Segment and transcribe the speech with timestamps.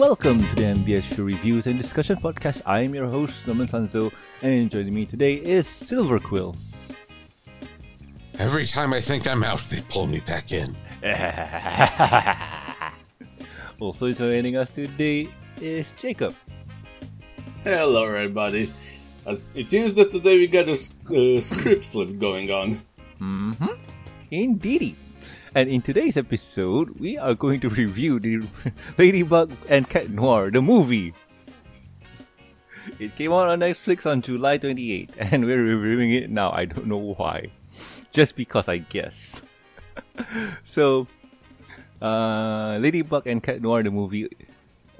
[0.00, 2.62] welcome to the MBS Show Reviews and Discussion Podcast.
[2.64, 4.10] I am your host, Norman Sanzo,
[4.40, 6.56] and joining me today is Silver Quill.
[8.38, 10.74] Every time I think I'm out, they pull me back in.
[13.78, 15.28] also joining us today
[15.60, 16.34] is Jakob.
[17.62, 18.72] Hello, everybody.
[19.26, 22.80] As it seems that today we got a uh, script flip going on.
[23.20, 23.66] Mm-hmm.
[24.30, 24.96] Indeedy.
[25.52, 28.46] And in today's episode, we are going to review the
[28.98, 31.12] Ladybug and Cat Noir, the movie.
[33.00, 36.52] It came out on Netflix on July 28, and we're reviewing it now.
[36.52, 37.50] I don't know why.
[38.12, 39.42] Just because, I guess.
[40.62, 41.08] so,
[42.00, 44.30] uh, Ladybug and Cat Noir, the movie,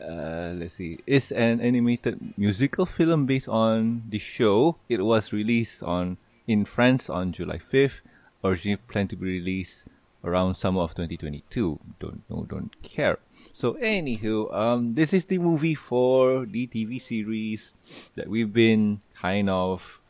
[0.03, 4.79] uh, let's see, is an animated musical film based on the show.
[4.89, 6.17] It was released on
[6.49, 8.01] in France on July 5th,
[8.43, 9.87] originally planned to be released
[10.25, 11.79] around summer of 2022.
[11.99, 13.19] Don't know, don't care.
[13.53, 17.75] So, anywho, um, this is the movie for the TV series
[18.17, 20.01] that we've been kind of.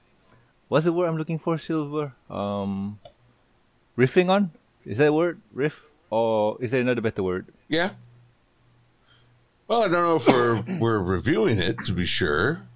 [0.68, 2.12] What's the word I'm looking for, Silver?
[2.28, 3.00] Um,
[3.96, 4.52] riffing on?
[4.84, 5.40] Is that a word?
[5.52, 5.86] Riff?
[6.10, 7.46] Or is there another better word?
[7.68, 7.90] Yeah.
[9.68, 12.66] Well, I don't know if we're we're reviewing it to be sure.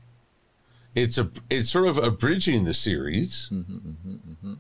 [0.95, 3.49] It's a it's sort of abridging the series.
[3.53, 4.55] Mm-hmm, mm-hmm, mm-hmm.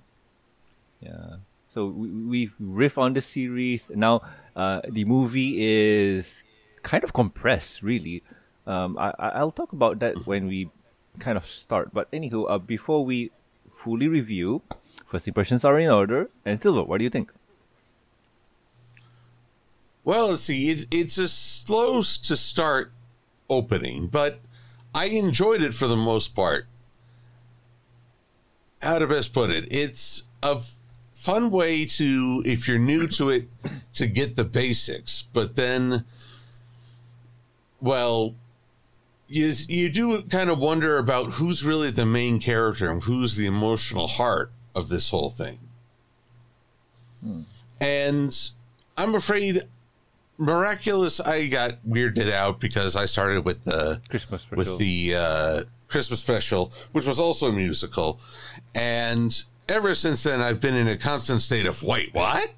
[1.00, 1.36] Yeah.
[1.74, 3.90] So we, we riff on the series.
[3.90, 4.22] Now,
[4.54, 6.44] uh, the movie is
[6.82, 8.22] kind of compressed, really.
[8.64, 10.70] Um, I, I'll talk about that when we
[11.18, 11.92] kind of start.
[11.92, 13.32] But anywho, uh, before we
[13.74, 14.62] fully review,
[15.04, 16.30] first impressions are in order.
[16.44, 17.32] And Silver, what do you think?
[20.04, 20.70] Well, let's see.
[20.70, 22.92] It's it's a slow to start
[23.50, 24.38] opening, but
[24.94, 26.66] I enjoyed it for the most part.
[28.80, 29.66] How to best put it?
[29.72, 30.60] It's a
[31.14, 33.48] fun way to, if you're new to it,
[33.94, 35.22] to get the basics.
[35.32, 36.04] But then,
[37.80, 38.34] well,
[39.28, 43.46] you you do kind of wonder about who's really the main character and who's the
[43.46, 45.60] emotional heart of this whole thing.
[47.22, 47.40] Hmm.
[47.80, 48.50] And
[48.98, 49.62] I'm afraid
[50.36, 54.56] miraculous i got weirded out because i started with the christmas special.
[54.56, 58.18] with the uh, christmas special which was also a musical
[58.74, 62.52] and ever since then i've been in a constant state of wait what?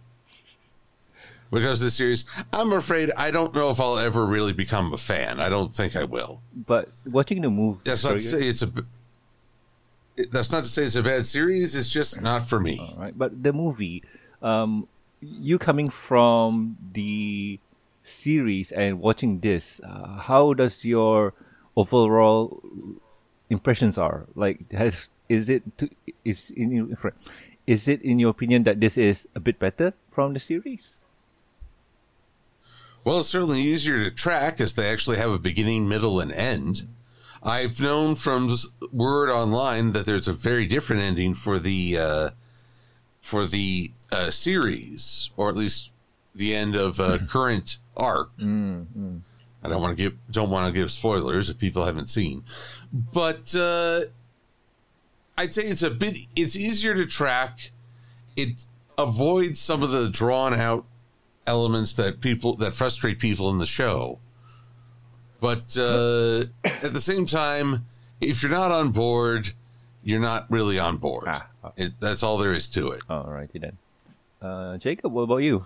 [1.51, 5.41] Because the series i'm afraid i don't know if i'll ever really become a fan.
[5.41, 6.43] I don't think i will.
[6.55, 8.71] But watching the movie that's not to say it's a
[10.31, 11.77] that's not to say it's a bad series.
[11.77, 12.79] It's just not for me.
[12.81, 13.17] All right.
[13.17, 14.03] But the movie
[14.43, 14.89] um
[15.21, 17.59] you coming from the
[18.03, 21.35] series and watching this, uh, how does your
[21.77, 22.63] overall
[23.51, 24.27] impressions are?
[24.35, 25.91] Like, has is it to,
[26.25, 26.97] is in
[27.67, 31.01] is it in your opinion that this is a bit better from the series?
[33.05, 36.89] Well, it's certainly easier to track as they actually have a beginning, middle, and end.
[37.43, 38.51] I've known from
[38.93, 42.31] word online that there's a very different ending for the uh,
[43.21, 45.93] for the uh, series, or at least
[46.35, 48.37] the end of uh, current arc.
[48.39, 49.21] Mm, mm.
[49.63, 52.45] I don't want to give don't want to give spoilers if people haven't seen,
[52.93, 54.01] but uh,
[55.39, 57.71] I'd say it's a bit it's easier to track.
[58.37, 58.67] It
[58.99, 60.87] avoids some of the drawn out
[61.47, 64.19] elements that people that frustrate people in the show.
[65.41, 67.87] But uh, at the same time,
[68.21, 69.51] if you're not on board,
[70.03, 71.25] you're not really on board.
[71.29, 71.85] Ah, okay.
[71.85, 73.03] it, that's all there is to it.
[73.09, 73.77] All righty then.
[74.41, 75.65] Uh, Jakob, what about you?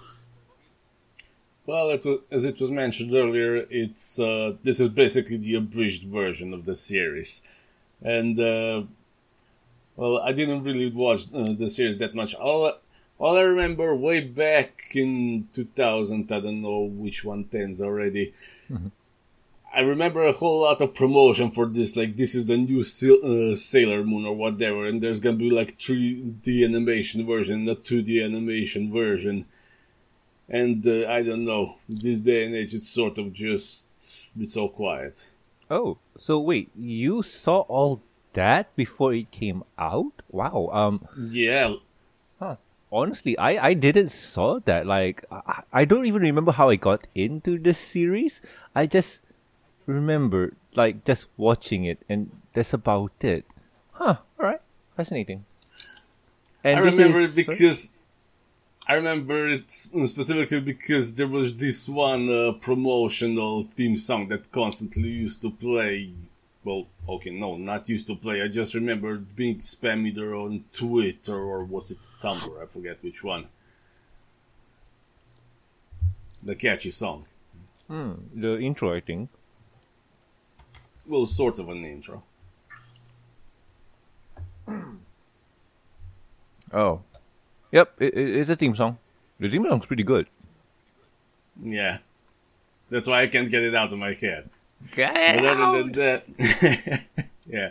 [1.67, 6.05] Well, it was, as it was mentioned earlier, it's uh, this is basically the abridged
[6.05, 7.47] version of the series,
[8.03, 8.83] and uh,
[10.01, 12.35] well, I didn't really watch uh, the series that much.
[12.35, 12.73] All,
[13.19, 18.33] all I remember way back in 2000, I don't know which one tens already.
[18.71, 18.89] Mm-hmm.
[19.73, 23.55] I remember a whole lot of promotion for this, like this is the new uh,
[23.55, 28.93] Sailor Moon or whatever, and there's gonna be like 3D animation version, not 2D animation
[28.93, 29.45] version
[30.51, 31.77] and uh, I don't know.
[31.89, 33.87] This day and age, it's sort of just
[34.39, 35.31] it's all quiet.
[35.71, 38.03] Oh, so wait, you saw all
[38.35, 40.13] that before it came out?
[40.31, 40.71] Wow.
[40.73, 41.07] Um.
[41.19, 41.75] Yeah.
[42.39, 42.57] Huh.
[42.93, 44.87] Honestly, I I didn't saw that.
[44.87, 48.41] Like, I, I don't even remember how I got into this series.
[48.75, 49.23] I just
[49.87, 53.45] remember like just watching it, and that's about it.
[53.95, 54.17] Huh.
[54.39, 54.61] All right.
[54.97, 55.45] Fascinating.
[56.63, 57.81] And I remember is, it because.
[57.91, 57.97] Sorry?
[58.89, 65.11] I remember it specifically because there was this one uh, promotional theme song that constantly
[65.11, 66.11] used to play.
[66.63, 68.43] Well, okay, no, not used to play.
[68.43, 72.63] I just remember being spam either on Twitter or was it Tumblr?
[72.63, 73.47] I forget which one.
[76.43, 77.25] The catchy song.
[77.89, 79.31] Hmm, the intro, I think.
[81.07, 82.23] Well, sort of an intro.
[86.73, 87.03] Oh,
[87.73, 87.95] yep.
[87.99, 88.99] It, it, it's a theme song.
[89.41, 90.29] The theme song's pretty good.
[91.61, 91.99] Yeah.
[92.91, 94.49] That's why I can't get it out of my head.
[95.37, 97.03] But other than that,
[97.47, 97.71] yeah.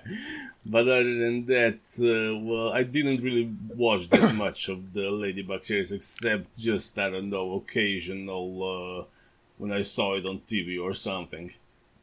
[0.66, 5.64] But other than that, uh, well, I didn't really watch that much of the Ladybug
[5.64, 9.04] series, except just I don't know, occasional uh,
[9.58, 11.52] when I saw it on TV or something.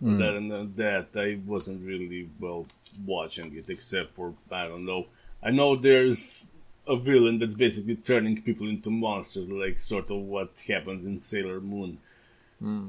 [0.00, 2.66] But other than that, I wasn't really well
[3.06, 5.06] watching it, except for I don't know.
[5.42, 6.52] I know there's
[6.86, 11.60] a villain that's basically turning people into monsters, like sort of what happens in Sailor
[11.60, 11.98] Moon.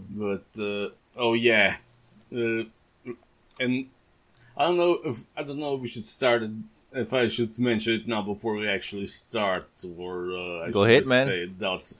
[0.10, 1.78] But uh, oh yeah,
[2.32, 3.88] and
[4.58, 6.52] I don't know if I don't know if we should start it,
[6.94, 11.02] if I should mention it now before we actually start, or uh, I Go ahead,
[11.02, 11.26] just man.
[11.26, 11.92] Say it out.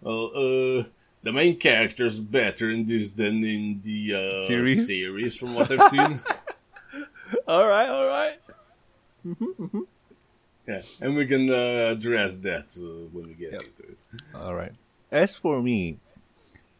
[0.00, 0.84] Well, uh,
[1.22, 4.86] the main character's better in this than in the uh, Series?
[4.86, 6.18] series, from what I've seen.
[7.48, 8.38] all right, all right.
[10.66, 13.62] yeah, and we can uh, address that uh, when we get Yep.
[13.62, 13.98] into it.
[14.34, 14.72] All right.
[15.10, 15.98] As for me,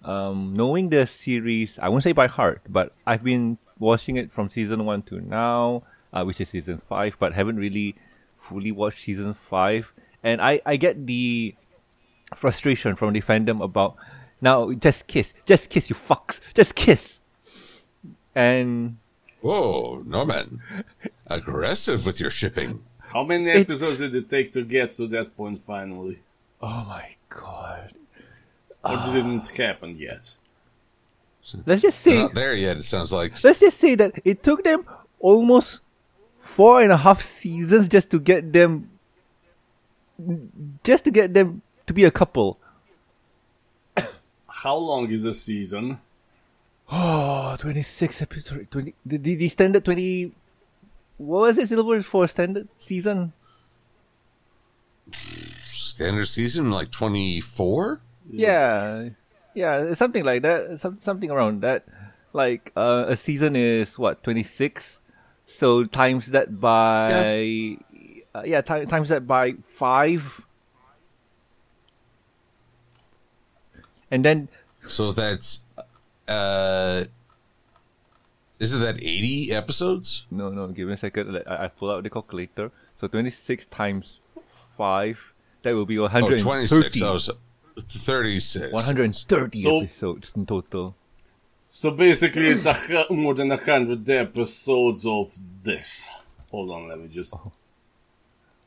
[0.04, 4.48] um, knowing the series, I won't say by heart, but I've been watching it from
[4.48, 7.94] season one to now, uh, which is season five, but haven't really
[8.36, 9.92] fully watched season five.
[10.22, 11.54] And I, I get the
[12.34, 13.96] frustration from the fandom about
[14.40, 17.20] now just kiss, just kiss, you fucks, just kiss.
[18.34, 18.98] And
[19.40, 20.60] Whoa, Norman.
[21.28, 22.82] Aggressive with your shipping.
[23.00, 26.18] How many It- episodes did it take to get to that point finally?
[26.60, 27.92] oh my god,
[28.84, 29.12] Or Ah.
[29.12, 30.36] didn't happen yet?
[31.64, 33.32] let's just They're say not there yet, it sounds like.
[33.42, 34.84] let's just say that it took them
[35.18, 35.80] almost
[36.36, 38.90] four and a half seasons just to get them
[40.84, 42.58] just to get them to be a couple
[44.62, 45.98] How long is a season?
[46.90, 50.32] oh 26 episodes 20 the, the, the standard 20
[51.18, 53.32] what was it silver for standard season
[55.66, 58.00] Standard season, like 24?
[58.30, 59.08] Yeah.
[59.54, 59.94] Yeah.
[59.94, 61.84] Something like that some, something around that.
[62.32, 65.00] Like uh, a season is what 26
[65.44, 67.78] so times that by yeah,
[68.34, 70.44] uh, yeah ti- times that by 5
[74.10, 74.48] and then
[74.86, 75.64] So that's.
[76.28, 77.04] Uh,
[78.60, 80.26] isn't that 80 episodes?
[80.30, 81.42] no no give me a second.
[81.46, 82.70] I, I pull out the calculator.
[82.94, 85.32] So 26 times 5
[85.62, 87.02] that will be Oh, 130 26.
[87.02, 87.32] Oh, so
[87.80, 88.72] 36.
[88.72, 90.94] 130 So- episodes in total
[91.70, 92.74] So basically, it's a
[93.12, 96.22] more than a hundred episodes of this.
[96.50, 97.34] Hold on, let me just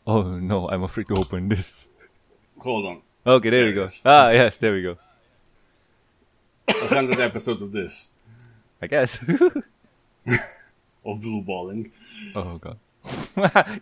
[0.08, 1.88] oh no i'm afraid to open this
[2.58, 3.02] hold on.
[3.25, 4.02] okay there we There go it is.
[4.04, 4.98] ah yes there we go
[6.68, 8.08] A hundred episodes of this
[8.81, 9.22] i guess
[11.06, 11.92] of blue balling.
[12.36, 12.78] Oh god.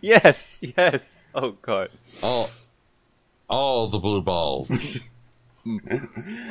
[0.02, 1.22] yes, yes.
[1.34, 1.90] Oh god.
[2.22, 2.48] All,
[3.48, 5.00] all the blue balls.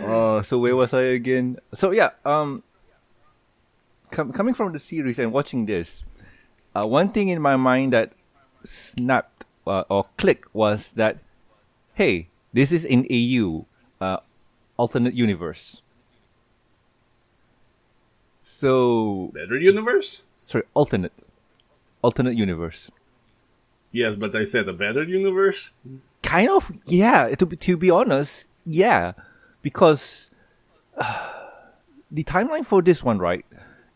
[0.06, 1.58] Uh, so where was I again?
[1.74, 2.64] So yeah, um,
[4.12, 6.04] com- coming from the series and watching this,
[6.76, 8.14] uh, one thing in my mind that
[8.64, 11.18] snapped uh, or clicked was that,
[11.96, 13.66] hey, this is in AU,
[14.00, 14.18] uh,
[14.78, 15.82] alternate universe.
[18.42, 20.24] So Better universe?
[20.46, 21.14] sorry, alternate,
[22.02, 22.90] alternate universe.
[23.92, 25.74] Yes, but I said a better universe.
[26.22, 29.14] kind of yeah to be, to be honest yeah
[29.62, 30.30] because
[32.12, 33.46] the timeline for this one right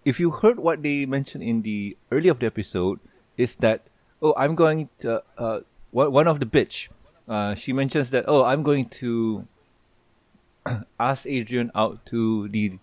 [0.03, 2.99] if you heard what they mentioned in the early of the episode
[3.37, 3.85] is that
[4.21, 5.59] oh i'm going to uh,
[5.91, 6.89] one one of the bitch
[7.29, 9.47] uh, she mentions that oh i'm going to
[10.99, 12.79] ask Adrien out to the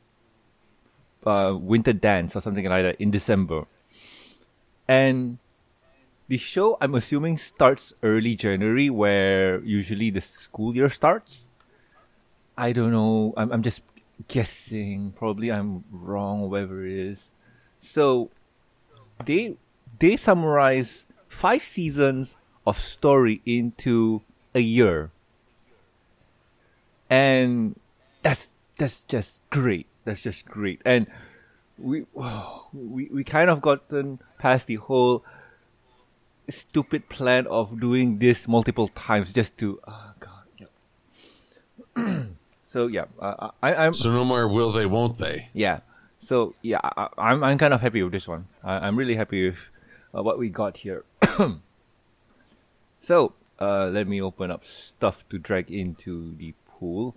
[1.26, 3.64] uh, winter dance or something like that in december
[4.87, 5.38] and
[6.30, 11.50] the show, I'm assuming, starts early January, where usually the school year starts.
[12.57, 13.35] I don't know.
[13.37, 13.83] I'm, I'm just
[14.28, 15.12] guessing.
[15.12, 17.33] Probably I'm wrong, whatever it is.
[17.78, 18.30] So,
[19.25, 19.57] they
[19.99, 24.23] they summarize five seasons of story into
[24.54, 25.11] a year,
[27.09, 27.78] and
[28.23, 29.87] that's that's just great.
[30.04, 30.80] That's just great.
[30.85, 31.07] And
[31.78, 32.04] we
[32.73, 35.25] we we kind of gotten past the whole
[36.49, 40.28] stupid plan of doing this multiple times just to oh god.
[42.71, 45.50] so yeah uh, I, i'm so no more will they, won't they?
[45.53, 45.81] yeah
[46.21, 49.50] so yeah I, i'm i'm kind of happy with this one I, i'm really happy
[49.50, 49.59] with
[50.15, 51.03] uh, what we got here
[53.00, 57.17] so uh let me open up stuff to drag into the pool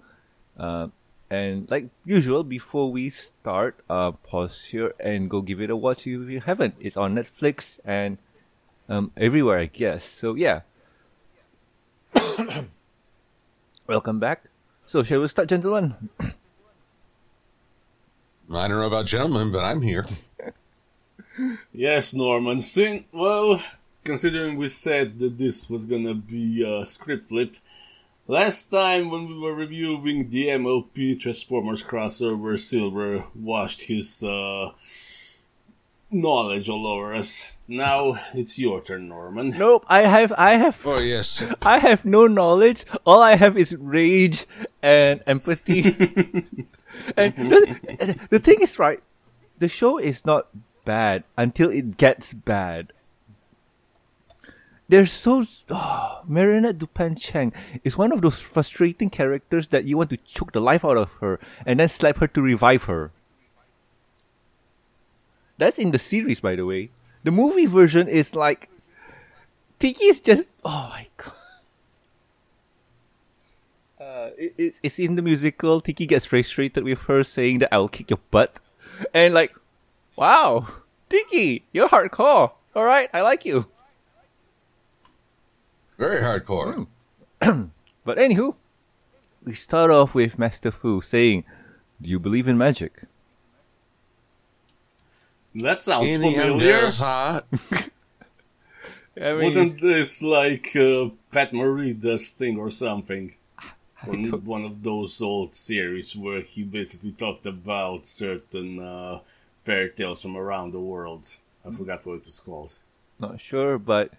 [0.58, 0.88] uh
[1.34, 6.06] And like usual, before we start, uh, pause here and go give it a watch
[6.06, 6.78] if you haven't.
[6.78, 8.22] It's on Netflix and
[8.86, 10.06] um, everywhere, I guess.
[10.06, 10.62] So yeah.
[13.90, 14.53] Welcome back.
[14.86, 15.96] So shall we start, gentlemen?
[18.54, 20.06] I don't know about gentlemen, but I'm here.
[21.74, 22.62] Yes, Norman.
[22.62, 23.60] Sin- well,
[24.04, 27.56] considering we said that this was gonna be a script flip,
[28.28, 34.74] last time when we were reviewing the MLP Transformers crossover, Silver washed his uh,
[36.14, 37.58] knowledge all over us.
[37.68, 39.50] Now it's your turn, Norman.
[39.58, 39.86] Nope.
[39.88, 40.34] I have.
[40.38, 40.82] I have.
[40.86, 42.86] Oh yes, I have no knowledge.
[43.06, 44.46] All I have is rage
[44.82, 45.84] and empathy.
[47.18, 49.02] and the, the thing is, right?
[49.60, 50.48] The show is not
[50.86, 52.94] bad until it gets bad.
[54.90, 55.44] They're so.
[55.70, 57.54] Oh, Marinette Dupain-Cheng
[57.84, 61.12] is one of those frustrating characters that you want to choke the life out of
[61.14, 63.12] her and then slap her to revive her.
[65.64, 66.90] That's in the series, by the way.
[67.24, 68.70] The movie version is like.
[69.80, 70.52] Tikki is just.
[70.66, 71.34] Oh my god.
[73.96, 75.80] Uh, it, it's, it's in the musical.
[75.80, 78.60] Tikki gets frustrated with her saying that I'll kick your butt.
[79.14, 79.56] And like,
[80.18, 80.68] wow,
[81.08, 82.52] Tikki, you're hardcore.
[82.76, 83.68] All right, I like you.
[85.98, 86.88] very hardcore.
[88.04, 88.56] But anywho,
[89.46, 91.46] we start off with Master Fu saying,
[92.02, 93.08] "Do you believe in magic?"
[95.56, 96.76] That sounds Any familiar.
[96.76, 97.42] Andes, huh?
[99.16, 103.36] I mean, Wasn't this like uh, Pat Morita's thing or something?
[104.04, 109.20] From think- one of those old series where he basically talked about certain uh,
[109.64, 111.38] fairy tales from around the world.
[111.66, 112.76] I forgot what it was called.
[113.20, 114.12] not sure, but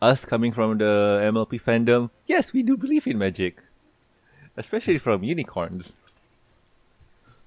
[0.00, 3.60] us coming from the MLP fandom, yes, we do believe in magic,
[4.56, 5.96] especially from unicorns.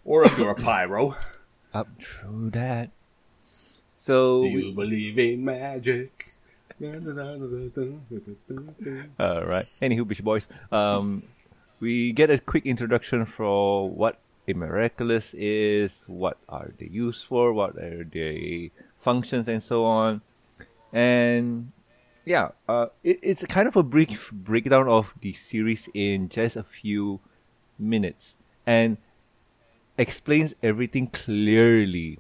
[0.05, 1.13] Or if you're a pyro,
[1.74, 2.89] Up true that.
[3.99, 6.31] So do we- you believe in magic?
[9.19, 9.67] All right.
[9.83, 10.47] Anywho, Beach Boys.
[10.71, 11.21] Um,
[11.81, 17.51] we get a quick introduction for what a miraculous is, what are they used for,
[17.51, 20.21] what are their functions, and so on.
[20.93, 21.73] And
[22.23, 26.63] yeah, uh, it, it's kind of a brief breakdown of the series in just a
[26.63, 27.19] few
[27.77, 28.95] minutes, and
[29.97, 32.19] explains everything clearly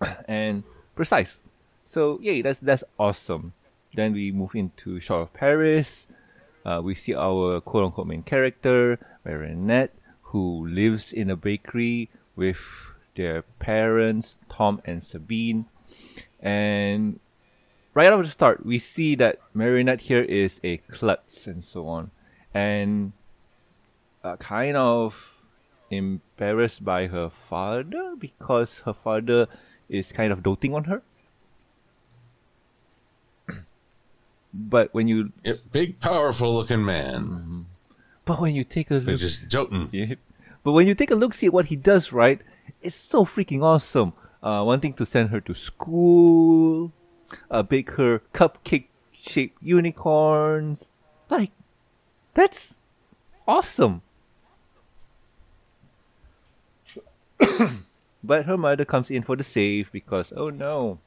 [0.28, 0.62] and
[0.94, 1.42] precise.
[1.82, 3.52] So yeah, that's that's awesome.
[3.94, 6.08] Then we move into Shore of Paris.
[6.64, 9.94] Uh, we see our quote unquote main character, Marinette,
[10.34, 15.66] who lives in a bakery with their parents, Tom and Sabine.
[16.40, 17.20] And
[17.94, 22.10] right off the start, we see that Marinette here is a klutz and so on.
[22.52, 23.12] And
[24.22, 25.36] uh, kind of
[25.90, 29.46] embarrassed by her father because her father
[29.88, 31.02] is kind of doting on her.
[34.54, 37.66] but when you Yep, big, powerful looking man.
[38.24, 39.88] but when you take a look just doting.
[39.92, 40.14] Yeah.
[40.64, 42.40] But when you take a look, see what he does, right?
[42.82, 44.12] It's so freaking awesome.
[44.42, 46.92] Uh, wanting to send her to school,
[47.50, 50.88] uh, bake her cupcake shaped unicorns.
[51.30, 51.52] Like,
[52.34, 52.80] that's
[53.46, 54.02] awesome.
[58.26, 60.98] but her mother comes in for the save because, oh no,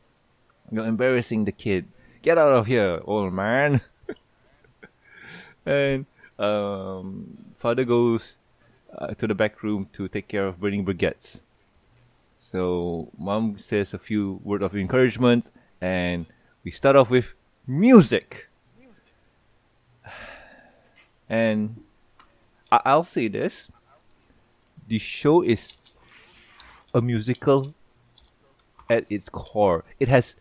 [0.72, 1.86] you're embarrassing the kid.
[2.22, 3.82] Get out of here, old man.
[5.66, 6.06] and
[6.38, 8.38] um, father goes
[8.98, 11.42] uh, to the back room to take care of burning briquettes.
[12.38, 16.26] So mom says a few word of encouragement, and
[16.64, 17.34] we start off with
[17.68, 18.48] music.
[21.30, 21.84] And
[22.72, 23.72] I- I'll say this:
[24.88, 25.78] the show is
[26.94, 27.74] a musical
[28.90, 29.84] at its core.
[30.00, 30.36] It has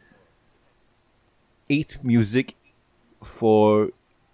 [1.68, 2.54] eight music
[3.22, 3.90] for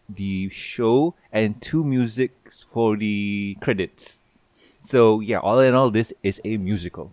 [0.09, 2.33] the show and two music
[2.68, 4.21] for the credits.
[4.80, 7.12] So yeah, all in all, this is a musical.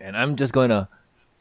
[0.00, 0.88] And I'm just gonna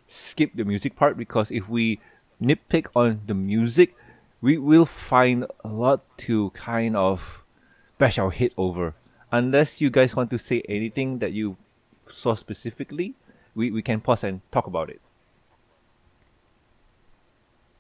[0.06, 2.00] skip the music part because if we
[2.42, 3.96] nitpick on the music,
[4.42, 7.44] we will find a lot to kind of
[7.98, 8.96] bash our head over.
[9.32, 11.58] Unless you guys want to say anything that you
[12.10, 13.16] saw specifically,
[13.56, 15.02] we, we can pause and talk about it.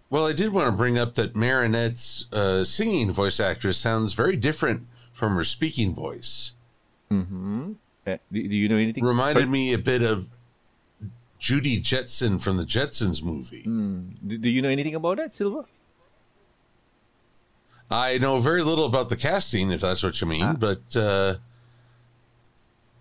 [0.09, 4.35] Well, I did want to bring up that Marinette's uh, singing voice actress sounds very
[4.35, 6.53] different from her speaking voice.
[7.11, 7.73] Mm-hmm.
[8.07, 9.03] Uh, do, do you know anything?
[9.03, 9.51] Reminded Sorry?
[9.51, 10.29] me a bit of
[11.37, 13.61] Judy Jetson from the Jetsons movie.
[13.63, 15.65] Do, do you know anything about that, Silver?
[17.91, 20.53] I know very little about the casting, if that's what you mean, Ah.
[20.53, 21.35] but uh,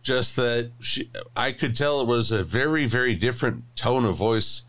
[0.03, 4.63] just that she, I could tell it was a very, very different tone of voice,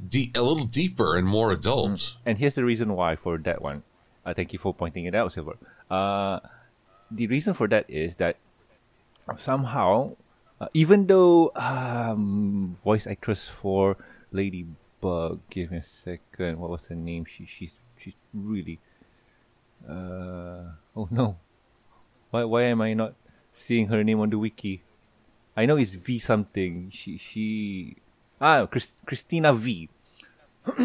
[0.00, 2.16] de- a little deeper and more adult.
[2.24, 3.82] And here's the reason why for that one.
[4.24, 5.56] Uh, thank you for pointing it out, Silver.
[5.90, 6.40] Uh,
[7.10, 8.36] the reason for that is that
[9.36, 10.16] somehow,
[10.60, 13.96] uh, even though um, voice actress for
[14.32, 16.58] Ladybug, give me a second.
[16.58, 17.24] What was her name?
[17.24, 18.80] She she's she's really.
[19.88, 21.36] Uh, oh no,
[22.30, 23.14] why why am I not
[23.56, 24.82] seeing her name on the wiki?
[25.56, 26.90] I know it's V something.
[26.92, 27.96] She she
[28.40, 29.88] ah Chris, Cristina Vee.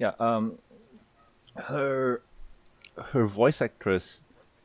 [0.00, 0.16] yeah.
[0.18, 0.58] Um.
[1.56, 2.22] Her
[3.12, 4.22] her voice actress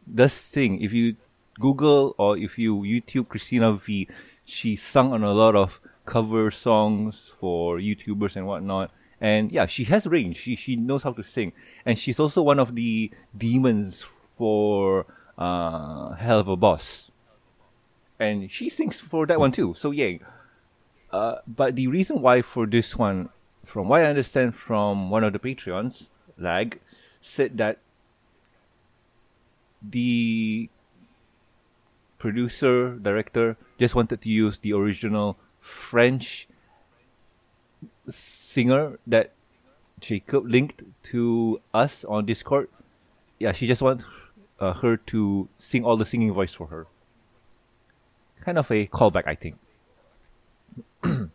[0.07, 0.81] does sing.
[0.81, 1.15] If you
[1.59, 4.07] Google or if you YouTube Cristina Vee,
[4.45, 8.91] she sung on a lot of cover songs for YouTubers and whatnot.
[9.19, 10.37] And yeah, she has range.
[10.37, 11.51] She she knows how to sing,
[11.85, 15.05] and she's also one of the demons for
[15.37, 17.11] uh, Helluva Boss.
[18.19, 19.73] And she sings for that one too.
[19.73, 20.19] So yay.
[21.11, 23.29] Uh, but the reason why for this one,
[23.63, 26.79] from what I understand from one of the Patreons, Lag,
[27.19, 27.79] said that
[29.81, 30.69] the
[32.17, 36.47] producer director just wanted to use the original French
[38.07, 39.33] singer that
[39.99, 42.69] Jakob linked to us on Discord.
[43.39, 44.05] Yeah, she just wants
[44.61, 46.87] uh, her to sing all the singing voice for her.
[48.39, 49.57] Kind of a callback, I think.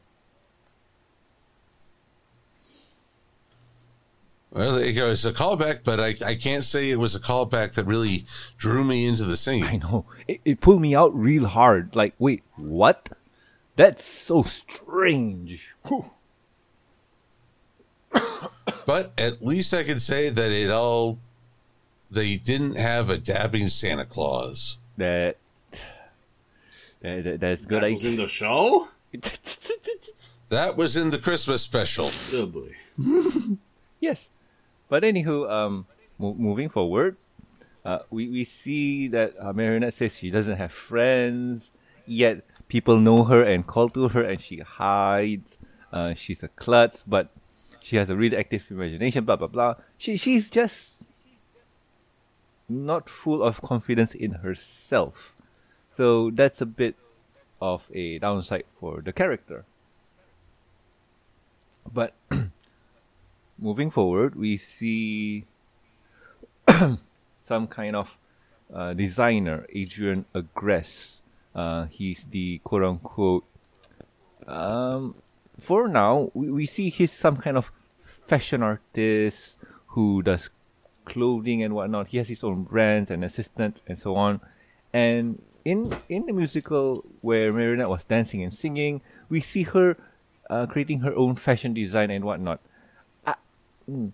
[4.52, 5.11] Well, there you go.
[5.11, 8.25] It's a callback, but I, I can't say it was a callback that really
[8.56, 9.66] drew me into the singing.
[9.66, 10.06] I know.
[10.26, 11.95] It, it pulled me out real hard.
[11.95, 13.11] Like, wait, what?
[13.76, 15.75] That's so strange.
[15.87, 16.11] Whew.
[18.87, 21.18] But at least I can say that it all,
[22.10, 24.78] they didn't have a dabbing Santa Claus.
[24.96, 25.36] That,
[27.00, 27.82] that, that that's good.
[27.82, 28.88] That was in the show?
[30.49, 32.08] That was in the Christmas special.
[32.34, 32.71] Oh boy.
[33.99, 34.30] Yes.
[34.88, 35.86] But anywho, um,
[36.19, 37.16] mo- moving forward,
[37.84, 41.73] uh, we, we see that uh, Marinette says she doesn't have friends,
[42.06, 45.58] yet people know her and call to her and she hides.
[45.92, 47.30] Uh, she's a klutz, but
[47.80, 49.75] she has a really active imagination, blah, blah, blah.
[49.97, 50.96] She, she's just
[52.68, 55.34] not full of confidence in herself.
[55.88, 56.96] So that's a bit
[57.60, 59.64] of a downside for the character.
[61.92, 62.14] But
[63.58, 65.44] moving forward, we see
[67.40, 68.18] some kind of
[68.72, 71.22] uh, designer, Adrien Agreste.
[71.54, 73.44] Uh, he's the quote unquote.
[74.46, 75.14] Um,
[75.58, 80.50] for now, we, we see he's some kind of fashion artist who does
[81.06, 82.08] clothing and whatnot.
[82.08, 84.40] He has his own brands and assistants and so on.
[84.92, 89.97] And in in the musical where Marinette was dancing and singing, we see her
[90.50, 92.60] uh, creating her own fashion design and whatnot.
[93.26, 93.34] I,
[93.90, 94.12] mm,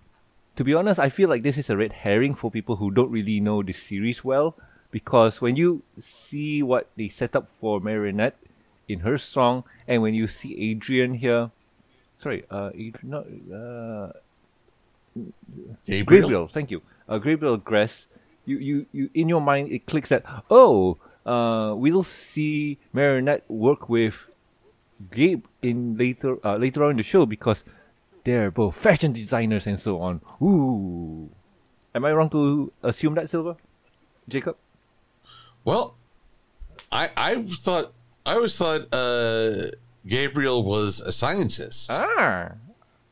[0.57, 3.11] to be honest, I feel like this is a red herring for people who don't
[3.11, 4.57] really know the series well,
[4.91, 8.37] because when you see what they set up for Marinette
[8.89, 11.51] in her song, and when you see Adrien here,
[12.17, 14.13] sorry, uh, Adrien, not, uh,
[15.87, 16.23] Gabriel.
[16.23, 16.83] Gabriel, thank you.
[17.09, 18.07] Uh, Gabriel Agreste,
[18.45, 23.89] you, you, you, in your mind, it clicks that, oh, uh, we'll see Marinette work
[23.89, 24.37] with
[25.11, 27.65] Gabe in later, uh, later on in the show because
[28.25, 30.21] they're both fashion designers and so on.
[30.41, 31.31] Ooh.
[31.95, 33.57] Am I wrong to assume that, Silver?
[34.29, 34.57] Jakob?
[35.65, 35.95] Well,
[36.91, 37.93] I I thought
[38.25, 39.71] I always thought uh,
[40.07, 41.91] Gabriel was a scientist.
[41.91, 42.53] Ah.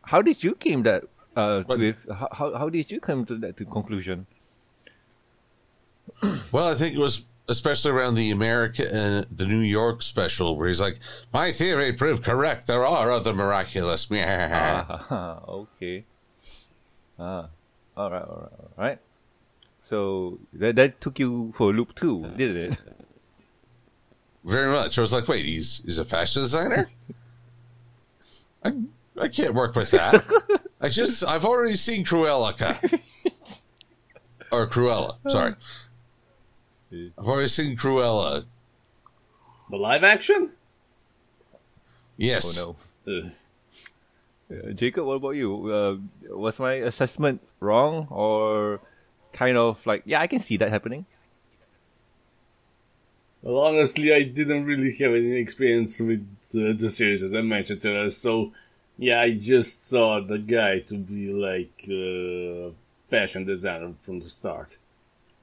[0.04, 1.04] How did you came that,
[1.36, 1.78] uh, What?
[1.78, 4.26] with, how, how, how did you come to that to conclusion?
[6.52, 10.68] Well, I think it was especially around the America uh, the New York special where
[10.68, 10.98] he's like,
[11.32, 12.66] "My theory proved correct.
[12.66, 16.04] There are other miraculous." Ah, okay.
[17.18, 17.48] Ah,
[17.96, 18.98] all right, all right, all right.
[19.80, 22.78] So that that took you for a loop too, didn't it?
[24.44, 24.98] Very much.
[24.98, 26.86] I was like, "Wait, he's he's a fashion designer."
[28.64, 28.72] I
[29.20, 30.24] I can't work with that.
[30.80, 32.52] I just I've already seen Cruella.
[34.52, 35.16] or Cruella.
[35.28, 35.54] Sorry,
[37.18, 38.44] I've already seen Cruella.
[39.68, 40.50] The live action?
[42.16, 42.58] Yes.
[42.58, 43.12] Oh no.
[43.12, 43.32] Ugh.
[44.50, 45.72] Uh, Jakob, what about you?
[45.72, 45.96] Uh,
[46.36, 48.80] was my assessment wrong, or
[49.32, 51.06] kind of like yeah, I can see that happening?
[53.42, 57.84] Well, honestly, I didn't really have any experience with uh, the series, as I mentioned
[57.86, 58.10] earlier.
[58.10, 58.52] So,
[59.00, 62.70] yeah, I just saw the guy to be like uh,
[63.08, 64.76] fashion designer from the start.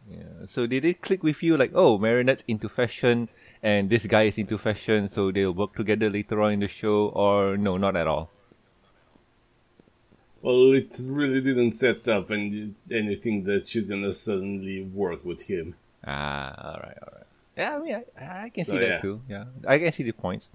[0.07, 0.45] Yeah.
[0.47, 3.29] So did it click with you like, oh, Marinette's into fashion,
[3.63, 7.09] and this guy is into fashion, so they'll work together later on in the show,
[7.09, 8.29] or no, not at all.
[10.43, 15.73] Well, it really didn't set up any, anything that she's gonna suddenly work with him.
[16.05, 17.27] Ah, all right, all right.
[17.57, 18.99] Yeah, I mean, I, I can see that yeah.
[18.99, 19.21] too.
[19.27, 20.47] Yeah, I can see the points.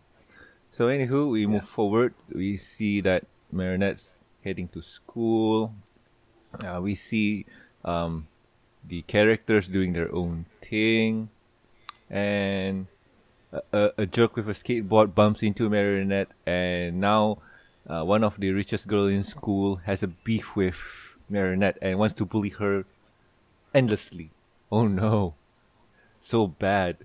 [0.72, 2.14] So, anywho, we move forward.
[2.32, 5.74] We see that Marinette's heading to school.
[6.64, 7.44] Uh, we see
[7.84, 8.26] um,
[8.82, 11.28] the characters doing their own thing,
[12.08, 12.86] and
[13.52, 17.36] a, a, a jerk with a skateboard bumps into Marinette, and now
[17.86, 22.14] uh, one of the richest girl in school has a beef with Marinette and wants
[22.14, 22.86] to bully her
[23.74, 24.30] endlessly.
[24.72, 25.34] Oh no,
[26.18, 26.96] so bad.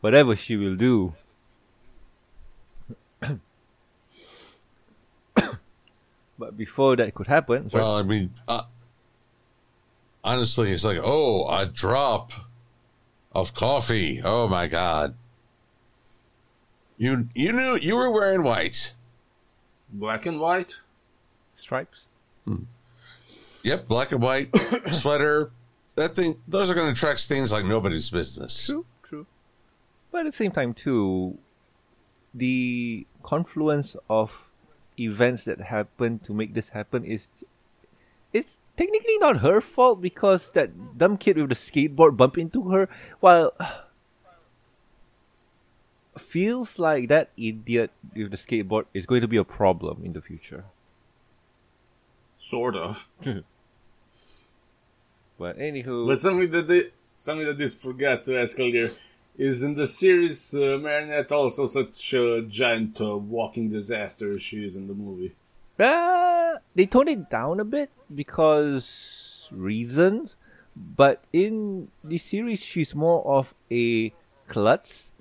[0.00, 1.12] Whatever she will do.
[6.38, 7.82] but before that could happen, sorry.
[7.82, 8.62] Well, I mean, uh,
[10.24, 12.32] honestly, it's like, oh, a drop
[13.32, 14.20] of coffee.
[14.24, 15.14] Oh my god!
[16.96, 18.94] You you knew you were wearing white.
[19.92, 20.80] Black and white?
[21.60, 22.08] stripes.
[23.62, 24.48] Yep, black and white
[24.88, 25.52] sweater.
[25.96, 26.36] That thing.
[26.48, 28.66] Those are going to attract stains like nobody's business.
[28.66, 29.26] True, true.
[30.10, 31.38] But at the same time, too,
[32.32, 34.48] the confluence of
[34.98, 37.28] events that happen to make this happen is
[38.32, 42.88] it's technically not her fault because that dumb kid with the skateboard bumped into her.
[43.20, 43.52] While
[46.18, 50.20] feels like that idiot with the skateboard is going to be a problem in the
[50.20, 50.64] future.
[52.38, 53.08] Sort of.
[55.40, 56.82] But anywho, But something that they
[57.16, 58.90] something that they forgot to ask earlier
[59.36, 64.64] is in the series uh, Marinette also such a giant uh, walking disaster as she
[64.64, 65.32] is in the movie.
[65.78, 70.36] Uh, they toned it down a bit because reasons,
[70.76, 74.12] but in the series, she's more of a
[74.46, 75.12] klutz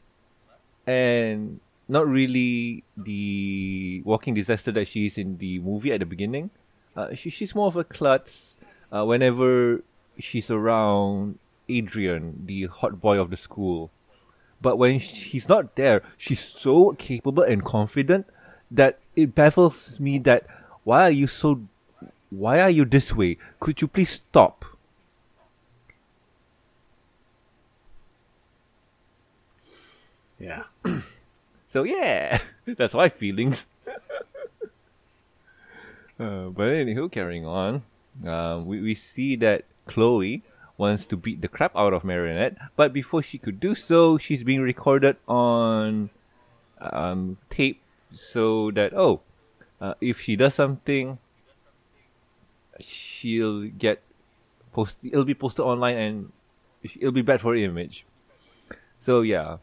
[0.85, 6.49] and not really the walking disaster that she is in the movie at the beginning.
[6.95, 8.57] Uh, she, she's more of a klutz
[8.91, 9.83] uh, whenever
[10.17, 13.91] she's around Adrien, the hot boy of the school.
[14.61, 18.27] But when he's not there, she's so capable and confident
[18.69, 20.45] that it baffles me that
[20.83, 21.61] why are you so
[22.29, 23.37] why are you this way?
[23.59, 24.65] Could you please stop?
[30.39, 30.63] Yeah.
[31.69, 33.67] So yeah, that's my feelings.
[33.85, 33.91] uh,
[36.49, 37.83] but anywho, carrying on,
[38.25, 40.41] um, we we see that Chloe
[40.79, 44.43] wants to beat the crap out of Marinette, but before she could do so, she's
[44.43, 46.09] being recorded on
[46.79, 47.81] um, tape
[48.15, 49.19] so that oh,
[49.81, 51.19] uh, if she does something,
[52.79, 54.01] she'll get
[54.71, 54.99] post.
[55.03, 56.31] It'll be posted online and
[56.83, 58.05] it'll be bad for her image.
[58.97, 59.57] So yeah,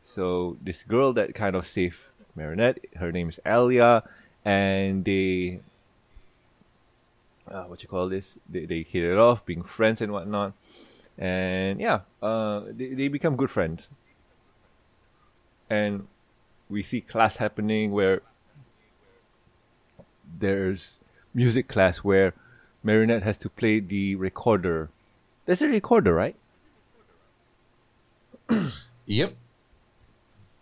[0.00, 2.00] so this girl that kind of saved
[2.34, 4.02] Marinette, her name's Alya,
[4.44, 5.60] and they,
[7.50, 8.38] uh, what you call this?
[8.48, 10.54] They they hit it off, being friends and whatnot,
[11.22, 13.90] and yeah, uh, they they become good friends.
[15.70, 16.08] And
[16.68, 18.22] we see class happening where
[20.26, 20.98] there's
[21.32, 22.34] music class where
[22.82, 24.90] Marinette has to play the recorder.
[25.46, 26.36] There's a recorder, right?
[29.04, 29.34] Yep.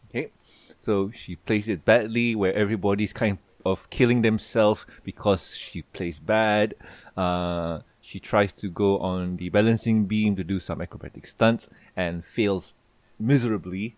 [0.09, 0.31] Okay,
[0.79, 6.75] so she plays it badly, where everybody's kind of killing themselves because she plays bad.
[7.17, 12.25] Uh, she tries to go on the balancing beam to do some acrobatic stunts and
[12.25, 12.75] fails
[13.19, 13.97] miserably.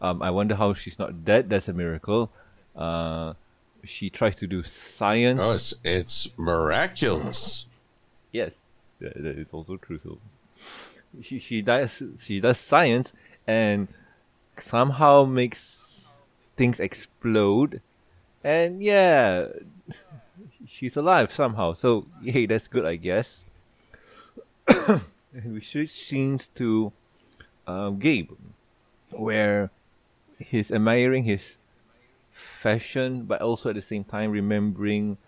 [0.00, 1.48] Um, I wonder how she's not dead.
[1.48, 2.30] That's a miracle.
[2.76, 3.34] Uh,
[3.82, 5.40] she tries to do science.
[5.42, 7.66] Oh, it's it's miraculous.
[8.30, 8.66] Yes,
[9.00, 9.98] that, that is also true.
[9.98, 10.18] So
[11.20, 13.14] she she does she does science
[13.46, 13.88] and
[14.56, 16.22] somehow makes
[16.56, 17.80] things explode,
[18.44, 19.46] and yeah,
[20.80, 21.74] she's alive somehow.
[21.74, 23.44] So hey, that's good, I guess.
[25.44, 26.92] we switch scenes to
[27.66, 28.32] um, Gabe,
[29.10, 29.70] where
[30.38, 31.58] he's admiring his
[32.32, 35.18] fashion, but also at the same time remembering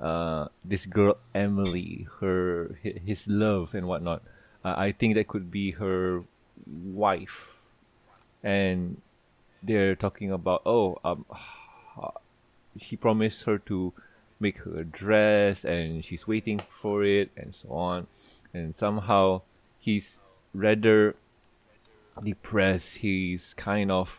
[0.00, 4.22] uh, this girl Emilie, her his love and whatnot.
[4.64, 6.24] Uh, I think that could be her
[6.66, 7.62] wife,
[8.42, 9.02] and
[9.62, 11.26] they're talking about oh um,
[12.78, 13.92] he promised her to
[14.42, 18.08] make her dress, and she's waiting for it, and so on,
[18.52, 19.40] and somehow
[19.78, 20.20] he's
[20.52, 21.14] rather
[22.22, 22.98] depressed.
[22.98, 24.18] He's kind of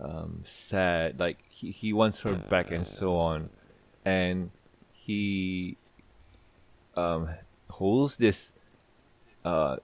[0.00, 3.50] um, sad, like he, he wants her back and so on,
[4.04, 4.50] and
[4.92, 5.76] he
[6.96, 7.28] um,
[7.68, 8.54] holds this
[9.44, 9.76] uh,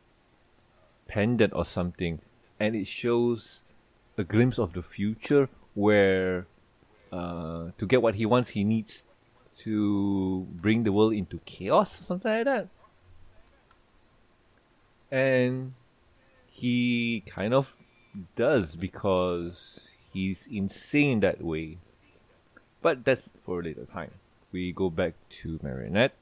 [1.09, 2.21] pendant or something,
[2.61, 3.65] and it shows
[4.17, 6.47] a glimpse of the future where
[7.13, 9.07] uh, to get what he wants, he needs
[9.59, 12.69] to bring the world into chaos, or something like that.
[15.11, 15.75] And
[16.47, 17.75] he kind of
[18.35, 21.79] does because he's insane that way.
[22.83, 24.13] But that's for a later time.
[24.53, 26.15] We go back to Marinette,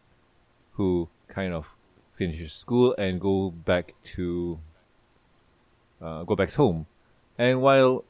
[0.73, 1.75] who kind of
[2.15, 4.59] finishes school and go back to
[6.01, 6.87] uh, go back home.
[7.39, 8.05] And while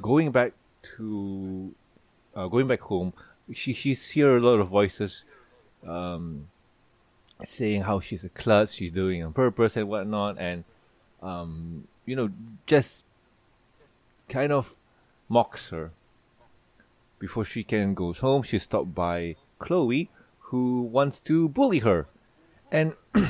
[0.00, 0.52] going back
[0.96, 1.74] to
[2.34, 3.12] uh, going back home,
[3.52, 5.24] she she's hear a lot of voices
[5.86, 6.48] um,
[7.44, 10.64] saying how she's a klutz, she's doing on purpose and whatnot, and
[11.22, 12.30] um, you know
[12.66, 13.04] just
[14.28, 14.74] kind of
[15.28, 15.92] mocks her.
[17.18, 20.10] Before she can goes home, she's stopped by Chloe,
[20.50, 22.06] who wants to bully her,
[22.70, 23.24] and I,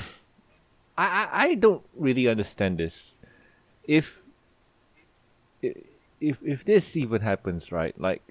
[0.96, 3.14] I I don't really understand this.
[3.84, 4.24] If
[6.20, 7.98] if if this even happens, right?
[8.00, 8.22] Like,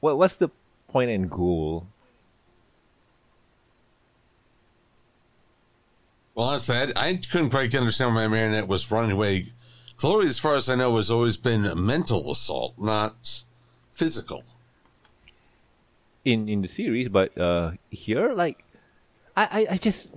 [0.00, 0.50] what what's the
[0.94, 1.88] point and goal?
[6.36, 9.46] Well, honestly, I, I couldn't quite understand why Marinette was running away.
[9.96, 13.42] Chloe, as far as I know, has always been mental assault, not
[13.90, 14.44] physical.
[16.24, 18.64] in in the series, but uh, here, like,
[19.36, 20.14] I I, I just,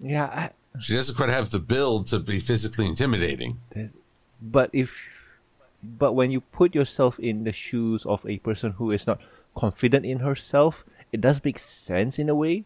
[0.00, 3.58] yeah, I, She doesn't quite have the build to be physically intimidating.
[4.40, 5.21] but if,
[5.82, 9.20] but when you put yourself in the shoes of a person who is not
[9.54, 12.64] confident in herself, it does make sense in a way.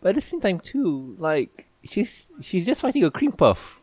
[0.00, 3.82] But at the same time, too, like she's she's just fighting a cream puff.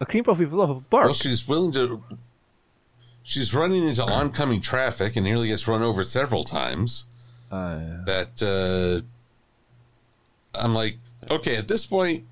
[0.00, 1.06] A cream puff with a lot of bark.
[1.06, 2.02] Well, she's willing to.
[3.22, 7.06] She's running into oncoming traffic and nearly gets run over several times.
[7.50, 9.00] Uh, That uh,
[10.62, 10.98] I'm like,
[11.30, 12.24] okay, at this point,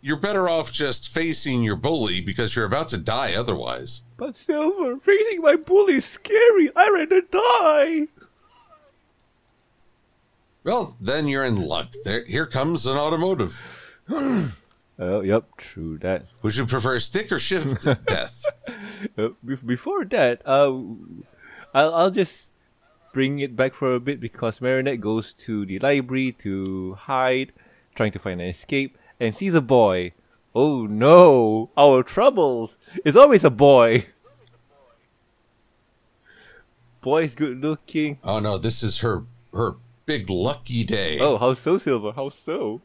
[0.00, 4.02] you're better off just facing your bully because you're about to die otherwise.
[4.16, 6.70] But Silver, facing my bully is scary.
[6.74, 8.08] I'd rather die.
[10.64, 11.92] Well, then you're in luck.
[12.04, 13.64] There, here comes an automotive.
[15.00, 16.26] Oh, yep, true that.
[16.42, 18.42] Would you prefer stick or shift death?
[19.16, 20.72] Uh, be- before that, uh,
[21.72, 22.50] I'll, I'll just
[23.12, 27.52] bring it back for a bit because Marinette goes to the library to hide,
[27.94, 30.12] trying to find an escape, and sees a boy.
[30.54, 32.78] Oh no, our troubles!
[33.04, 34.06] is always a boy.
[37.00, 38.18] Boy's good looking.
[38.24, 39.76] Oh no, this is her her
[40.06, 41.18] big lucky day.
[41.20, 42.12] Oh, how so, Silver?
[42.12, 42.80] How so?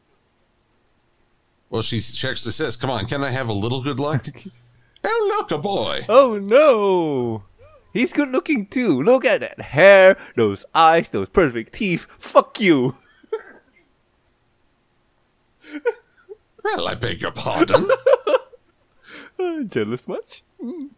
[1.69, 4.27] Well, she checks the says, "Come on, can I have a little good luck?"
[5.03, 6.05] oh, look, a boy.
[6.07, 7.43] Oh no!
[7.93, 9.01] He's good looking too.
[9.01, 12.05] Look at that hair, those eyes, those perfect teeth.
[12.19, 12.97] Fuck you!
[16.63, 17.89] Well, I beg your pardon.
[19.39, 20.43] Uh, jealous much?
[20.61, 20.91] you,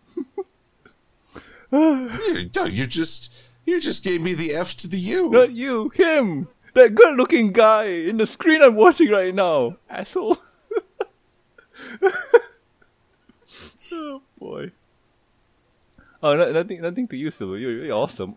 [1.71, 5.32] no, you just you just gave me the F to the U.
[5.32, 6.49] Not you, him!
[6.73, 9.78] That good looking guy in the screen I'm watching right now.
[9.89, 10.38] Asshole.
[13.93, 14.71] oh boy.
[16.21, 17.58] Oh, no, nothing, nothing to you, Silver.
[17.58, 18.36] You're, you're awesome.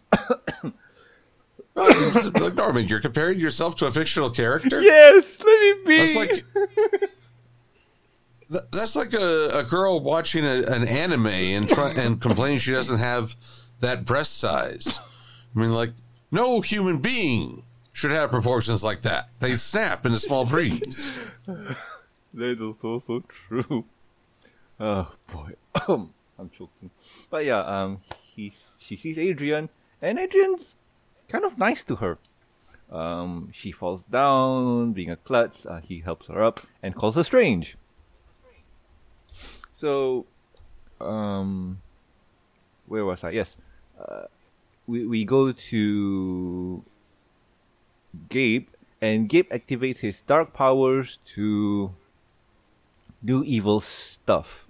[2.54, 4.80] Norman, you're comparing yourself to a fictional character.
[4.80, 6.14] yes, let me be.
[6.14, 7.10] That's like
[8.50, 12.72] Th- that's like a, a girl watching a, an anime and try, and complaining she
[12.72, 13.34] doesn't have
[13.80, 14.98] that breast size.
[15.54, 15.90] I mean, like
[16.30, 19.28] no human being should have proportions like that.
[19.40, 21.32] They snap in a small breeze.
[22.34, 23.87] That is also true.
[24.78, 25.54] Oh boy,
[26.38, 26.90] I'm choking.
[27.30, 28.00] But yeah, um,
[28.37, 30.76] he she sees Adrien, and Adrien's
[31.28, 32.18] kind of nice to her.
[32.92, 35.66] Um, she falls down, being a klutz.
[35.66, 37.76] Uh, he helps her up and calls her strange.
[39.78, 40.26] So,
[41.00, 41.78] um,
[42.90, 43.30] where was I?
[43.30, 43.62] Yes,
[43.94, 44.26] uh,
[44.90, 46.82] we we go to
[48.26, 48.66] Gabe,
[48.98, 51.94] and Gabe activates his dark powers to
[53.22, 54.66] do evil stuff.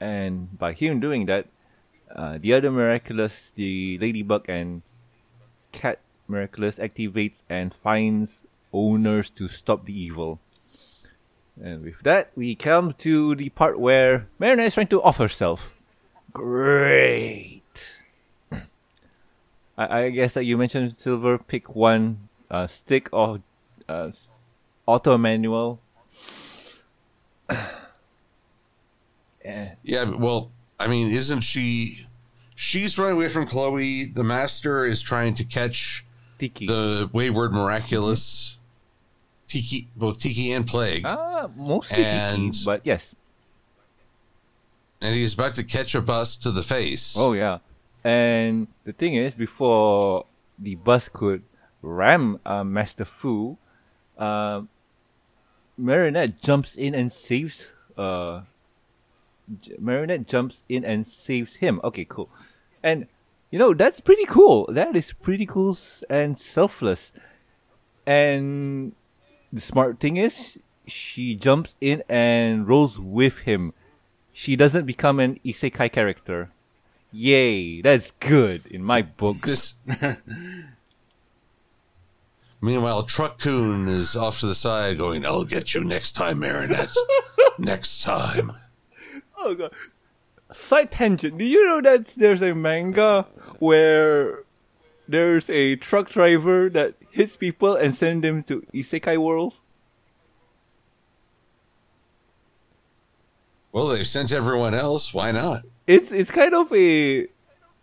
[0.00, 1.44] And by him doing that,
[2.08, 4.80] uh, the other miraculous, the ladybug and
[5.68, 10.40] cat miraculous, activates and finds owners to stop the evil.
[11.62, 15.76] And with that, we come to the part where Marina is trying to off herself.
[16.32, 17.60] Great.
[19.78, 21.38] I, I guess that you mentioned Silver.
[21.38, 23.40] Pick one uh, stick or
[23.88, 24.10] uh,
[24.86, 25.80] auto manual.
[29.44, 29.74] yeah.
[29.84, 32.06] Yeah, well, I mean, isn't she?
[32.56, 34.04] She's running away from Chloe.
[34.04, 36.06] The master is trying to catch
[36.38, 36.66] Tikki.
[36.66, 38.56] the wayward miraculous.
[39.54, 43.14] Tikki, both Tikki and Plagg, Ah, mostly And- Tikki, but yes.
[45.00, 47.14] and he's about to catch a bus to the face.
[47.16, 47.58] Oh yeah,
[48.02, 50.26] and the thing is, before
[50.58, 51.42] the bus could
[51.82, 53.56] ram uh, Master Fu,
[54.18, 54.62] uh,
[55.78, 57.72] Marinette jumps in and saves.
[57.96, 58.42] Uh,
[59.60, 61.80] J- Marinette jumps in and saves him.
[61.84, 62.28] Okay, cool,
[62.82, 63.06] and
[63.50, 64.66] you know that's pretty cool.
[64.72, 65.76] That is pretty cool
[66.08, 67.12] and selfless.
[68.06, 68.92] And
[69.54, 73.72] the smart thing is, she jumps in and rolls with him.
[74.32, 76.50] She doesn't become an isekai character.
[77.12, 79.76] Yay, that's good in my books.
[82.60, 86.96] Meanwhile, Truck-kun is off to the side going, I'll get you next time, Marinette.
[87.58, 88.54] next time.
[89.38, 89.70] oh god.
[90.50, 91.38] Side tangent.
[91.38, 93.28] Do you know that there's a manga
[93.60, 94.42] where
[95.06, 99.62] there's a truck driver that hits people and send them to isekai worlds?
[103.70, 105.14] Well, they sent everyone else.
[105.14, 105.62] Why not?
[105.86, 107.26] It's it's kind of a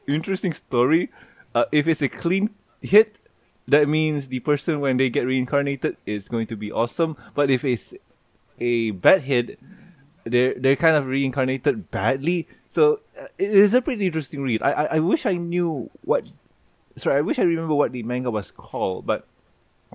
[0.07, 1.09] interesting story.
[1.55, 3.19] Uh, if it's a clean hit,
[3.67, 7.15] that means the person when they get reincarnated is going to be awesome.
[7.35, 7.93] But if it's
[8.59, 9.59] a bad hit,
[10.23, 12.47] they're they're kind of reincarnated badly.
[12.67, 14.63] So uh, it is a pretty interesting read.
[14.63, 16.27] I, I I wish I knew what.
[16.97, 19.05] Sorry, I wish I remember what the manga was called.
[19.05, 19.27] But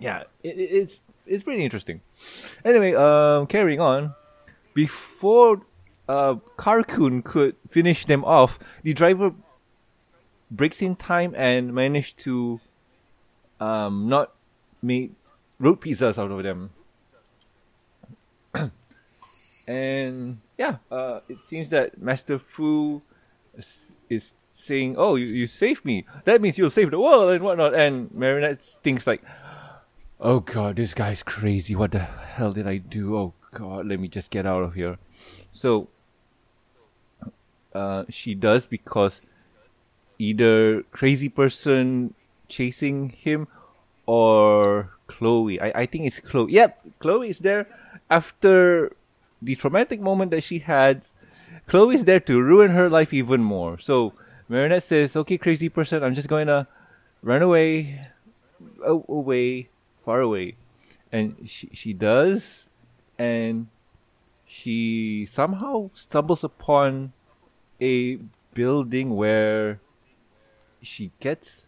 [0.00, 2.00] yeah, it, it- it's it's pretty interesting.
[2.64, 4.14] Anyway, um, carrying on.
[4.74, 5.62] Before
[6.08, 9.32] uh, Car-kun could finish them off, the driver
[10.50, 12.60] breaks in time and managed to
[13.58, 14.32] um, not
[14.82, 15.12] make
[15.58, 16.70] road pizzas out of them.
[19.66, 23.02] and yeah, uh, it seems that Master Fu
[23.56, 26.06] is, is saying, "Oh, you, you saved me.
[26.24, 29.22] That means you'll save the world and whatnot." And Marinette thinks like,
[30.18, 31.76] "Oh God, this guy's crazy.
[31.76, 33.16] What the hell did I do?
[33.16, 34.98] Oh God, let me just get out of here."
[35.52, 35.88] So
[37.74, 39.26] uh, she does because
[40.18, 42.14] either crazy person
[42.48, 43.48] chasing him
[44.06, 45.60] or Chloe.
[45.60, 46.52] I, I think it's Chloe.
[46.52, 47.68] Yep, Chloe is there
[48.08, 48.96] after
[49.42, 51.04] the traumatic moment that she had.
[51.66, 53.76] Chloe is there to ruin her life even more.
[53.76, 54.14] So
[54.48, 56.66] Marinette says, "Okay, crazy person, I'm just going to
[57.22, 58.00] run away,
[58.84, 60.54] oh, away, far away,"
[61.10, 62.70] and she she does,
[63.18, 63.66] and
[64.46, 67.12] she somehow stumbles upon
[67.80, 68.18] a
[68.54, 69.80] building where
[70.80, 71.66] she gets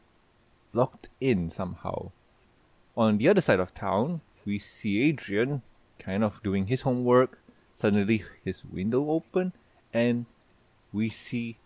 [0.72, 2.12] locked in somehow.
[2.96, 5.62] On the other side of town, we see Adrien
[5.98, 7.42] kind of doing his homework.
[7.74, 9.52] Suddenly, his window open,
[9.94, 10.26] and
[10.92, 11.58] we see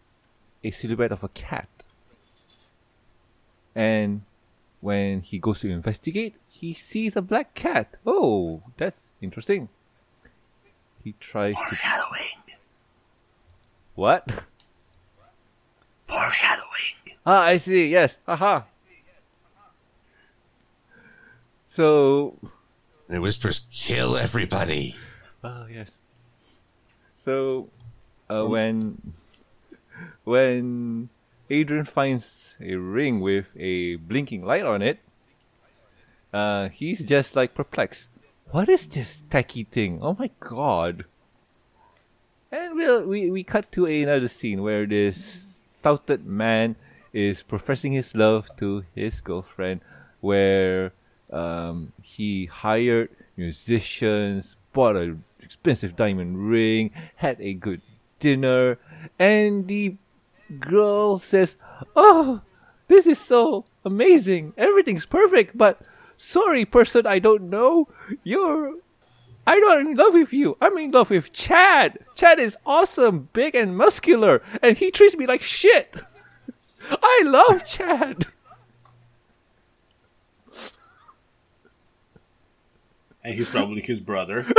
[0.65, 1.69] a silhouette of a cat.
[3.75, 4.23] And
[4.81, 7.97] when he goes to investigate, he sees a black cat.
[8.07, 9.69] Oh, that's interesting.
[11.03, 11.63] He tries to.
[11.63, 12.43] Foreshadowing.
[13.95, 14.25] What?
[16.05, 17.17] Foreshadowing.
[17.27, 17.89] Ah, I see.
[17.89, 18.19] Yes.
[18.27, 18.63] Haha.
[21.67, 22.37] So,
[23.09, 24.97] And it whispers, kill everybody.
[25.43, 26.01] oh yes.
[27.15, 27.69] So,
[28.29, 29.01] uh, when
[30.25, 31.09] when
[31.51, 34.99] Adrien finds a ring with a blinking light on it,
[36.33, 38.11] uh, he's just like perplexed.
[38.51, 40.01] What is this tacky thing?
[40.03, 41.05] Oh my god!
[42.51, 46.77] And we'll, we we cut to another scene where this touted man
[47.13, 49.81] is professing his love to his girlfriend,
[50.21, 50.93] where
[51.33, 57.81] um, he hired musicians, bought an expensive diamond ring, had a good
[58.19, 58.79] dinner,
[59.19, 59.97] and the
[60.61, 61.57] girl says,
[61.97, 62.43] "Oh,
[62.89, 64.55] this is so amazing!
[64.57, 65.81] Everything's perfect, but
[66.17, 67.89] sorry, person I don't know,
[68.25, 68.77] you're."
[69.45, 70.57] I'm not in love with you.
[70.61, 71.99] I'm in love with Chad.
[72.15, 76.01] Chad is awesome, big and muscular, and he treats me like shit.
[76.91, 78.27] I love Chad.
[83.25, 84.45] And he's probably his brother.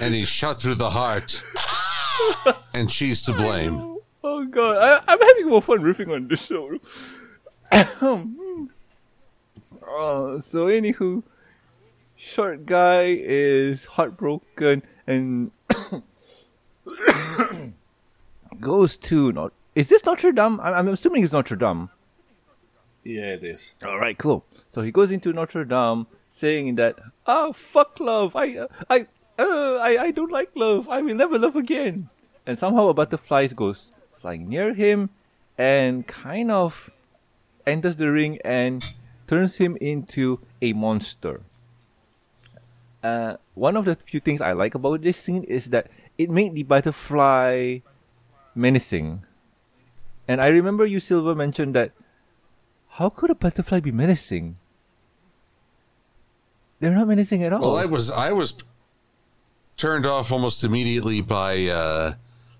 [0.00, 1.42] And he's shot through the heart.
[2.74, 3.96] and she's to blame.
[4.22, 6.78] Oh god, I, I'm having more fun riffing on this show.
[7.72, 8.68] Ahem.
[9.82, 11.22] uh, so anywho,
[12.16, 15.50] short guy is heartbroken and
[18.60, 19.52] goes to not.
[19.74, 20.60] Is this Notre Dame?
[20.60, 21.90] I'm, I'm assuming it's Notre Dame.
[23.04, 23.74] Yeah, it is.
[23.86, 24.44] All right, cool.
[24.70, 28.34] So he goes into Notre Dame, saying that, "Ah, fuck love.
[28.36, 29.06] I, uh, I,
[29.38, 30.88] uh, I, I don't like love.
[30.88, 32.08] I will never love again."
[32.46, 35.10] And somehow a butterfly goes flying near him,
[35.56, 36.90] and kind of
[37.66, 38.84] enters the ring and
[39.26, 41.42] turns him into a monster.
[43.02, 45.86] Uh, one of the few things I like about this scene is that
[46.16, 47.78] it made the butterfly
[48.54, 49.22] menacing.
[50.26, 51.92] And I remember you, Silver, mentioned that
[52.98, 54.56] how could a butterfly be menacing?
[56.80, 57.60] They're not menacing at all.
[57.60, 58.54] Well, I was I was
[59.78, 62.14] turned off almost immediately by uh,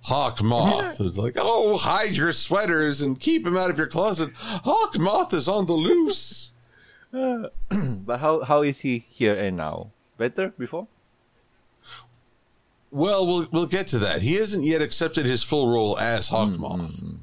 [0.04, 1.00] Hawk Moth.
[1.00, 4.30] It's like, oh, hide your sweaters and keep them out of your closet.
[4.34, 6.52] Hawk Moth is on the loose.
[7.12, 9.90] Uh, but how how is he here and now?
[10.16, 10.86] Better before?
[12.90, 14.22] Well, we'll we'll get to that.
[14.22, 17.00] He hasn't yet accepted his full role as Hawk hmm, Moth.
[17.00, 17.16] Hmm, hmm.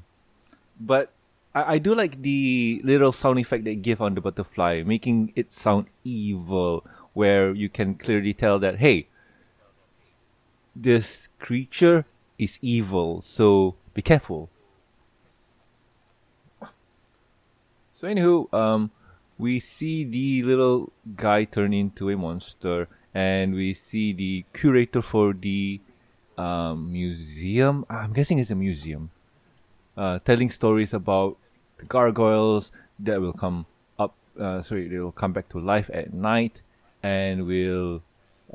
[0.79, 1.11] But
[1.53, 5.53] I, I do like the little sound effect they give on the butterfly, making it
[5.53, 9.07] sound evil, where you can clearly tell that hey,
[10.75, 12.05] this creature
[12.37, 14.49] is evil, so be careful.
[17.93, 18.91] So anywho, um,
[19.37, 25.31] we see the little guy turn into a monster, and we see the curator for
[25.31, 25.79] the
[26.37, 27.85] um, museum.
[27.89, 29.11] I'm guessing it's a museum,
[29.95, 31.37] uh, telling stories about
[31.77, 33.65] the gargoyles that will come
[33.97, 34.13] up.
[34.37, 36.61] Uh, sorry, they will come back to life at night,
[37.01, 38.03] and will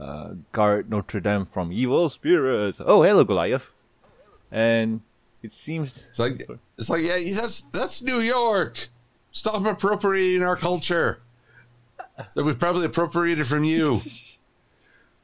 [0.01, 2.81] uh, guard Notre Dame from evil spirits.
[2.85, 3.73] Oh, hello, Goliath.
[4.51, 5.03] And
[5.43, 6.43] it seems It's like
[6.79, 8.89] it's like yeah, that's that's New York.
[9.31, 11.23] Stop appropriating our culture
[12.35, 13.99] that we probably appropriated from you.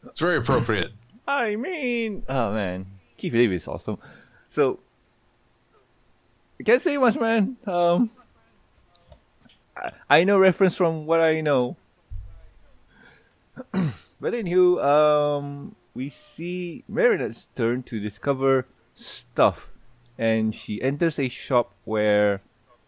[0.09, 0.93] It's very appropriate.
[1.27, 3.99] I mean, oh man, Keith David is awesome.
[4.49, 4.79] So,
[6.61, 7.57] I can't say much, man.
[7.67, 8.11] Um,
[9.77, 11.77] I, I know reference from what I know.
[14.27, 19.71] but anywho, um, we see Marinette's turn to discover stuff,
[20.19, 22.43] and she enters a shop where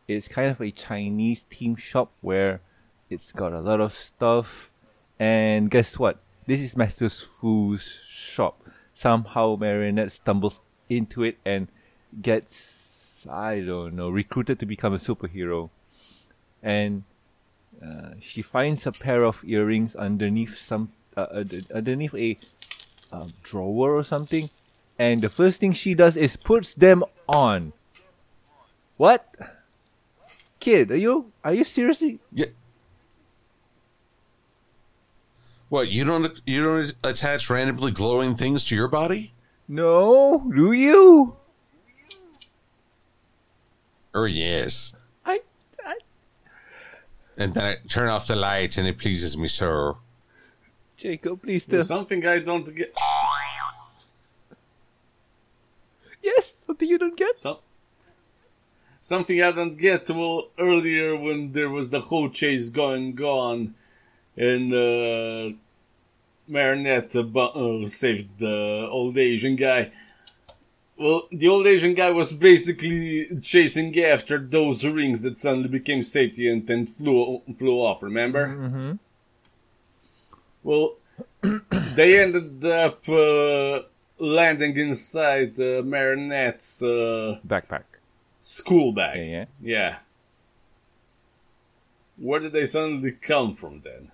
[0.09, 2.61] it's kind of a Chinese theme shop where
[3.09, 4.73] it's got a lot of stuff.
[5.17, 6.19] And guess what?
[6.47, 8.61] This is Master Fu's shop.
[8.93, 11.69] Somehow Marinette stumbles into it and
[12.21, 15.71] gets, I don't know, recruited to become a superhero.
[16.65, 17.05] And
[17.81, 21.45] uh, she finds a pair of earrings underneath some, uh,
[21.75, 22.39] underneath a
[23.13, 24.51] uh, drawer or something.
[24.99, 27.73] And the first thing she does is puts them on.
[28.97, 29.25] What?
[30.61, 32.47] Kid, are you are you seriously Yeah.
[35.69, 39.33] What you don't you don't attach randomly glowing things to your body?
[39.69, 41.37] No, do you?
[44.15, 44.97] Or yes.
[45.25, 45.41] I,
[45.85, 45.99] I
[47.37, 49.99] And then I turn off the light and it pleases me so.
[50.99, 51.75] Jacob, please tell.
[51.75, 52.93] There's something I don't get.
[56.21, 57.39] Yes, something you don't get.
[57.39, 57.61] So,
[59.01, 60.11] something I don't get.
[60.11, 63.75] Well, earlier when there was the whole chase going on,
[64.37, 65.57] and uh,
[66.49, 69.93] Marinette uh, bu- uh, saved the old Asian guy.
[70.97, 76.69] Well, the old Asian guy was basically chasing after those rings that suddenly became sentient
[76.71, 78.03] and flew flew off.
[78.03, 78.49] Remember?
[78.49, 78.93] Mm-hmm.
[80.69, 80.97] Well,
[81.95, 83.81] they ended up uh,
[84.19, 87.85] landing inside uh, Marinette's uh, Backpack.
[88.43, 89.17] school bag.
[89.17, 89.45] Yeah, yeah.
[89.63, 89.97] Yeah.
[92.19, 94.13] Where did they suddenly come from then?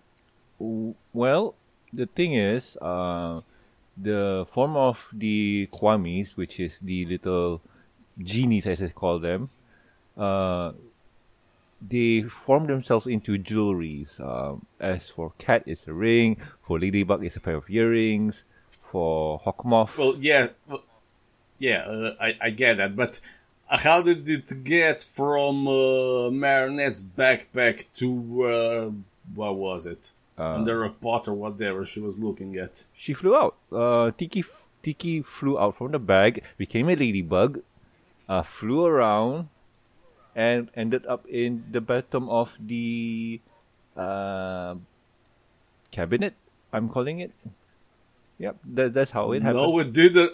[1.13, 1.57] Well,
[1.93, 3.41] the thing is, uh,
[3.97, 7.63] the form of the Kwamis, which is the little
[8.23, 9.51] genies as they call them,
[10.17, 10.71] uh,
[11.81, 14.21] they form themselves into jewelries.
[14.21, 16.37] Um, as for Cat, it's a ring.
[16.63, 18.45] For Ladybug, it's a pair of earrings.
[18.91, 20.83] For Hawkmoth, Well, yeah, well,
[21.59, 23.21] yeah, uh, I, I get that, but
[23.69, 28.91] how did it get from uh, Marinette's backpack to uh,
[29.35, 30.11] what was it?
[30.37, 32.85] Uh, Under a pot or whatever she was looking at.
[32.95, 33.55] she flew out.
[33.71, 34.43] Uh, Tikki,
[34.83, 37.63] Tikki flew out from the bag, became a ladybug,
[38.29, 39.49] uh, flew around,
[40.35, 43.41] and ended up in the bottom of the
[43.97, 44.75] uh,
[45.91, 46.35] cabinet.
[46.73, 47.33] I'm calling it.
[48.39, 49.63] Yep, that, that's how it happened.
[49.63, 50.33] No, it didn't.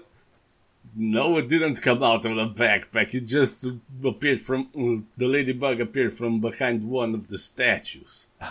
[0.96, 3.14] No, it didn't come out of the backpack.
[3.14, 3.70] It just
[4.02, 4.68] appeared from
[5.16, 8.28] the ladybug appeared from behind one of the statues.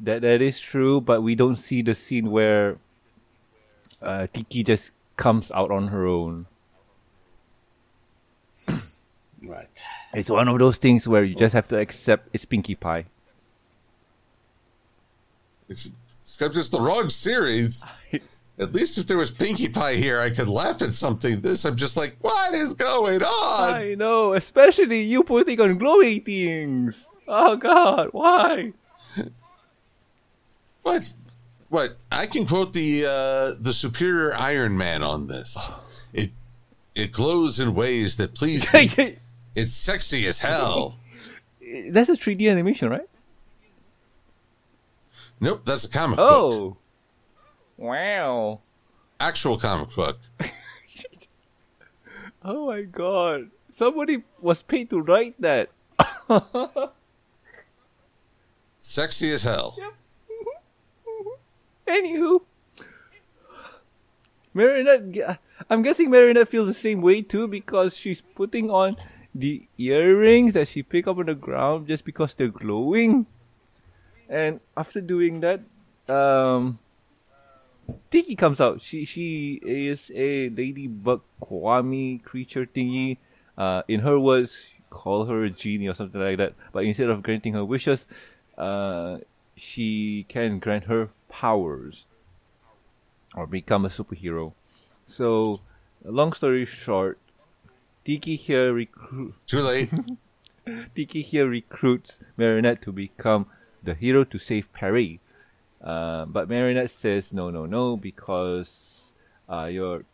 [0.00, 2.78] That that is true, but we don't see the scene where
[4.02, 6.46] uh, Tikki just comes out on her own.
[9.40, 9.84] Right.
[10.14, 13.06] It's one of those things where you just have to accept it's Pinkie Pie.
[15.68, 15.92] It's,
[16.22, 17.84] except it's the wrong series.
[18.58, 21.40] At least if there was Pinkie Pie here, I could laugh at something.
[21.40, 23.74] This, I'm just like, what is going on?
[23.74, 27.08] I know, especially you putting on glowy things.
[27.26, 28.74] Oh God, why?
[30.82, 31.12] What?
[31.70, 31.96] What?
[32.10, 35.70] I can quote the uh, the superior Iron Man on this.
[36.14, 36.32] It
[36.94, 39.16] it glows in ways that please me.
[39.54, 40.96] It's sexy as hell.
[41.90, 43.08] That's a 3D animation, right?
[45.40, 46.28] Nope, that's a comic book.
[46.30, 46.76] Oh,
[47.76, 48.60] wow.
[49.18, 50.18] Actual comic book.
[52.44, 55.70] Oh my God, somebody was paid to write that.
[58.80, 59.78] Sexy as hell.
[61.86, 62.40] Anywho,
[64.54, 65.38] Marinette,
[65.70, 68.96] I'm guessing Marinette feels the same way too because she's putting on
[69.34, 73.26] the earrings that she picked up on the ground just because they're glowing.
[74.28, 75.60] And after doing that,
[76.08, 76.78] um,
[78.10, 78.80] Tikki comes out.
[78.80, 83.18] She she is a ladybug Kwami creature thingy.
[83.56, 86.54] Uh, in her words, call her a genie or something like that.
[86.72, 88.06] But instead of granting her wishes,
[88.56, 89.18] uh,
[89.56, 92.06] she can grant her powers
[93.34, 94.52] or become a superhero.
[95.06, 95.60] So,
[96.04, 97.18] long story short,
[98.04, 99.92] Tikki here recruit Too late.
[100.94, 103.46] Tikki here recruits Marinette to become
[103.82, 105.20] the hero to save Perry.
[105.82, 109.14] Uh, but Marinette says no, no, no, because
[109.48, 110.04] uh, you're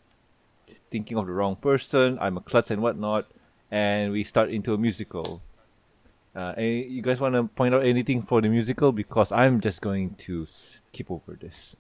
[0.91, 2.19] thinking of the wrong person.
[2.21, 3.27] I'm a klutz and whatnot,
[3.71, 5.43] and we start into a musical.
[6.35, 8.93] Uh, you guys want to point out anything for the musical?
[8.93, 11.77] Because I'm just going to skip over this.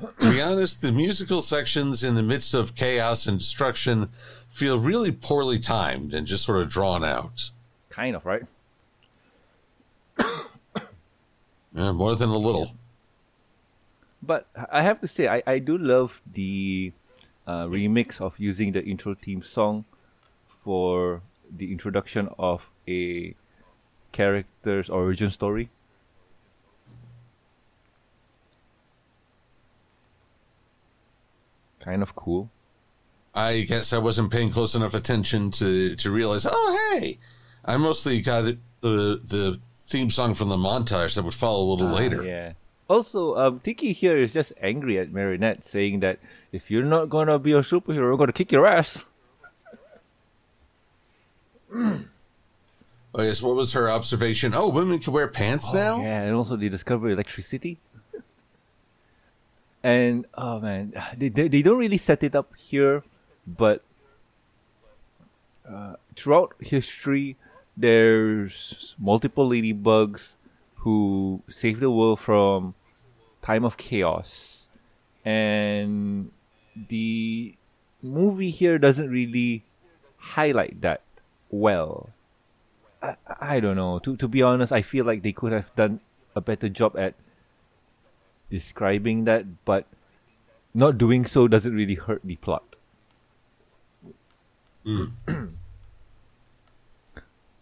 [0.00, 4.08] To be honest, the musical sections in the midst of chaos and destruction
[4.48, 7.50] feel really poorly timed and just sort of drawn out.
[7.90, 8.42] Kind of, right?
[11.74, 12.72] Yeah, more than a little.
[14.22, 16.92] But I have to say, I, I do love the
[17.46, 19.84] uh, remix of using the intro theme song
[20.48, 23.34] for the introduction of a
[24.10, 25.70] character's origin story.
[31.88, 32.50] Kind of cool.
[33.34, 37.16] I guess I wasn't paying close enough attention to, to realize, oh, hey,
[37.64, 41.88] I mostly got the, the theme song from the montage that would follow a little
[41.88, 42.22] Ah, later.
[42.24, 42.52] yeah.
[42.90, 46.18] Also, um, Tikki here is just angry at Marinette, saying that
[46.52, 49.04] if you're not gonna be a superhero, we're gonna kick your ass.
[53.14, 54.52] Oh, yes, what was her observation?
[54.54, 56.00] Oh, women can wear pants now?
[56.02, 57.78] Yeah, and also they discover electricity.
[59.82, 63.04] And oh man, they, they they don't really set it up here,
[63.46, 63.82] but
[65.68, 67.36] uh, throughout history,
[67.76, 70.36] there's multiple ladybugs
[70.82, 72.74] who save the world from
[73.42, 74.68] time of chaos,
[75.24, 76.30] and
[76.74, 77.54] the
[78.02, 79.64] movie here doesn't really
[80.34, 81.02] highlight that
[81.50, 82.10] well.
[83.02, 83.98] I, I don't know.
[84.00, 86.00] To to be honest, I feel like they could have done
[86.34, 87.14] a better job at
[88.50, 89.86] describing that, but
[90.74, 92.64] not doing so doesn't really hurt the plot.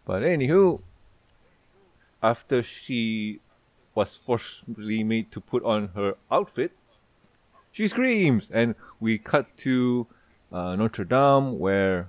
[0.05, 0.80] but anywho,
[2.22, 3.41] after she
[3.95, 6.72] was forcibly made to put on her outfit,
[7.72, 10.07] she screams, and we cut to
[10.53, 12.09] uh, Notre Dame where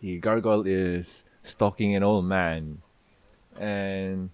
[0.00, 2.82] the gargoyle is stalking an old man,
[3.58, 4.30] and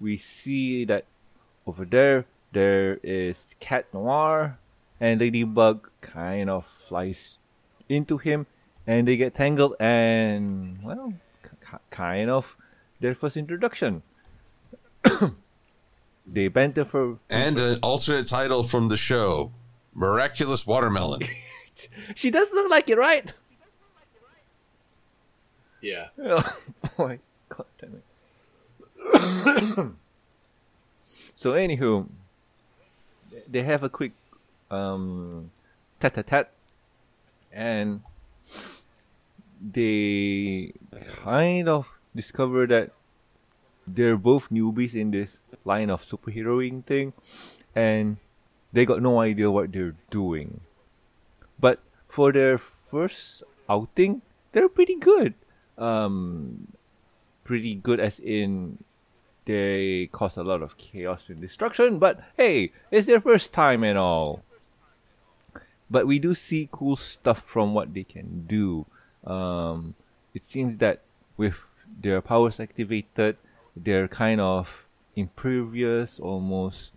[0.00, 1.04] we see that
[1.66, 4.58] over there there is Cat Noir,
[5.00, 7.38] and Ladybug kind of flies
[7.88, 8.46] into him,
[8.86, 12.56] and they get tangled, and well, k- k- kind of
[13.00, 14.02] their first introduction.
[16.26, 19.52] they banter for And an alternate title from the show
[19.92, 21.22] Miraculous Watermelon.
[22.14, 23.32] she does look like it, right?
[25.82, 26.08] Yeah.
[26.18, 26.42] Oh
[26.98, 28.04] my god damn it.
[31.36, 32.08] so anywho,
[33.48, 34.12] they have a quick
[34.70, 35.50] um
[36.00, 36.46] tat tat tat
[37.52, 38.02] and
[39.60, 40.72] they
[41.22, 42.90] kind of discover that
[43.86, 47.12] they're both newbies in this line of superheroing thing
[47.74, 48.16] and
[48.72, 50.60] they got no idea what they're doing.
[51.60, 54.22] But for their first outing,
[54.52, 55.34] they're pretty good.
[55.78, 56.74] Um,
[57.44, 58.82] pretty good as in
[59.44, 61.98] they cause a lot of chaos and destruction.
[61.98, 64.42] But hey, it's their first time and all.
[65.90, 68.86] But we do see cool stuff from what they can do.
[69.24, 69.94] Um,
[70.32, 71.02] it seems that
[71.36, 71.68] with
[72.00, 73.36] their powers activated,
[73.76, 76.94] they're kind of impervious, almost,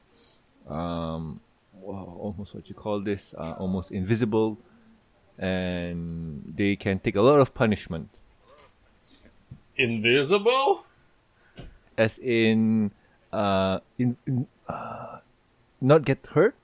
[0.67, 1.41] um,
[1.83, 4.57] almost what you call this, uh, almost invisible,
[5.37, 8.09] and they can take a lot of punishment.
[9.75, 10.81] Invisible?
[11.97, 12.91] As in,
[13.33, 15.19] uh, in, in uh,
[15.81, 16.55] not get hurt.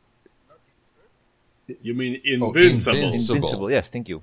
[1.81, 2.97] You mean Oh, invincible?
[2.99, 3.35] invincible.
[3.37, 3.71] Invincible.
[3.71, 4.21] Yes, thank you.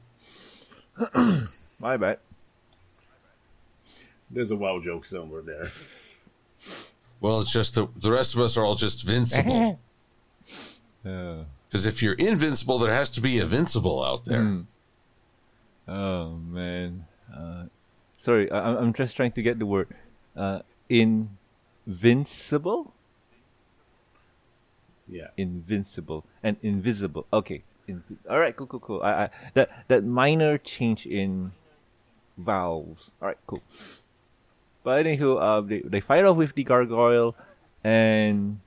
[1.81, 2.19] My bad.
[4.31, 5.67] There's a wow joke somewhere there.
[7.21, 9.79] Well, it's just the, the rest of us are all just vincible.
[11.03, 14.43] Uh, Because if you're invincible, there has to be invincible out there.
[14.43, 14.67] Mm.
[15.89, 17.07] Oh man.
[17.35, 17.65] Uh,
[18.17, 19.89] sorry, I, I'm- I'm just trying to get the word.
[20.37, 20.61] Uh,
[20.91, 22.93] invincible,
[25.09, 25.29] Yeah.
[25.37, 27.27] invincible, and invisible.
[27.33, 27.63] Okay.
[27.89, 28.55] In, all right.
[28.55, 28.67] Cool.
[28.67, 28.81] Cool.
[28.81, 29.03] Cool.
[29.03, 31.53] I, I that that minor change in
[32.39, 33.11] vowels.
[33.21, 33.39] All right.
[33.47, 33.63] Cool.
[34.85, 37.35] But anywho, uh, they they fight off with the gargoyle,
[37.83, 38.61] and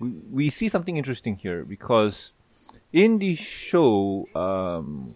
[0.00, 2.32] we we see something interesting here because
[2.92, 5.14] in the show, um,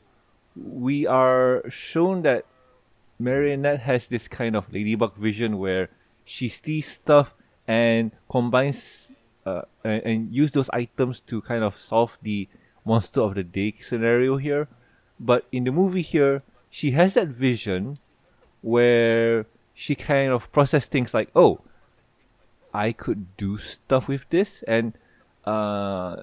[0.54, 2.44] we are shown that
[3.18, 5.88] Marinette has this kind of ladybug vision where
[6.30, 7.34] she sees stuff
[7.66, 9.10] and combines
[9.44, 12.46] uh, and, and use those items to kind of solve the
[12.84, 14.68] monster of the day scenario here.
[15.18, 17.96] But in the movie here, she has that vision
[18.62, 21.62] where she kind of process things like, oh,
[22.72, 24.94] I could do stuff with this, and
[25.44, 26.14] uh,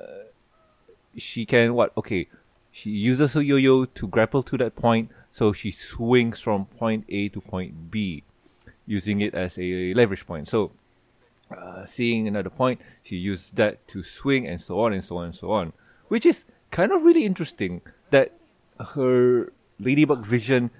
[1.17, 1.91] she can what?
[1.97, 2.29] Okay,
[2.71, 7.27] she uses a yo-yo to grapple to that point, so she swings from point A
[7.29, 8.23] to point B,
[8.87, 10.47] using it as a leverage point.
[10.47, 10.71] So,
[11.55, 15.25] uh, seeing another point, she uses that to swing, and so on and so on
[15.25, 15.73] and so on,
[16.07, 17.81] which is kind of really interesting.
[18.09, 18.33] That
[18.95, 20.71] her ladybug vision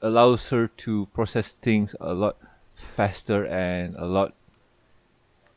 [0.00, 2.36] allows her to process things a lot
[2.74, 4.34] faster and a lot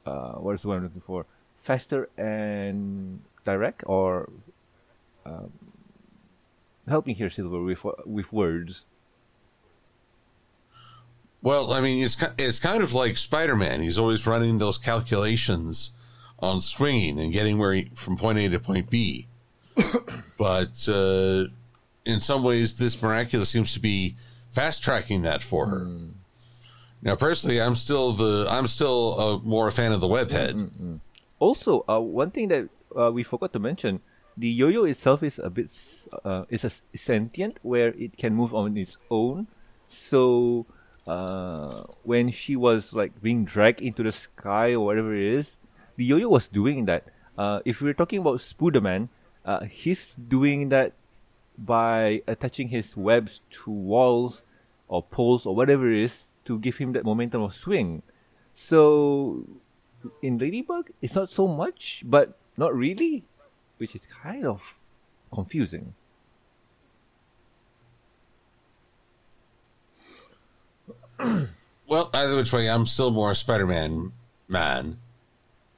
[0.05, 1.25] uh, what is the word I'm looking for?
[1.57, 4.29] Faster and direct, or
[5.25, 5.51] um,
[6.87, 8.85] help me here, Silver, with with words.
[11.45, 13.79] Well, I mean, it's it's kind of like Spider Man.
[13.79, 15.91] He's always running those calculations
[16.39, 19.27] on swinging and getting where he, from point A to point B.
[20.39, 21.45] but uh,
[22.03, 24.15] in some ways, this miraculous seems to be
[24.49, 25.87] fast tracking that for her.
[27.03, 30.99] Now, personally, I'm still the I'm still uh, more a fan of the webhead.
[31.37, 34.01] Also, uh, one thing that uh, we forgot to mention:
[34.35, 35.69] the yo-yo itself is a bit
[36.23, 39.45] uh, is a sentient, where it can move on its own.
[39.87, 40.65] So,
[41.07, 45.57] uh, when she was like being dragged into the sky or whatever it is,
[45.95, 47.05] the yo-yo was doing that.
[47.37, 49.09] Uh, if we're talking about Spooderman,
[49.45, 50.93] uh, he's doing that
[51.57, 54.43] by attaching his webs to walls
[54.87, 58.01] or poles or whatever it is to give him that momentum of swing.
[58.53, 59.45] So
[60.21, 63.23] in Ladybug, it's not so much, but not really,
[63.77, 64.79] which is kind of
[65.31, 65.93] confusing.
[71.87, 74.11] Well, either which way, I'm still more Spider Man
[74.47, 74.97] man.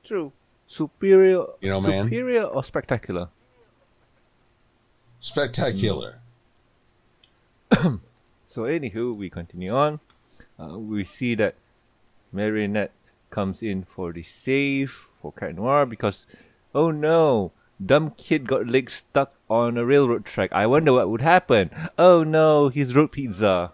[0.06, 0.32] True.
[0.66, 2.06] Superior, You know, man.
[2.06, 3.28] superior or spectacular?
[5.20, 6.20] Spectacular.
[8.46, 10.00] So, anywho, we continue on.
[10.58, 11.56] Uh, we see that
[12.32, 12.94] Marinette
[13.30, 16.26] comes in for the save for Cat Noir because,
[16.74, 17.52] oh no,
[17.86, 20.50] dumb kid got legs stuck on a railroad track.
[20.54, 21.72] I wonder what would happen.
[21.98, 23.74] Oh no, he's road pizza.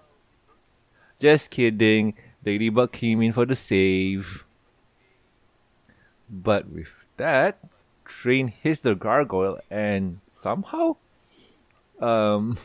[1.23, 2.19] Just kidding.
[2.43, 4.43] Ladybug came in for the save.
[6.27, 7.63] But with that,
[8.03, 10.97] Train hits the gargoyle and somehow,
[12.01, 12.57] um,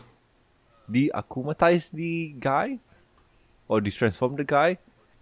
[0.90, 2.80] de-akumatize the guy
[3.68, 4.78] or de-transform the guy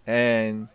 [0.07, 0.69] and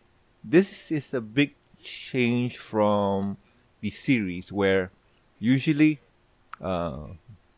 [0.44, 3.38] this is a big change from
[3.80, 4.92] the series where
[5.40, 5.98] usually
[6.60, 7.10] uh,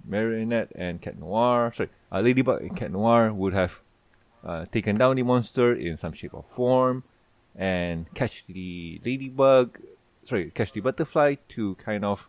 [0.02, 3.83] Marinette and Cat Noir, sorry, uh, Ladybug and Cat Noir would have
[4.44, 7.02] uh, taken down the monster in some shape or form
[7.56, 9.80] and catch the ladybug,
[10.24, 12.28] sorry, catch the butterfly to kind of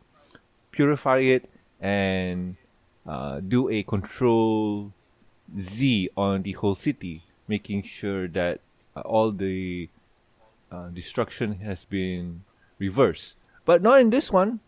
[0.72, 1.50] purify it
[1.82, 2.56] and
[3.06, 4.94] uh, do a control
[5.58, 8.62] Z on the whole city, making sure that
[8.96, 9.90] uh, all the
[10.72, 12.44] uh, destruction has been
[12.80, 13.38] reversed.
[13.66, 14.60] But not in this one.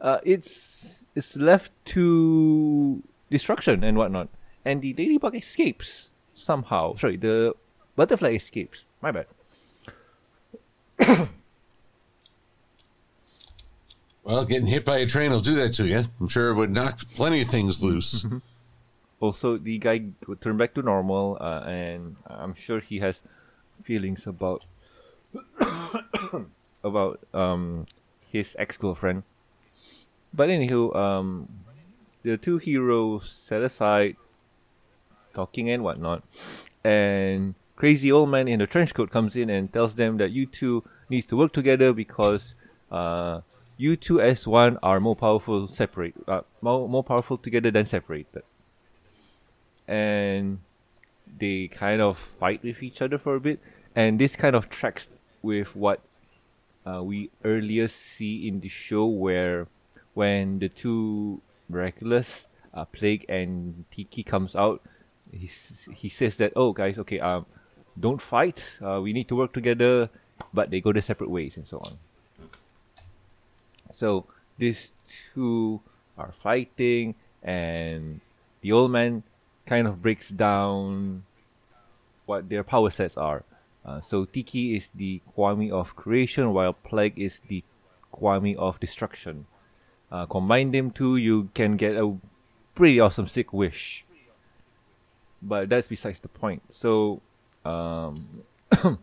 [0.00, 4.28] Uh, it's it's left to destruction and whatnot,
[4.64, 6.94] and the ladybug escapes somehow.
[6.96, 7.54] Sorry, the
[7.96, 8.84] butterfly escapes.
[9.00, 9.26] My bad.
[14.22, 16.04] Well, getting hit by a train will do that to you.
[16.20, 18.26] I'm sure it would knock plenty of things loose.
[19.20, 23.22] Also, the guy would turn back to normal, uh, and I'm sure he has
[23.84, 24.64] feelings about
[26.82, 27.84] about um
[28.32, 29.24] his ex girlfriend.
[30.32, 31.48] But anywho, um,
[32.22, 34.16] the two heroes set aside,
[35.40, 36.22] talking and whatnot,
[36.84, 40.44] and crazy old man in the trench coat comes in and tells them that you
[40.44, 42.54] two needs to work together because
[42.90, 43.40] uh,
[43.78, 48.44] you two as one are more powerful separate, uh, more more powerful together than separated.
[49.88, 50.60] And
[51.26, 53.60] they kind of fight with each other for a bit,
[53.96, 55.08] and this kind of tracks
[55.40, 56.00] with what
[56.84, 59.68] uh, we earlier see in the show, where
[60.12, 64.82] when the two miraculous uh, Plagg and Tikki comes out,
[65.32, 65.48] he
[65.94, 67.46] he says that oh guys okay um
[67.98, 70.08] don't fight uh, we need to work together,
[70.54, 71.98] but they go their separate ways and so on.
[73.92, 74.26] So
[74.58, 74.92] these
[75.34, 75.80] two
[76.16, 78.20] are fighting, and
[78.60, 79.22] the old man
[79.66, 81.24] kind of breaks down
[82.26, 83.44] what their power sets are.
[83.84, 87.64] Uh, so Tikki is the Kwami of creation, while Plagg is the
[88.12, 89.46] Kwami of destruction.
[90.12, 92.16] Uh, combine them two, you can get a
[92.74, 94.04] pretty awesome sick wish.
[95.42, 96.62] But that's besides the point.
[96.70, 97.20] So,
[97.64, 98.42] um,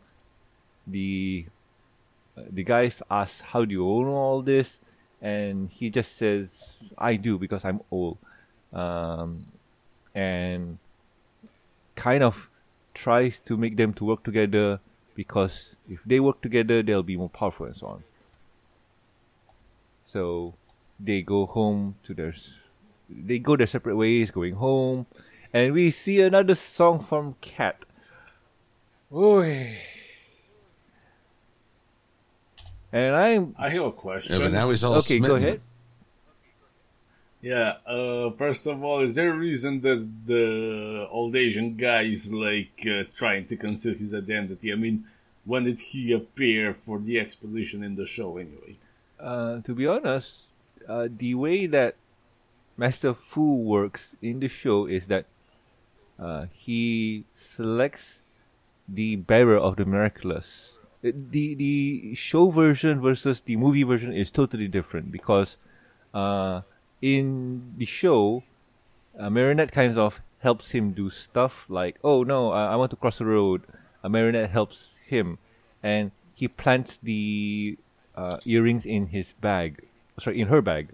[0.87, 1.45] the
[2.35, 4.81] the guys ask, "How do you know all this?"
[5.21, 8.17] And he just says, "I do because I'm old,"
[8.71, 9.45] um,
[10.13, 10.77] and
[11.95, 12.49] kind of
[12.93, 14.79] tries to make them to work together
[15.15, 18.03] because if they work together, they'll be more powerful and so on.
[20.03, 20.53] So
[20.99, 22.33] they go home to their,
[23.09, 25.07] they go their separate ways, going home,
[25.53, 27.85] and we see another song from Cat.
[29.13, 29.77] Oy.
[32.91, 34.39] And I'm I have a question.
[34.39, 35.19] Yeah, but now he's all okay.
[35.19, 35.61] Go ahead.
[37.41, 42.33] Yeah, uh, first of all, is there a reason that the old Asian guy is
[42.33, 44.73] like uh, trying to conceal his identity?
[44.73, 45.05] I mean,
[45.45, 48.77] when did he appear for the exposition in the show anyway?
[49.19, 50.47] Uh, to be honest,
[50.87, 51.95] uh, the way that
[52.75, 55.25] Master Fu works in the show is that
[56.19, 58.21] uh, he selects
[58.87, 60.79] the bearer of the miraculous.
[61.03, 65.57] Uh, The the show version versus the movie version is totally different because
[66.13, 66.61] uh,
[67.01, 68.43] in the show,
[69.19, 72.97] uh, Marinette kind of helps him do stuff like, oh no, I, I want to
[72.97, 73.61] cross the road.
[74.03, 75.37] A Marinette helps him,
[75.83, 77.77] and he plants the
[78.15, 79.85] uh, earrings in his bag,
[80.17, 80.93] sorry, in her bag.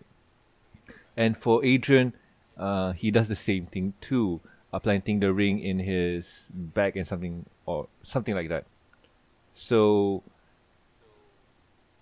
[1.16, 2.14] And for Adrien,
[2.58, 4.42] uh, he does the same thing too,
[4.74, 8.66] uh, planting the ring in his back and something or something like that.
[9.54, 10.24] So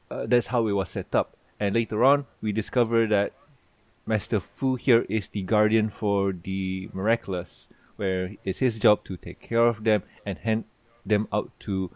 [0.10, 1.36] uh, that's how it was set up.
[1.60, 3.34] And later on, we discover that
[4.06, 9.42] Master Fu here is the guardian for the miraculous, where it's his job to take
[9.42, 10.64] care of them and hand
[11.06, 11.92] them out to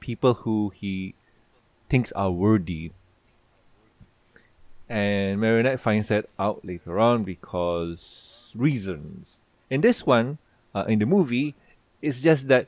[0.00, 1.14] people who he
[1.88, 2.92] thinks are worthy.
[4.88, 9.39] And Marinette finds that out later on because reasons.
[9.70, 10.38] In this one,
[10.74, 11.54] uh, in the movie,
[12.02, 12.66] it's just that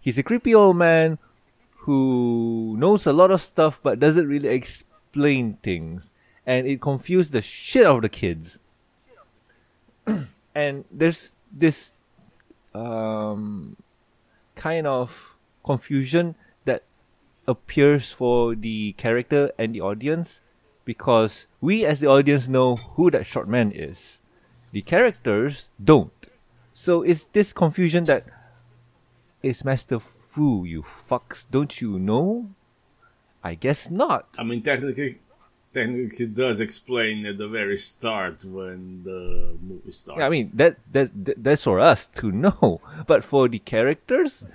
[0.00, 1.18] he's a creepy old man
[1.84, 6.12] who knows a lot of stuff but doesn't really explain things.
[6.46, 8.58] And it confused the shit out of the kids.
[10.54, 11.92] and there's this
[12.74, 13.76] um,
[14.54, 16.34] kind of confusion
[16.64, 16.82] that
[17.46, 20.42] appears for the character and the audience
[20.84, 24.20] because we as the audience know who that short man is.
[24.72, 26.21] The characters don't.
[26.72, 28.24] So it's this confusion that
[29.42, 32.48] is Master Fu, you fucks, don't you know?
[33.44, 34.26] I guess not.
[34.38, 35.18] I mean, technically,
[35.74, 40.18] technically, does explain at the very start when the movie starts.
[40.18, 44.46] Yeah, I mean that that's that- that's for us to know, but for the characters,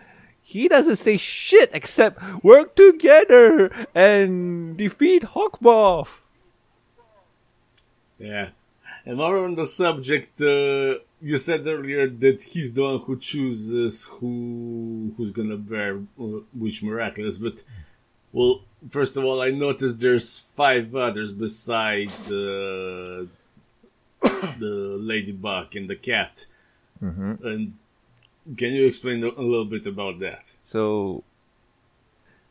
[0.41, 6.22] he doesn't say shit except work together and defeat Hawkmoth.
[8.18, 8.49] Yeah.
[9.05, 14.05] And more on the subject, uh, you said earlier that he's the one who chooses
[14.05, 16.24] who who's gonna bear uh,
[16.57, 17.38] which miraculous.
[17.38, 17.63] But
[18.34, 23.26] well, first of all, I noticed there's five others besides uh,
[24.22, 26.45] the ladybug and the cat.
[27.43, 27.74] And
[28.57, 30.55] can you explain a a little bit about that?
[30.61, 31.24] So,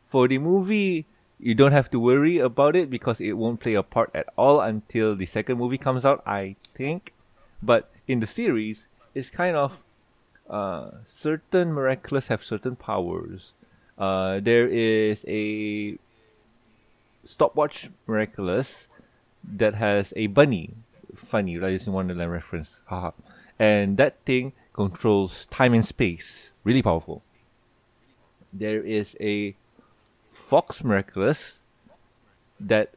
[0.07, 1.07] for the movie,
[1.39, 4.61] you don't have to worry about it because it won't play a part at all
[4.61, 7.13] until the second movie comes out, I think.
[7.63, 9.83] But in the series, it's kind of
[10.49, 13.53] uh, certain miraculous have certain powers.
[13.99, 15.99] Uh, there is a
[17.25, 18.89] stopwatch miraculous
[19.43, 20.75] that has a bunny.
[21.15, 22.83] Funny, Alice in Wonderland reference.
[22.87, 23.13] Haha.
[23.59, 26.53] And that thing controls time and space.
[26.63, 27.23] Really powerful.
[28.53, 29.55] There is a
[30.31, 31.65] Fox Miraculous
[32.61, 32.91] that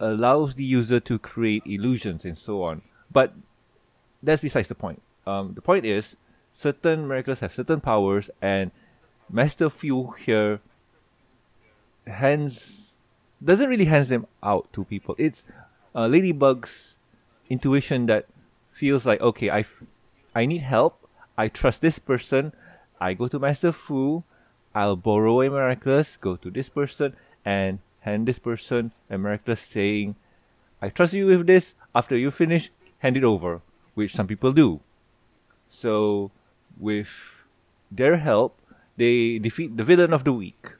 [0.00, 2.82] allows the user to create illusions and so on.
[3.10, 3.34] But
[4.22, 5.02] that's besides the point.
[5.26, 6.16] Um, the point is,
[6.50, 8.70] certain miracles have certain powers, and
[9.30, 10.60] Master Fu here
[12.06, 12.96] hands
[13.44, 15.14] doesn't really hands them out to people.
[15.18, 15.44] It's
[15.94, 16.98] uh, Ladybug's
[17.50, 18.26] intuition that
[18.72, 19.84] feels like okay, I, f-
[20.34, 21.08] I need help.
[21.36, 22.52] I trust this person.
[23.00, 24.24] I go to Master Fu.
[24.74, 26.16] I'll borrow a miraculous.
[26.16, 27.14] Go to this person
[27.44, 30.16] and hand this person a miraculous, saying,
[30.82, 31.74] "I trust you with this.
[31.94, 33.60] After you finish, hand it over,"
[33.98, 34.78] which some people do.
[35.66, 36.30] So,
[36.78, 37.10] with
[37.90, 38.54] their help,
[38.96, 40.78] they defeat the villain of the week.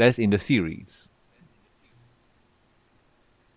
[0.00, 1.12] That's in the series.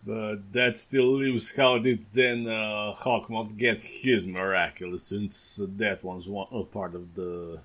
[0.05, 6.27] But that still leaves how did then uh, Hawkmoth get his miraculous since that one's
[6.27, 7.63] one a part of the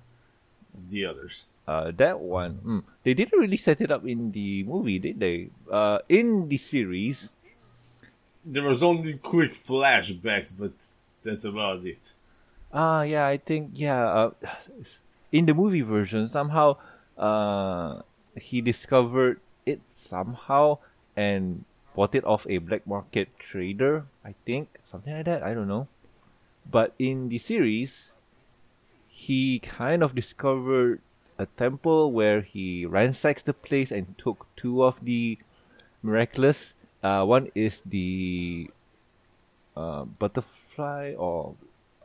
[0.71, 1.51] of the others.
[1.67, 5.49] Uh, that one, mm, they didn't really set it up in the movie, did they?
[5.69, 7.29] Uh, in the series,
[8.49, 10.73] There was only quick flashbacks, but
[11.21, 12.15] that's about it.
[12.73, 14.01] Ah, yeah, I think yeah.
[14.01, 14.31] Uh,
[15.31, 16.77] in the movie version, somehow,
[17.17, 18.01] uh,
[18.33, 20.79] he discovered it somehow
[21.15, 24.05] and bought it off a black market trader.
[24.25, 25.43] I think something like that.
[25.43, 25.87] I don't know.
[26.65, 28.13] But in the series,
[29.07, 31.01] he kind of discovered
[31.37, 35.37] a temple where he ransacks the place and took two of the
[36.01, 36.75] miraculous.
[37.01, 38.69] Uh, one is the
[39.75, 41.55] uh, butterfly or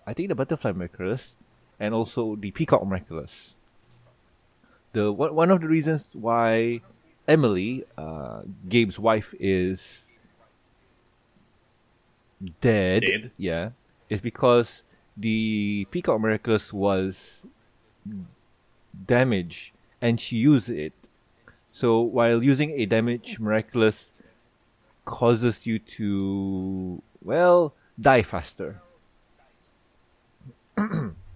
[0.07, 1.37] I think the butterfly miraculous,
[1.81, 3.57] and also the peacock miraculous.
[4.93, 6.81] The one one of the reasons why
[7.27, 10.13] Emilie, uh, Gabe's wife, is
[12.61, 13.33] dead, Dead?
[13.37, 13.71] yeah,
[14.09, 14.85] is because
[15.17, 17.47] the peacock miraculous was
[19.07, 20.93] damaged and she used it.
[21.73, 24.13] So while using a damaged miraculous
[25.05, 28.81] causes you to well die faster.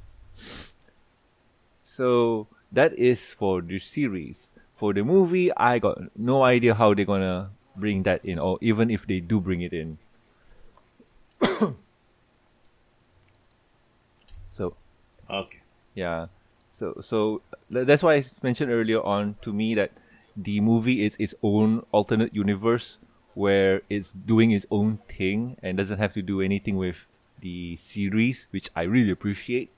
[1.82, 4.52] so that is for the series.
[4.74, 8.90] For the movie, I got no idea how they're gonna bring that in, or even
[8.90, 9.98] if they do bring it in.
[14.48, 14.74] so
[15.30, 15.60] Okay.
[15.94, 16.26] yeah,
[16.70, 19.92] so so that's why I mentioned earlier on to me that
[20.36, 22.98] the movie is its own alternate universe
[23.38, 27.06] where it's doing its own thing and doesn't have to do anything with
[27.40, 29.70] the series, which I really appreciate.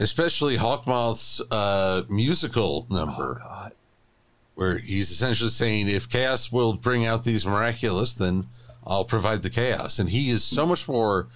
[0.00, 3.72] Especially Hawkmoth's uh, musical number, God.
[4.56, 8.48] where he's essentially saying, if chaos will bring out these miraculous, then
[8.84, 10.00] I'll provide the chaos.
[10.00, 11.28] And he is so much more,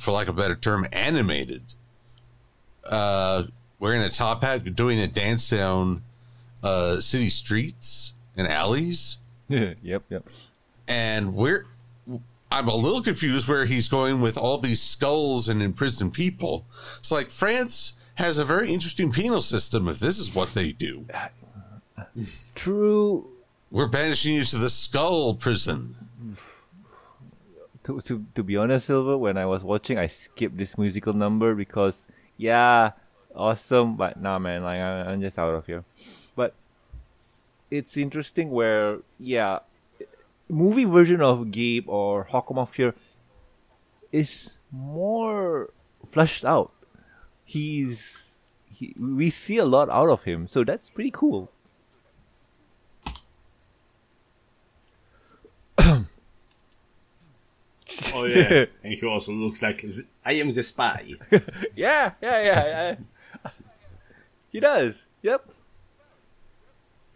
[0.00, 1.62] for lack of a better term, animated.
[2.84, 3.44] Uh,
[3.78, 6.02] wearing a top hat, doing a dance down
[6.62, 9.18] uh, city streets and alleys.
[9.48, 10.24] yep, yep.
[10.86, 11.64] and where
[12.52, 16.66] I'm a little confused where he's going with all these skulls and imprisoned people.
[16.98, 21.06] It's like France has a very interesting penal system if this is what they do.
[22.54, 23.28] True.
[23.70, 25.94] We're banishing you to the skull prison.
[27.84, 31.54] To, to to be honest, Silver, when I was watching, I skipped this musical number
[31.54, 32.92] because yeah,
[33.34, 35.84] awesome, but nah, man, like I, I'm just out of here.
[37.70, 39.60] It's interesting where yeah,
[40.48, 42.94] movie version of Gabe or Hawkmoth here
[44.12, 45.70] is more
[46.04, 46.72] fleshed out.
[47.44, 51.50] He's he, we see a lot out of him, so that's pretty cool.
[58.12, 59.84] Oh yeah, and he also looks like
[60.24, 61.14] I am the spy.
[61.74, 62.64] Yeah, yeah, yeah.
[63.44, 63.50] yeah.
[64.50, 65.06] he does.
[65.22, 65.48] Yep.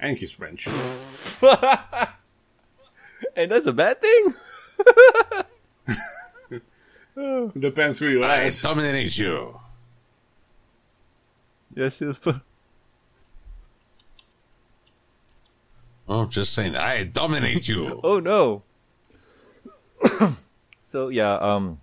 [0.04, 0.66] And he's French.
[3.36, 4.34] and that's a bad thing.
[7.58, 8.62] Depends who you I ask.
[8.62, 9.58] dominate you.
[11.74, 12.42] Yes, Silver.
[16.06, 18.00] Oh, I'm just saying, I dominate you.
[18.04, 18.62] Oh no.
[20.82, 21.80] so yeah, um,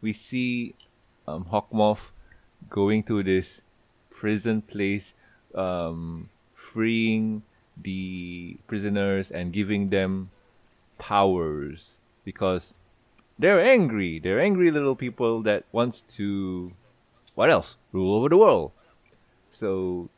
[0.00, 0.74] we see
[1.28, 2.10] um Hawkmoth
[2.68, 3.62] going to this
[4.10, 5.14] prison place,
[5.54, 6.28] um,
[6.72, 7.42] freeing
[7.76, 10.30] the prisoners and giving them
[10.98, 12.80] powers because
[13.38, 14.18] they're angry.
[14.18, 16.72] They're angry little people that wants to,
[17.34, 17.76] what else?
[17.92, 18.72] Rule over the world.
[19.50, 20.08] So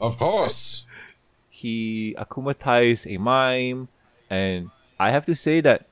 [0.00, 0.84] of course.
[1.50, 3.88] he akumatized a mime,
[4.28, 5.86] and I have to say that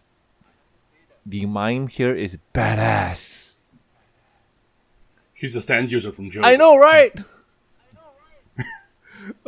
[1.26, 3.56] the mime here is badass.
[5.34, 6.42] He's a stand user from Joe.
[6.42, 7.12] I know, right?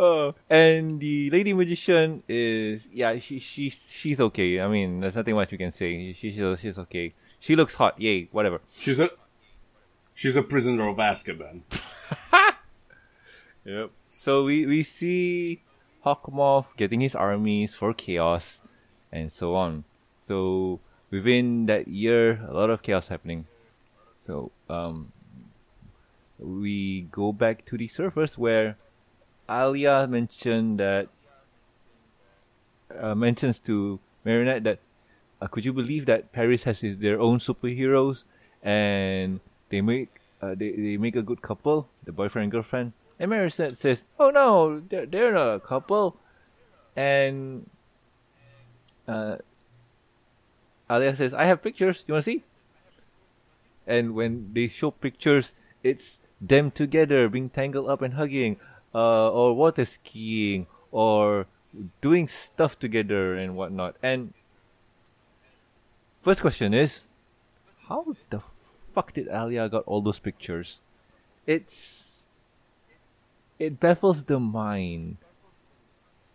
[0.01, 4.61] uh, and the lady magician is yeah, she she's she's okay.
[4.61, 6.13] I mean, there's nothing much we can say.
[6.15, 7.13] She, she's she's okay.
[7.39, 8.01] She looks hot.
[8.01, 8.61] Yay, whatever.
[8.73, 9.11] She's a
[10.15, 11.63] she's a prisoner of Azkaban.
[13.65, 13.91] Yep.
[14.11, 15.63] So we, we see
[16.05, 18.63] Hawkmoth getting his armies for chaos
[19.13, 19.85] and so on.
[20.17, 20.81] So
[21.11, 23.47] within that year, a lot of chaos happening.
[24.17, 25.13] So um,
[26.39, 28.77] we go back to the surface where
[29.51, 31.09] Alya mentioned that
[32.97, 34.79] uh, mentions to Marinette that
[35.41, 38.25] uh, could you believe that Paris has his, their own superheroes
[38.63, 39.41] and
[39.71, 42.93] they make uh, they, they make a good couple, the boyfriend and girlfriend.
[43.19, 46.17] And Marinette says, "Oh no, they're, they're not a couple,"
[46.97, 47.69] and
[49.07, 49.37] uh,
[50.89, 52.05] Alya says, "I have pictures.
[52.07, 52.45] You want to see?"
[53.87, 58.57] And when they show pictures, it's them together being tangled up and hugging,
[58.95, 61.47] uh, or water skiing, or
[62.01, 63.97] doing stuff together and whatnot.
[64.03, 64.33] And
[66.23, 67.05] first question is,
[67.89, 70.81] how the fuck did Alya got all those pictures?
[71.47, 72.25] It's
[73.59, 75.19] it baffles the mind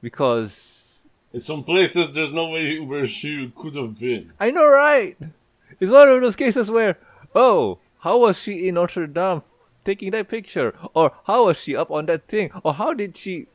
[0.01, 4.32] because In some places, there's no way where she could have been.
[4.39, 5.18] I know, right?
[5.80, 6.97] It's one of those cases where,
[7.36, 9.41] oh, how was she in Notre Dame
[9.86, 10.75] taking that picture?
[10.93, 12.51] Or how was she up on that thing?
[12.63, 13.47] Or how did she.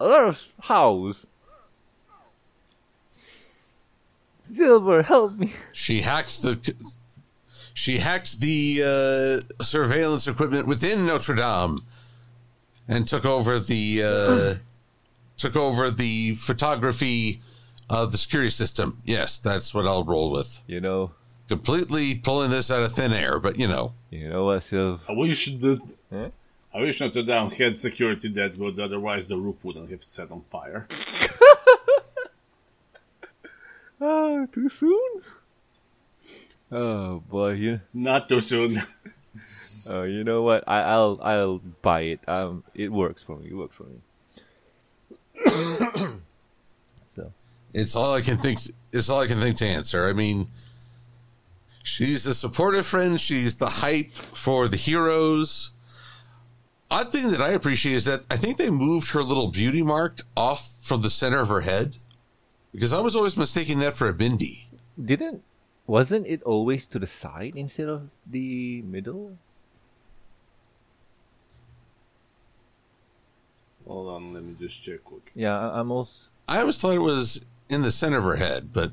[0.00, 1.26] A lot of hows.
[4.44, 5.52] Silver, help me.
[5.72, 6.74] She hacked the
[7.74, 11.80] she hacked the uh, surveillance equipment within Notre Dame
[12.88, 14.54] and took over the uh,
[15.36, 17.40] took over the photography
[17.88, 18.98] of the security system.
[19.04, 20.60] Yes, that's what I'll roll with.
[20.66, 21.12] You know,
[21.48, 25.00] Completely pulling this out of thin air, but you know, you know what, Silv?
[25.08, 25.80] I wish the
[26.10, 26.30] Huh?
[26.74, 30.40] I wish Notre Dame had security that would otherwise the roof wouldn't have set on
[30.42, 30.86] fire.
[34.04, 35.22] Ah, too soon?
[36.72, 38.76] Oh boy, you Not too soon.
[39.88, 40.62] Oh, you know what?
[40.68, 42.28] I, I'll I'll buy it.
[42.28, 43.48] Um, it works for me.
[43.50, 44.00] It works for me.
[47.08, 47.32] so
[47.74, 48.60] it's all I can think.
[48.92, 50.08] It's all I can think to answer.
[50.08, 50.46] I mean,
[51.82, 53.20] she's the supportive friend.
[53.20, 55.70] She's the hype for the heroes.
[56.90, 60.20] Odd thing that I appreciate is that I think they moved her little beauty mark
[60.36, 61.96] off from the center of her head
[62.70, 64.64] because I was always mistaking that for a bindi.
[65.02, 65.42] didn't
[65.86, 69.38] wasn't it always to the side instead of the middle?
[73.86, 75.32] Hold on, let me just check quick.
[75.34, 78.70] Yeah, I, I'm also I always thought it was in the center of her head,
[78.72, 78.92] but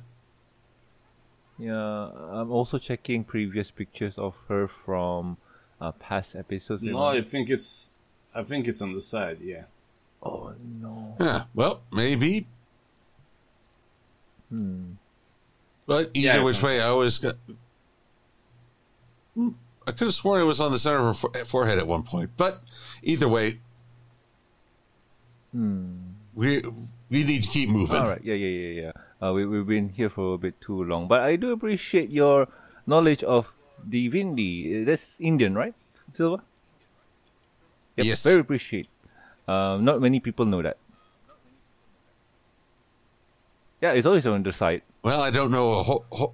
[1.59, 5.37] yeah I'm also checking previous pictures of her from
[5.81, 6.81] uh, past episodes.
[6.83, 7.99] No, I think it's
[8.33, 9.63] I think it's on the side, yeah.
[10.23, 11.15] oh no.
[11.19, 12.47] yeah, well, maybe.
[14.49, 14.93] Hmm.
[15.85, 17.35] But either Yeah, which way, the- I always got.
[19.35, 19.49] Hmm,
[19.87, 22.31] I could have sworn it was on the center of her forehead at one point,
[22.37, 22.61] but
[23.03, 23.59] either way,
[25.51, 25.95] Hmm.
[26.35, 26.61] we
[27.09, 27.95] we need to keep moving.
[27.95, 28.23] All right.
[28.23, 28.91] Yeah, yeah, yeah, yeah.
[29.21, 32.47] Uh, we we've been here for a bit too long, but I do appreciate your
[32.87, 33.53] knowledge of
[33.85, 34.81] the bindi.
[34.81, 35.73] Uh, That's Indian, right?
[36.13, 36.41] Silva.
[37.97, 38.23] Yep, Yes.
[38.23, 38.87] Very appreciate.
[39.47, 40.77] Um, not many people know that.
[43.81, 44.81] Yeah, it's always on the side.
[45.03, 46.05] Well, I don't know a whole.
[46.11, 46.33] Ho-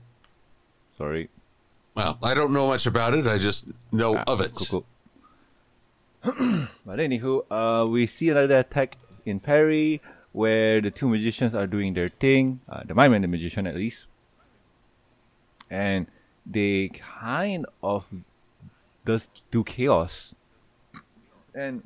[0.97, 1.29] Sorry.
[1.95, 3.25] well, I don't know much about it.
[3.27, 4.53] I just know Ah, of it.
[4.53, 4.85] Cool, cool.
[6.85, 10.01] but anywho, uh, we see another attack in Perry
[10.35, 12.59] where the two magicians are doing their thing.
[12.67, 14.07] Uh, the mime and the magician, at least,
[15.71, 16.07] and
[16.45, 18.11] they kind of
[19.05, 20.35] does do chaos.
[21.55, 21.83] And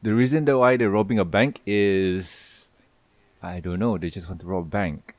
[0.00, 2.70] the reason that why they're robbing a bank is,
[3.42, 3.98] I don't know.
[3.98, 5.16] They just want to rob a bank.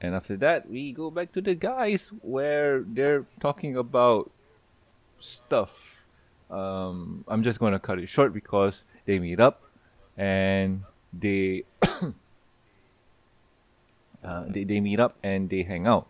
[0.00, 4.30] And after that, we go back to the guys where they're talking about
[5.18, 6.06] stuff.
[6.50, 9.62] Um, I'm just to cut it short because they meet up
[10.16, 10.82] and
[11.12, 11.64] they
[14.24, 16.06] uh, they, they meet up and they hang out.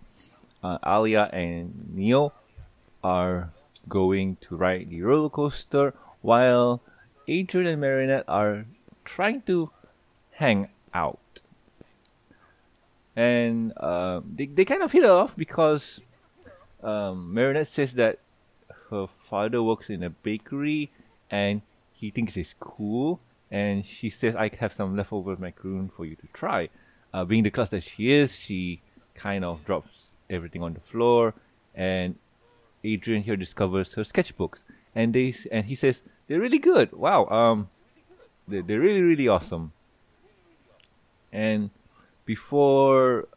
[0.63, 2.33] Uh, Alya and Neo
[3.03, 3.51] are
[3.89, 6.81] going to ride the roller coaster while
[7.29, 8.67] Adrien and Marinette are
[9.05, 9.71] trying to
[10.33, 11.19] hang out.
[13.15, 16.01] And uh, they, they kind of hit it off because
[16.83, 18.19] um, Marinette says that
[18.91, 20.91] her father works in a bakery
[21.31, 23.21] and he thinks it's cool.
[23.53, 26.71] And she says, I have some leftover macaroon for you to try.
[27.13, 28.81] Uh, being the class that she is, she
[29.15, 31.35] kind of drops everything on the floor.
[31.75, 32.17] And
[32.83, 34.65] Adrien here discovers her sketchbooks.
[34.95, 36.93] And they and he says, they're really good.
[36.93, 37.27] Wow.
[37.27, 37.69] Um,
[38.49, 39.73] they're, they're really, really awesome.
[41.31, 41.69] And
[42.25, 43.29] before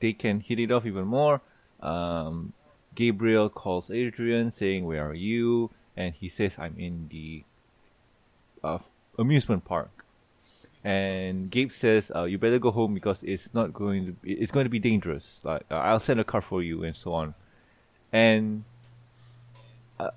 [0.00, 1.40] they can hit it off even more,
[1.80, 2.52] um,
[2.94, 7.44] Gabriel calls Adrien saying, "Where are you?" And he says, "I'm in the
[8.66, 8.78] uh,
[9.18, 9.90] amusement park."
[10.84, 14.12] And Gabe says, uh, "You better go home because it's not going to.
[14.12, 15.44] Be, it's going to be dangerous.
[15.44, 17.34] Like uh, I'll send a car for you and so on."
[18.12, 18.64] And
[19.98, 20.10] uh,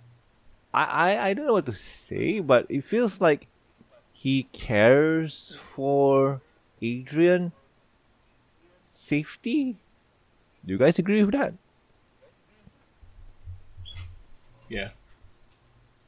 [0.73, 3.47] I, I I don't know what to say, but it feels like
[4.13, 6.41] he cares for
[6.83, 7.51] Adrien
[8.87, 9.77] safety.
[10.65, 11.53] Do you guys agree with that?
[14.67, 14.89] Yeah.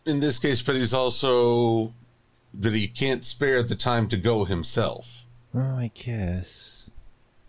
[0.06, 1.94] In this case, but he's also
[2.54, 5.26] that he can't spare the time to go himself.
[5.54, 6.92] Oh, I guess.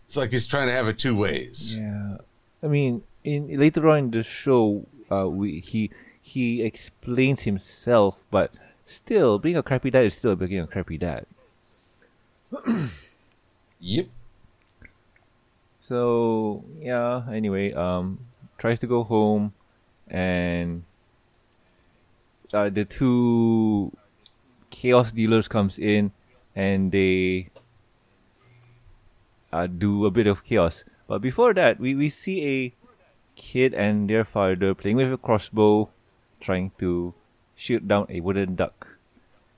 [0.07, 1.77] It's like he's trying to have it two ways.
[1.77, 2.19] Yeah.
[2.63, 5.91] I mean, in later on in the show, uh, we he
[6.21, 8.53] he explains himself, but
[8.85, 11.27] still, being a crappy dad is still being a crappy dad.
[13.85, 14.07] Yep.
[15.81, 17.23] So yeah.
[17.29, 18.21] Anyway, um,
[18.57, 19.53] tries to go home,
[20.07, 20.85] and
[22.55, 23.91] uh, the two
[24.83, 26.11] chaos dealers comes in,
[26.59, 27.47] and they
[29.53, 30.83] uh, do a bit of chaos.
[31.07, 32.73] But before that, we, we see a
[33.37, 35.89] kid and their father playing with a crossbow,
[36.41, 37.15] trying to
[37.55, 38.99] shoot down a wooden duck.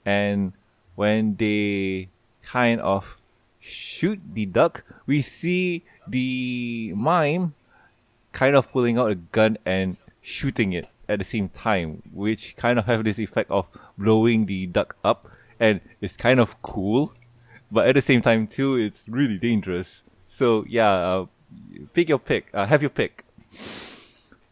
[0.05, 0.53] And
[0.95, 2.09] when they
[2.43, 3.17] kind of
[3.59, 7.55] shoot the duck, we see the mime
[8.33, 12.79] kind of pulling out a gun and shooting it at the same time, which kind
[12.79, 13.67] of have this effect of
[13.99, 15.29] blowing the duck up,
[15.61, 17.13] and it's kind of cool,
[17.71, 20.05] but at the same time too, it's really dangerous.
[20.27, 21.27] So yeah, uh,
[21.93, 22.49] pick your pick.
[22.53, 23.25] Uh, have your pick.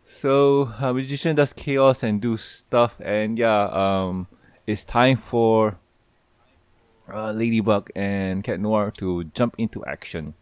[0.05, 4.29] So uh, magician does chaos and do stuff, and yeah, um,
[4.67, 5.79] it's time for
[7.13, 10.35] uh, Ladybug and Cat Noir to jump into action.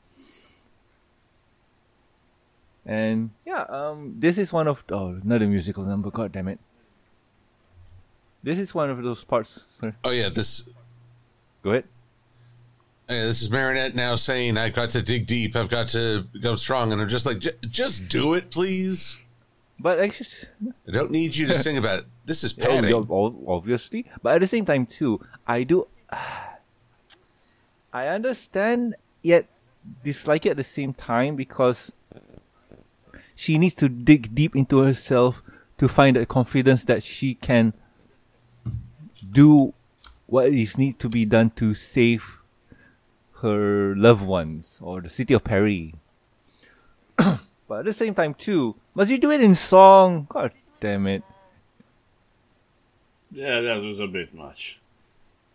[2.84, 6.11] And yeah, um, this is one of oh another musical number.
[6.11, 6.59] God damn it!
[8.43, 9.64] This is one of those parts.
[10.05, 10.68] Oh yeah, this
[11.62, 11.84] Go ahead.
[13.09, 15.57] Oh, yeah, this is Marinette now saying I've got to dig deep.
[15.57, 19.24] I've got to go strong, and I'm just like, "J- just do it, please.
[19.78, 20.49] But I just
[20.88, 22.05] I don't need you to sing about it.
[22.24, 22.91] This is oh, padding.
[22.91, 25.86] yeah, obviously, but at the same time too, I do.
[27.93, 29.49] I understand, yet
[30.05, 31.93] dislike it at the same time because
[33.34, 35.43] she needs to dig deep into herself
[35.78, 37.72] to find that confidence that she can
[39.31, 39.74] do
[40.26, 42.41] what is needs to be done to save
[43.43, 45.93] her loved ones or the city of Paris.
[47.16, 50.26] but at the same time too, must you do it in song?
[50.28, 51.22] God damn it.
[53.31, 54.81] Yeah, that was a bit much.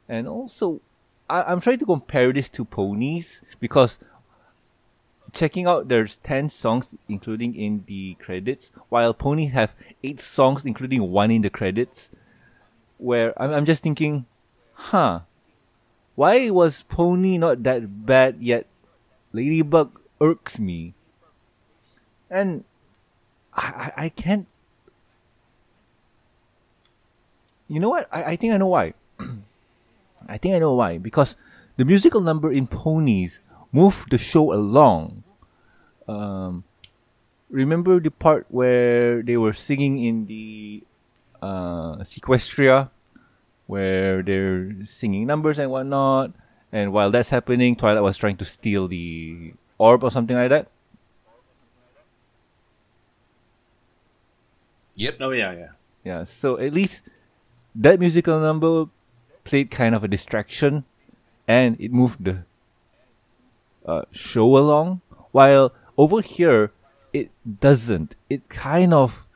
[0.08, 0.82] And also,
[1.30, 4.00] I, I'm trying to compare this to ponies because
[5.34, 11.12] checking out there's 10 songs including in the credits, while ponies have 8 songs including
[11.12, 12.12] one in the credits.
[12.98, 14.26] Where I'm, I'm just thinking,
[14.74, 15.22] huh,
[16.16, 18.68] why was Pony not that bad yet
[19.34, 20.96] Ladybug irks me?
[22.30, 22.64] And
[23.54, 24.48] I, I, I can't.
[27.68, 28.08] You know what?
[28.12, 28.94] I, I think I know why.
[30.28, 30.98] I think I know why.
[30.98, 31.36] Because
[31.78, 33.42] the musical number in Ponies
[33.72, 35.24] moved the show along.
[36.08, 36.64] Um,
[37.50, 40.84] remember the part where they were singing in the
[41.42, 42.90] uh, Seaquestria,
[43.68, 46.32] where they're singing numbers and whatnot,
[46.72, 50.68] and while that's happening, Twilight was trying to steal the orb or something like that.
[54.96, 55.18] Yep.
[55.20, 55.70] Oh yeah, yeah.
[56.04, 57.10] Yeah, so at least
[57.74, 58.86] that musical number
[59.44, 60.86] played kind of a distraction
[61.48, 62.46] and it moved the
[63.86, 65.02] uh, show along.
[65.32, 66.72] While over here,
[67.12, 68.16] it doesn't.
[68.30, 69.28] It kind of,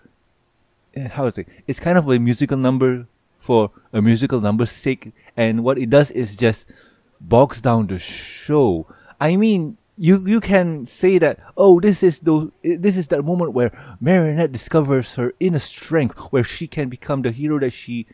[1.12, 3.08] how to say, it's kind of a musical number
[3.40, 5.14] for a musical number's sake.
[5.36, 6.72] And what it does is just
[7.22, 8.88] bogs down the show.
[9.20, 13.52] I mean, you you can say that oh this is the this is that moment
[13.52, 18.08] where Marinette discovers her inner strength where she can become the hero that she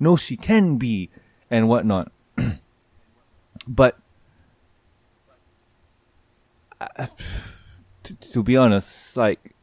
[0.00, 1.10] knows she can be
[1.48, 2.10] and whatnot.
[3.68, 3.98] but
[6.80, 7.06] uh,
[8.02, 9.54] to, to be honest, like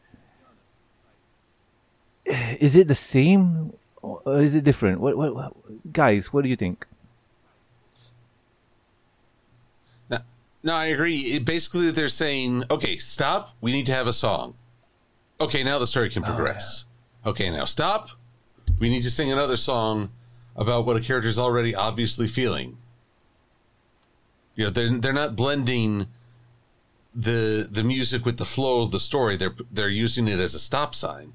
[2.26, 5.00] is it the same or is it different?
[5.00, 5.54] What, what, what
[5.92, 6.32] guys?
[6.32, 6.86] What do you think?
[10.10, 10.18] No,
[10.64, 11.16] no, I agree.
[11.16, 13.56] It, basically, they're saying, okay, stop.
[13.62, 14.56] We need to have a song.
[15.40, 16.86] Okay, now the story can oh, progress.
[17.26, 18.10] Okay, now stop.
[18.80, 20.10] We need to sing another song
[20.56, 22.78] about what a character is already obviously feeling.
[24.56, 26.08] You know, they're they're not blending
[27.14, 29.36] the the music with the flow of the story.
[29.36, 31.34] They're they're using it as a stop sign.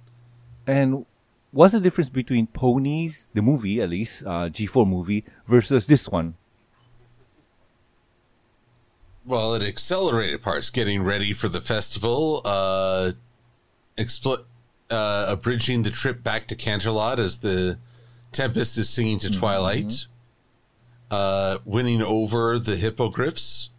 [0.67, 1.07] And
[1.51, 6.35] what's the difference between Ponies, the movie at least, uh, G4 movie, versus this one?
[9.25, 13.13] Well, it accelerated parts, getting ready for the festival, uh,
[13.97, 14.45] expl-
[14.91, 17.79] uh, abridging the trip back to Canterlot as the
[18.33, 20.07] Tempest is singing to Twilight,
[21.11, 23.71] uh, winning over the hippogriffs.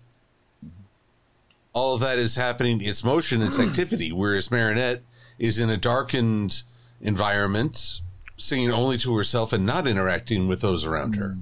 [1.73, 2.81] All of that is happening.
[2.81, 4.11] It's motion, it's activity.
[4.11, 5.01] Whereas Marinette
[5.39, 6.63] is in a darkened
[7.01, 8.01] environment,
[8.37, 11.37] singing only to herself and not interacting with those around her.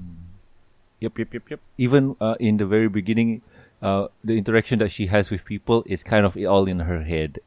[1.00, 1.60] Yep, yep, yep, yep.
[1.78, 3.42] Even uh, in the very beginning,
[3.82, 7.40] uh, the interaction that she has with people is kind of all in her head.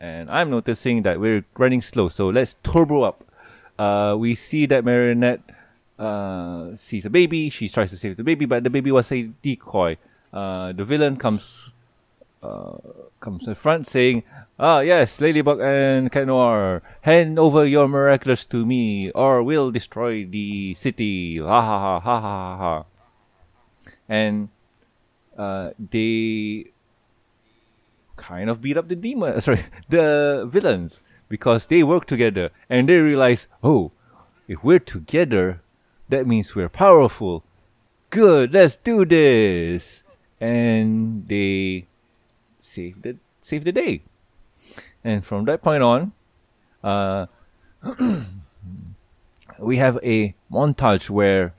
[0.00, 3.24] And I'm noticing that we're running slow, so let's turbo up.
[3.78, 5.42] Uh, we see that Marinette
[5.98, 7.48] uh, sees a baby.
[7.48, 9.96] She tries to save the baby, but the baby was a decoy.
[10.32, 11.72] Uh, the villain comes
[12.42, 12.78] uh,
[13.20, 14.24] comes in front saying,
[14.58, 20.74] Ah, yes, Ladybug and Noir, hand over your miraculous to me, or we'll destroy the
[20.74, 21.38] city.
[21.38, 22.84] Ha ha ha ha ha ha.
[24.08, 24.48] And
[25.36, 26.72] uh, they
[28.16, 32.96] kind of beat up the demon, sorry, the villains, because they work together and they
[32.98, 33.92] realize, oh,
[34.48, 35.62] if we're together,
[36.08, 37.44] that means we're powerful.
[38.10, 40.04] Good, let's do this.
[40.40, 41.87] And they
[42.68, 44.02] save the save the day.
[45.02, 46.12] And from that point on,
[46.84, 47.26] uh,
[49.58, 51.54] we have a montage where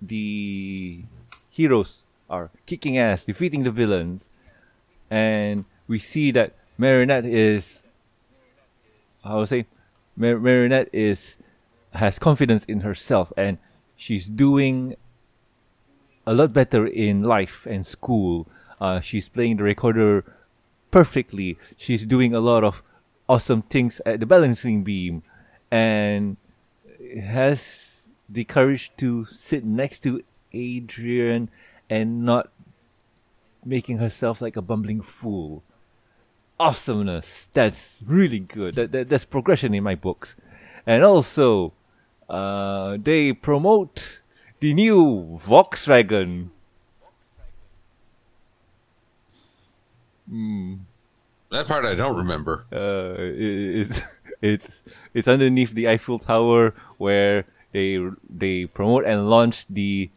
[0.00, 1.04] the
[1.50, 4.30] heroes are kicking ass, defeating the villains,
[5.10, 7.88] and we see that Marinette is,
[9.24, 9.66] how to say,
[10.16, 11.38] Mar- Marinette is
[11.92, 13.58] has confidence in herself, and
[13.96, 14.96] she's doing
[16.26, 18.48] a lot better in life and school.
[18.82, 20.24] Uh, she's playing the recorder
[20.90, 21.56] perfectly.
[21.78, 22.82] She's doing a lot of
[23.28, 25.22] awesome things at the balancing beam,
[25.70, 26.36] and
[27.14, 31.48] has the courage to sit next to Adrien
[31.88, 32.50] and not
[33.64, 35.62] making herself like a bumbling fool.
[36.58, 37.50] Awesomeness.
[37.54, 38.74] That's really good.
[38.74, 40.34] That, that that's progression in my books.
[40.86, 41.72] And also,
[42.28, 44.20] uh, they promote
[44.58, 46.50] the new Volkswagen.
[50.28, 50.74] Hmm.
[51.50, 52.64] That part I don't remember.
[52.72, 54.82] Uh, it- it's it's
[55.14, 60.10] it's underneath the Eiffel Tower where they they promote and launch the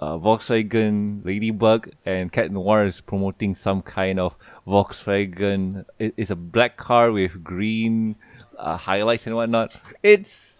[0.00, 4.34] uh, Volkswagen Ladybug and Cat Noir is promoting some kind of
[4.66, 5.84] Volkswagen.
[5.98, 8.16] It, it's a black car with green
[8.58, 9.80] uh, highlights and whatnot.
[10.02, 10.58] It's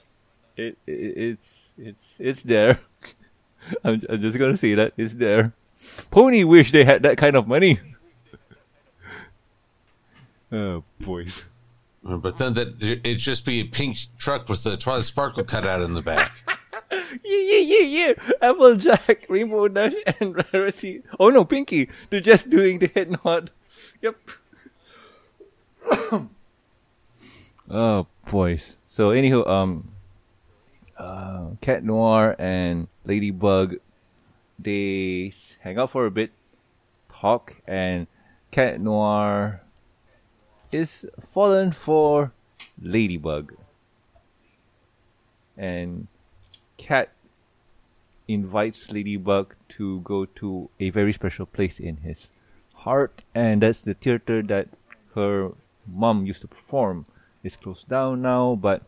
[0.57, 2.79] it, it it's it's it's there.
[3.85, 5.53] I'm I'm just gonna say that it's there.
[6.11, 7.79] Pony wish they had that kind of money.
[10.53, 11.49] Oh boys.
[12.07, 15.67] Uh, But then that it'd just be a pink truck with the Twilight Sparkle cut
[15.67, 16.43] out in the back.
[16.91, 18.13] Yeah, yeah, yeah, yeah.
[18.41, 21.03] Applejack, Rainbow Dash, and Rarity.
[21.21, 21.91] Oh no, Pinkie.
[22.09, 23.51] They're just doing the head nod.
[24.01, 24.17] Yep.
[27.71, 28.79] oh, boys.
[28.87, 29.91] So, anywho, um,
[30.97, 33.77] uh, Cat Noir and Ladybug,
[34.59, 36.33] they s- hang out for a bit,
[37.13, 38.07] talk, and
[38.51, 39.61] Cat Noir
[40.73, 42.33] is fallen for
[42.81, 43.55] Ladybug.
[45.57, 46.09] And
[46.77, 47.11] Cat
[48.29, 52.33] invites Ladybug to go to a very special place in his
[52.75, 54.69] heart, and that's the theater that
[55.15, 55.53] her
[55.87, 57.07] mom used to perform.
[57.43, 58.83] It's closed down now, but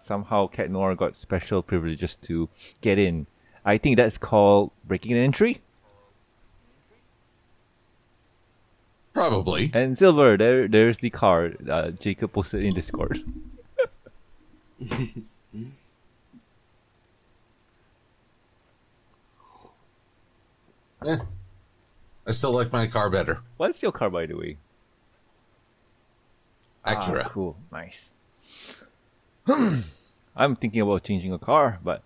[0.00, 2.48] somehow Cat Noir got special privileges to
[2.80, 3.26] get in.
[3.64, 5.58] I think that's called breaking an entry.
[9.12, 9.70] Probably.
[9.74, 11.68] And Silver, there, there's the card.
[11.68, 13.18] Uh, Jakob posted in Discord.
[21.06, 21.16] Eh,
[22.26, 23.38] I still like my car better.
[23.56, 24.58] What's your car, by the way?
[26.86, 27.24] Acura.
[27.24, 28.14] Ah, cool, nice.
[30.36, 32.02] I'm thinking about changing a car, but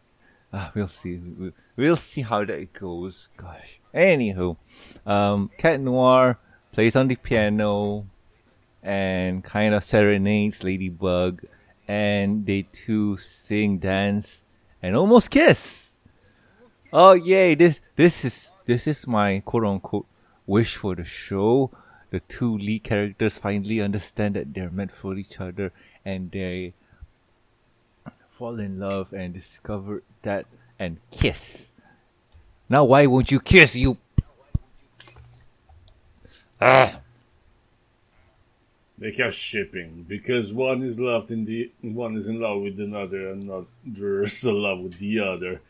[0.52, 1.16] uh, we'll see.
[1.16, 3.30] We- We'll see how that goes.
[3.36, 3.80] Gosh.
[3.92, 4.56] Anywho,
[5.04, 6.38] um, Cat Noir
[6.74, 8.04] plays on the piano
[8.82, 11.46] and kind of serenades Ladybug,
[11.86, 14.44] and they two sing, dance,
[14.82, 15.96] and almost kiss.
[16.92, 17.54] Oh yay!
[17.54, 20.06] This this is this is my quote unquote
[20.46, 21.70] wish for the show.
[22.10, 25.72] The two lead characters finally understand that they're meant for each other,
[26.04, 26.74] and they
[28.28, 30.46] fall in love and discover that
[30.78, 31.72] and kiss.
[32.68, 33.96] Now, why won't you kiss, you
[36.66, 37.00] Ah.
[38.98, 43.42] Because shipping, because one is loved in the one is in love with another, and
[43.42, 45.60] another is in love with the other.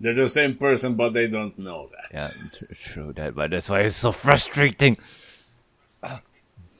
[0.00, 2.08] They're the same person, but they don't know that.
[2.14, 4.96] Yeah, true that, but that's why it's so frustrating.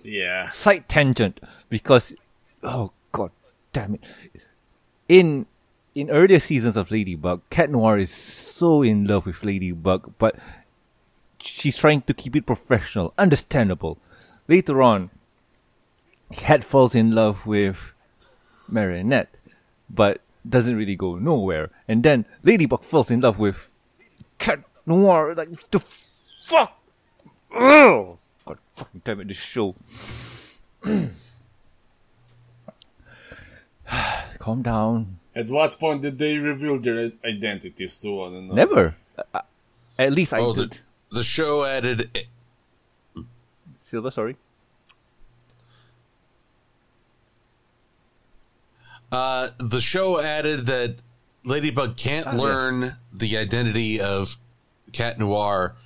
[0.03, 0.49] Yeah.
[0.49, 2.17] Side tangent because,
[2.63, 3.33] oh god,
[3.75, 4.31] damn it!
[5.09, 5.45] In
[5.95, 10.37] in earlier seasons of Ladybug, Cat Noir is so in love with Ladybug, but
[11.43, 13.99] she's trying to keep it professional, understandable.
[14.49, 15.11] Later on,
[16.33, 17.93] Cat falls in love with
[18.71, 19.41] Marinette,
[19.89, 21.71] but doesn't really go nowhere.
[21.87, 23.73] And then Ladybug falls in love with
[24.39, 25.35] Cat Noir.
[25.35, 25.79] Like the
[26.43, 26.79] fuck.
[27.55, 28.17] Ugh!
[28.45, 29.29] God fucking damn it!
[29.29, 29.75] This show.
[34.39, 35.19] Calm down.
[35.35, 38.55] At what point did they reveal their identities to one another?
[38.55, 38.95] Never.
[39.35, 39.41] Uh,
[39.99, 40.81] at least I Oh, did.
[41.11, 42.11] The, show added
[43.81, 44.37] Silver, sorry.
[49.11, 50.97] uh, the show added that
[51.45, 54.37] Ladybug can't Ah, learn the identity of
[54.93, 55.77] Cat Noir,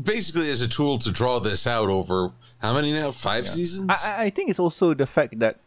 [0.00, 3.10] basically as a tool to draw this out over how many now?
[3.10, 3.90] Five seasons.
[3.90, 5.58] I, I- I think it's also the fact that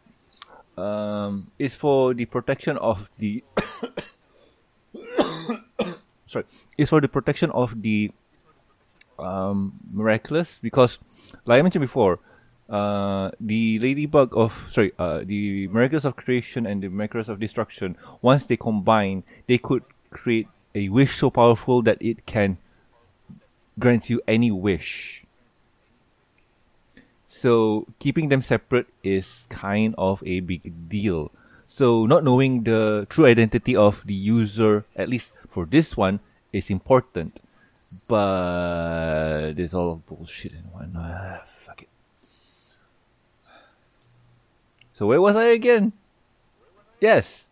[0.77, 3.43] um, it's for the protection of the.
[6.25, 6.45] sorry,
[6.77, 8.11] it's for the protection of the
[9.19, 10.99] um, miraculous because,
[11.45, 12.19] like I mentioned before,
[12.69, 17.95] uh, the ladybug of sorry, uh, the miraculous of creation and the miraculous of destruction.
[18.21, 22.57] Once they combine, they could create a wish so powerful that it can
[23.79, 25.25] grant you any wish.
[27.25, 31.31] So keeping them separate is kind of a big deal.
[31.67, 36.21] So not knowing the true identity of the user, at least for this one,
[36.53, 37.41] is important.
[38.07, 40.93] But it's all bullshit and one.
[40.95, 41.89] Ah, fuck it.
[44.93, 45.93] So where was I again?
[46.99, 47.51] Yes.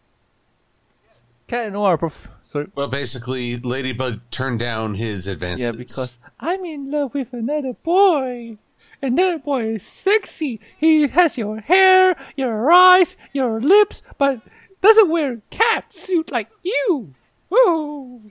[1.47, 1.97] Cat Noir.
[1.97, 2.65] Prof- sorry.
[2.73, 5.65] well, basically, Ladybug turned down his advances.
[5.65, 8.57] Yeah, because I'm in love with another boy.
[9.01, 10.59] And that boy is sexy.
[10.77, 14.41] He has your hair, your eyes, your lips, but
[14.81, 17.13] doesn't wear cat suit like you.
[17.51, 18.21] Oh,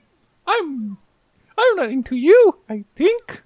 [0.45, 0.97] I'm,
[1.57, 2.57] I'm not into you.
[2.69, 3.43] I think.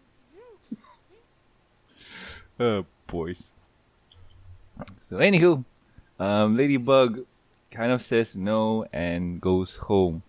[2.60, 3.52] uh, boys.
[4.98, 5.64] So, anywho,
[6.20, 7.26] um, Ladybug
[7.72, 10.24] kind of says no and goes home.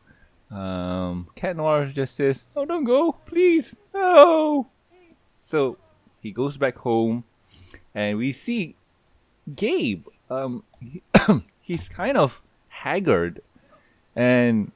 [0.51, 4.67] Um, Cat Noir just says, "Oh, don't go, please, no."
[5.41, 5.79] So
[6.21, 7.25] he goes back home,
[7.95, 8.75] and we see
[9.55, 10.07] Gabe.
[10.29, 11.03] Um, he-
[11.61, 13.41] he's kind of haggard
[14.17, 14.73] and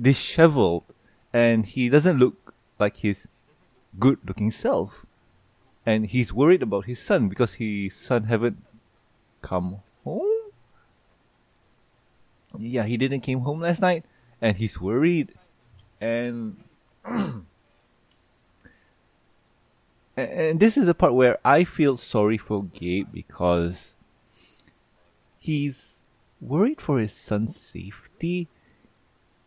[0.00, 0.84] disheveled,
[1.32, 3.28] and he doesn't look like his
[3.98, 5.06] good-looking self.
[5.84, 8.62] And he's worried about his son because his son haven't
[9.40, 10.50] come home.
[12.58, 14.04] Yeah, he didn't came home last night,
[14.40, 15.32] and he's worried.
[16.00, 16.62] And
[20.16, 23.96] and this is the part where I feel sorry for Gabe because
[25.38, 26.04] he's
[26.40, 28.48] worried for his son's safety,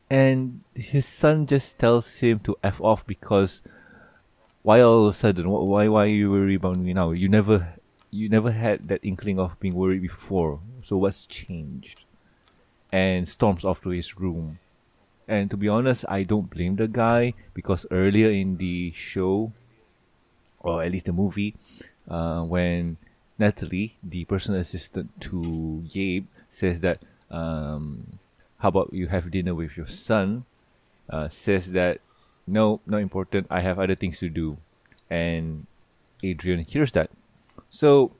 [0.10, 3.62] and his son just tells him to f off because
[4.62, 7.12] why all of a sudden wh- why why you worry about me now?
[7.12, 7.76] You never
[8.12, 10.60] you never had that inkling of being worried before.
[10.82, 12.06] So what's changed?
[12.92, 14.60] And storms off to his room.
[15.28, 19.52] And to be honest, I don't blame the guy because earlier in the show,
[20.60, 21.56] or at least the movie,
[22.08, 22.98] uh, when
[23.38, 27.00] Natalie, the personal assistant to Gabe, says that,
[27.32, 28.20] um,
[28.60, 30.46] how about you have dinner with your son?
[31.10, 32.02] Uh, says that,
[32.48, 33.48] no, not important.
[33.50, 34.58] I have other things to do.
[35.10, 35.68] And
[36.24, 37.10] Adrien hears that.
[37.70, 38.12] So,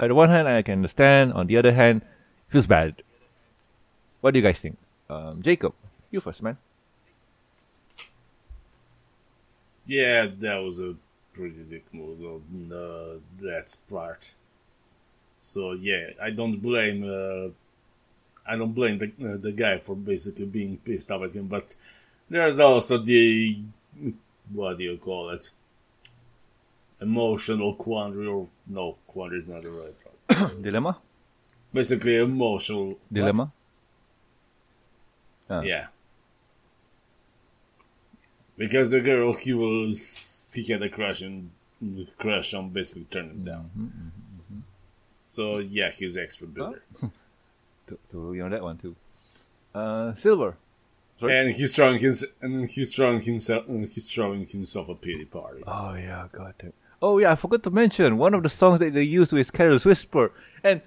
[0.00, 1.32] on the one hand, I can understand.
[1.32, 2.02] On the other hand,
[2.46, 3.02] feels bad.
[4.20, 4.76] What do you guys think?
[5.08, 5.74] Um, Jakob,
[6.10, 6.58] you first, man.
[9.86, 10.94] Yeah, that was a
[11.32, 14.34] pretty dick move on uh, that part.
[15.38, 17.48] So yeah, I don't blame uh,
[18.48, 21.76] I don't blame the uh, the guy for basically being pissed off at him, but
[22.30, 23.58] there's also the
[24.52, 25.50] what do you call it?
[27.00, 30.62] Emotional quandary, or no, quandary is not the right word.
[30.62, 30.96] Dilemma?
[31.72, 32.98] Basically, emotional?
[33.12, 33.52] Dilemma?
[35.50, 35.60] Ah.
[35.60, 35.86] Yeah.
[38.56, 41.50] Because the girl he was he had a crush and
[42.16, 43.70] crush on basically turned him down.
[43.78, 44.58] Mm-hmm,
[45.26, 46.82] So yeah, he's extra bitter.
[47.88, 48.96] To, to you know that one too.
[49.74, 50.56] Uh, Silver.
[51.18, 51.36] Sorry?
[51.36, 55.62] And he's throwing his and he's throwing himself uh, he's throwing himself a pity party.
[55.66, 56.74] Oh yeah, got it.
[57.02, 59.84] Oh yeah, I forgot to mention one of the songs that they used was Careless
[59.84, 60.32] Whisper.
[60.62, 60.82] And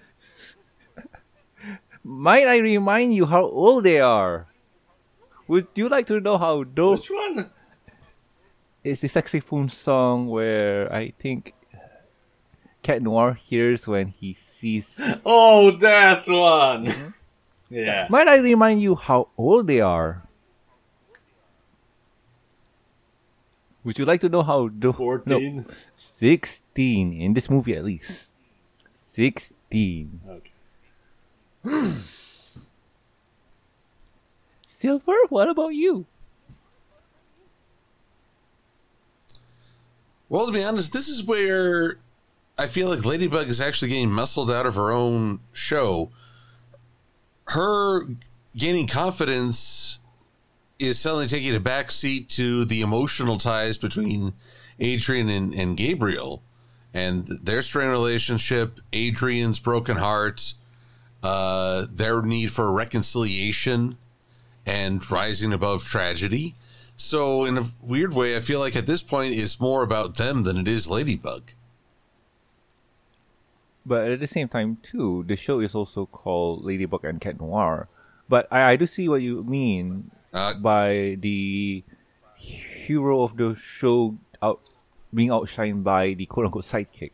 [2.04, 4.48] might I remind you how old they are?
[5.48, 6.78] Would you like to know how old?
[6.78, 7.50] Which one?
[8.84, 11.54] It's the saxophone song where I think
[12.82, 15.00] Cat Noir hears when he sees.
[15.26, 16.86] Oh, that's one.
[16.86, 17.76] Mm-hmm.
[17.76, 18.08] yeah.
[18.10, 20.24] Might I remind you how old they are?
[23.84, 24.96] Would you like to know how old?
[24.96, 25.56] 14.
[25.56, 25.64] No,
[25.96, 28.32] 16 in this movie at least.
[28.94, 30.22] 16.
[30.30, 30.52] Okay.
[34.66, 36.06] Silver, what about you?
[40.30, 41.98] Well, to be honest, this is where
[42.62, 46.12] I feel like Ladybug is actually getting muscled out of her own show.
[47.48, 48.08] Her
[48.56, 49.98] gaining confidence
[50.78, 54.34] is suddenly taking a back seat to the emotional ties between
[54.80, 56.44] Adrien and, and Gabriel
[56.94, 60.54] and their strained relationship, Adrien's broken heart,
[61.24, 63.98] uh, their need for reconciliation
[64.68, 66.54] and rising above tragedy.
[66.96, 70.44] So, in a weird way, I feel like at this point it's more about them
[70.44, 71.54] than it is Ladybug.
[73.86, 77.88] But at the same time, too, the show is also called Ladybug and Cat Noir.
[78.30, 81.84] But I, I do see what you mean Uh, by the
[82.38, 84.62] hero of the show out
[85.14, 87.12] being outshined by the quote unquote sidekick.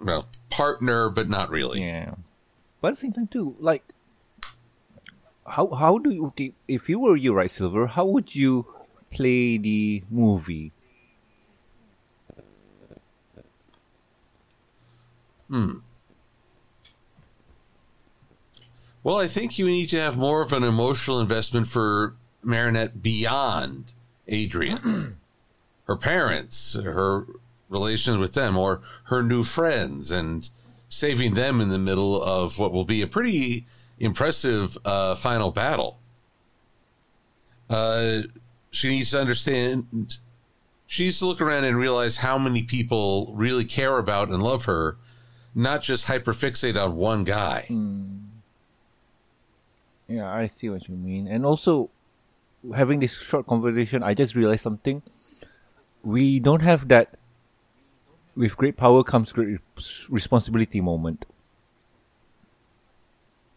[0.00, 1.82] well, partner, but not really.
[1.84, 2.14] Yeah.
[2.80, 3.82] But at the same time too, like
[5.46, 6.32] how how do you
[6.68, 8.66] if you were you right, Silver, how would you
[9.10, 10.72] play the movie?
[19.02, 23.92] Well, I think you need to have more of an emotional investment for Marinette beyond
[24.30, 25.16] Adrien.
[25.84, 27.26] her parents, her
[27.68, 30.50] relations with them, or her new friends, and
[30.88, 33.64] saving them in the middle of what will be a pretty
[33.98, 35.98] impressive uh, final battle.
[37.70, 38.22] Uh,
[38.70, 40.18] she needs to understand.
[40.86, 44.64] She needs to look around and realize how many people really care about and love
[44.64, 44.96] her,
[45.58, 47.64] not just hyperfixate on one guy.
[47.66, 48.30] Hmm.
[50.06, 51.26] Yeah, I see what you mean.
[51.26, 51.90] And also
[52.74, 55.02] having this short conversation, I just realized something.
[56.04, 57.18] We don't have that
[58.36, 59.58] with great power comes great
[60.08, 61.26] responsibility moment.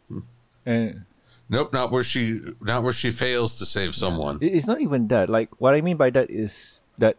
[0.07, 0.19] Hmm.
[0.65, 1.05] And
[1.49, 4.39] Nope, not where she not where she fails to save someone.
[4.41, 5.29] It's not even that.
[5.29, 7.17] Like what I mean by that is that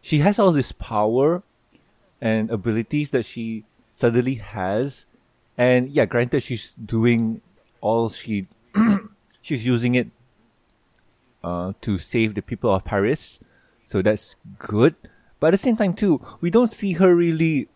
[0.00, 1.44] she has all this power
[2.20, 5.06] and abilities that she suddenly has,
[5.56, 7.40] and yeah, granted she's doing
[7.80, 8.48] all she
[9.40, 10.08] she's using it
[11.44, 13.38] uh, to save the people of Paris,
[13.84, 14.96] so that's good.
[15.38, 17.68] But at the same time too, we don't see her really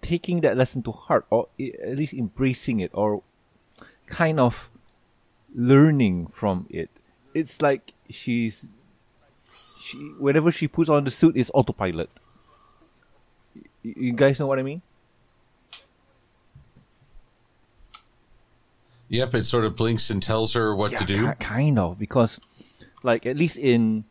[0.00, 3.22] taking that lesson to heart, or at least embracing it, or
[4.06, 4.70] kind of
[5.54, 6.88] learning from it.
[7.34, 8.70] It's like she's
[9.78, 12.08] she whenever she puts on the suit is autopilot.
[13.94, 14.82] You guys know what I mean?
[19.08, 21.28] Yep, it sort of blinks and tells her what to do.
[21.28, 22.40] ki- kind of because,
[23.04, 24.04] like at least in,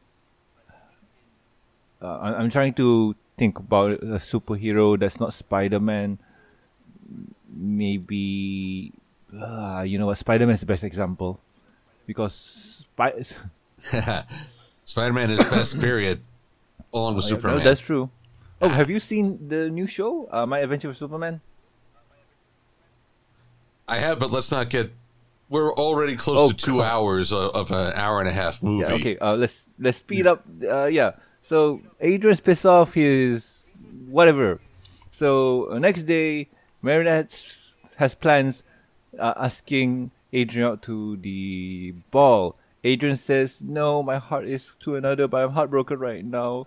[2.02, 6.18] uh, I- I'm trying to think about a superhero that's not Spider Man.
[7.54, 8.94] Maybe,
[9.38, 10.18] uh, you know what?
[10.18, 11.40] Spider Man is the best example
[12.08, 13.24] because Spy-
[14.86, 16.22] Spider-Man is best period,
[16.94, 17.58] along with Oh, yeah, Superman.
[17.60, 18.10] no, that's true.
[18.62, 21.42] Oh, have you seen the new show, uh, My Adventure with Superman?
[23.88, 24.92] I have, but let's not get.
[25.50, 26.92] We're already close Oh, to two God.
[26.92, 28.86] hours of, of an hour and a half movie.
[28.88, 29.18] Yeah, okay.
[29.20, 30.40] Uh, let's let's speed up.
[30.68, 31.12] Uh, yeah.
[31.44, 34.60] So Adrien's pissed off his whatever.
[35.12, 36.50] So uh, next day,
[36.82, 37.46] Marinette
[37.98, 38.64] has plans,
[39.20, 42.56] uh, asking Adrien out to the ball.
[42.84, 46.66] Adrien says, "No, my heart is to another, but I'm heartbroken right now.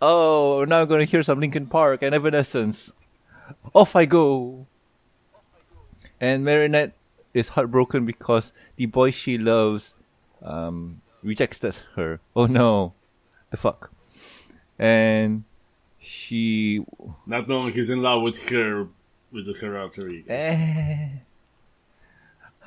[0.00, 2.92] Oh, now I'm gonna hear some Linkin Park and Evanescence.
[3.74, 4.66] Off I go."
[6.20, 6.92] And Marinette
[7.34, 9.96] is heartbroken because the boy she loves
[10.42, 11.60] um, rejects
[11.96, 12.20] her.
[12.34, 12.94] Oh no,
[13.50, 13.90] the fuck.
[14.78, 15.44] And
[15.98, 16.84] she,
[17.26, 18.88] Not knowing he's in love with her,
[19.30, 20.32] with her alter ego.
[20.32, 21.08] eh.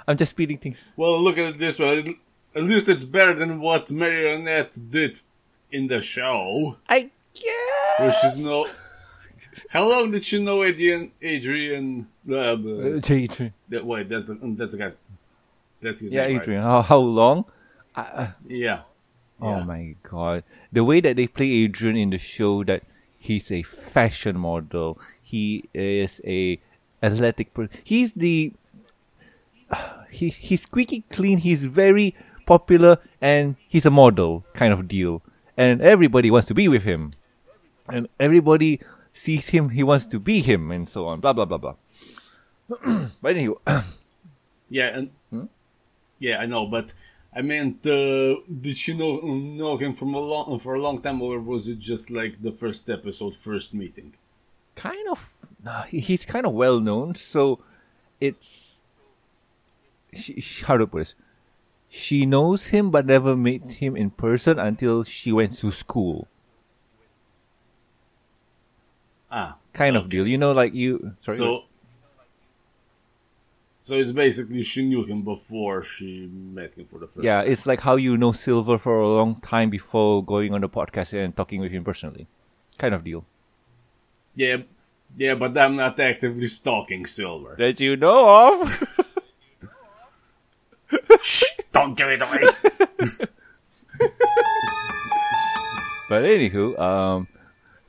[0.08, 0.92] I'm just speeding things.
[0.96, 1.80] Well, look at this.
[1.80, 2.08] At-
[2.56, 5.18] At least it's better than what Marinette did
[5.72, 8.00] in the show, I guess.
[8.00, 8.68] which is no.
[9.70, 11.12] How long did she know Adrien?
[11.24, 12.08] Adrien.
[12.30, 12.58] Uh, uh,
[12.98, 13.54] Adrien.
[13.70, 14.90] that, wait, that's the that's the guy.
[15.82, 16.38] That's his Yeah, name.
[16.38, 16.44] right?
[16.44, 16.62] Adrien.
[16.64, 17.46] How, how long?
[17.96, 18.82] Uh, Yeah.
[19.42, 19.64] Oh Yeah.
[19.64, 20.44] my god.
[20.72, 22.84] The way that they play Adrien in the show that
[23.20, 24.98] he's a fashion model.
[25.22, 26.60] He is a
[27.02, 27.72] athletic person.
[27.84, 28.54] He's the
[30.10, 31.40] he he's squeaky clean.
[31.40, 32.16] He's very
[32.46, 35.22] popular and he's a model kind of deal.
[35.58, 37.12] And everybody wants to be with him.
[37.90, 38.80] And everybody
[39.12, 41.20] sees him, he wants to be him and so on.
[41.20, 41.76] Blah blah blah blah.
[43.22, 43.58] but anyway,
[44.70, 45.46] Yeah, and Hmm?
[46.20, 46.94] yeah, I know, but
[47.36, 51.22] I meant, uh, did she know know him from a long for a long time,
[51.22, 54.14] or was it just like the first episode, first meeting?
[54.76, 57.60] kind of nah, he's kind of well known so
[58.20, 58.84] it's
[60.12, 61.16] she, she- how to put this
[61.88, 66.28] she knows him but never met him in person until she went to school
[69.36, 71.64] Ah, kind of deal you know like you sorry so
[73.82, 77.26] so it's basically she knew him before she met him for the first.
[77.26, 77.50] yeah time.
[77.52, 81.18] it's like how you know silver for a long time before going on the podcast
[81.18, 82.28] and talking with him personally
[82.78, 83.26] kind of deal
[84.36, 84.58] yeah,
[85.16, 87.56] yeah, but I'm not actively stalking Silver.
[87.60, 88.96] that you know of
[91.22, 91.50] Shh!
[91.72, 92.44] Don't give it away.
[96.10, 97.28] But anywho, um,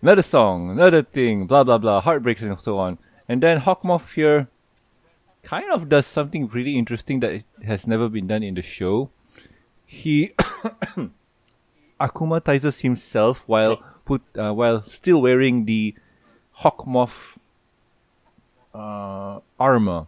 [0.04, 2.98] another song, another thing, blah blah blah, heartbreaks and so on.
[3.26, 4.48] And then Hawkmoth here
[5.42, 9.08] kind of does something really interesting that has never been done in the show.
[9.86, 10.34] He
[11.98, 15.94] akumatizes himself while put uh, while still wearing the
[16.60, 17.38] Hawkmoth
[18.74, 20.06] uh, armor,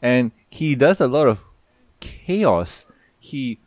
[0.00, 1.42] and he does a lot of
[1.98, 2.86] chaos.
[3.18, 3.58] He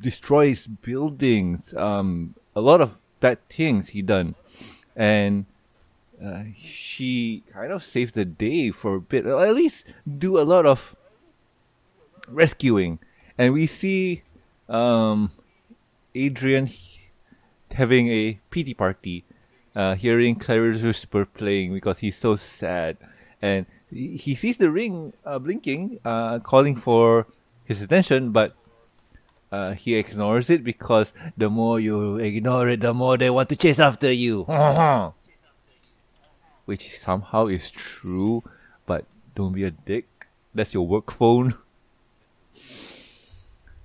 [0.00, 4.34] destroys buildings, um, a lot of bad things he done,
[4.98, 5.46] and
[6.18, 10.44] uh, she kind of saved the day for a bit, or at least do a
[10.44, 10.94] lot of
[12.26, 12.98] rescuing,
[13.38, 14.22] and we see
[14.68, 15.30] um,
[16.14, 16.68] Adrien
[17.72, 19.24] having a pity party,
[19.74, 22.98] uh, hearing Careless Whisper playing because he's so sad,
[23.40, 27.26] and he sees the ring uh, blinking, uh, calling for
[27.64, 28.56] his attention, but
[29.52, 33.56] uh, he ignores it because the more you ignore it, the more they want to
[33.56, 34.44] chase after you.
[36.64, 38.42] Which somehow is true,
[38.86, 39.04] but
[39.34, 40.06] don't be a dick.
[40.54, 41.54] That's your work phone.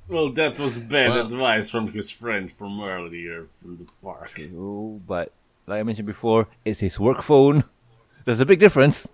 [0.07, 4.31] well, that was bad Well- advice from his friend from earlier from the park.
[4.55, 5.31] Oh, but
[5.65, 7.63] like I mentioned before, it's his work phone.
[8.25, 9.09] There's a big difference.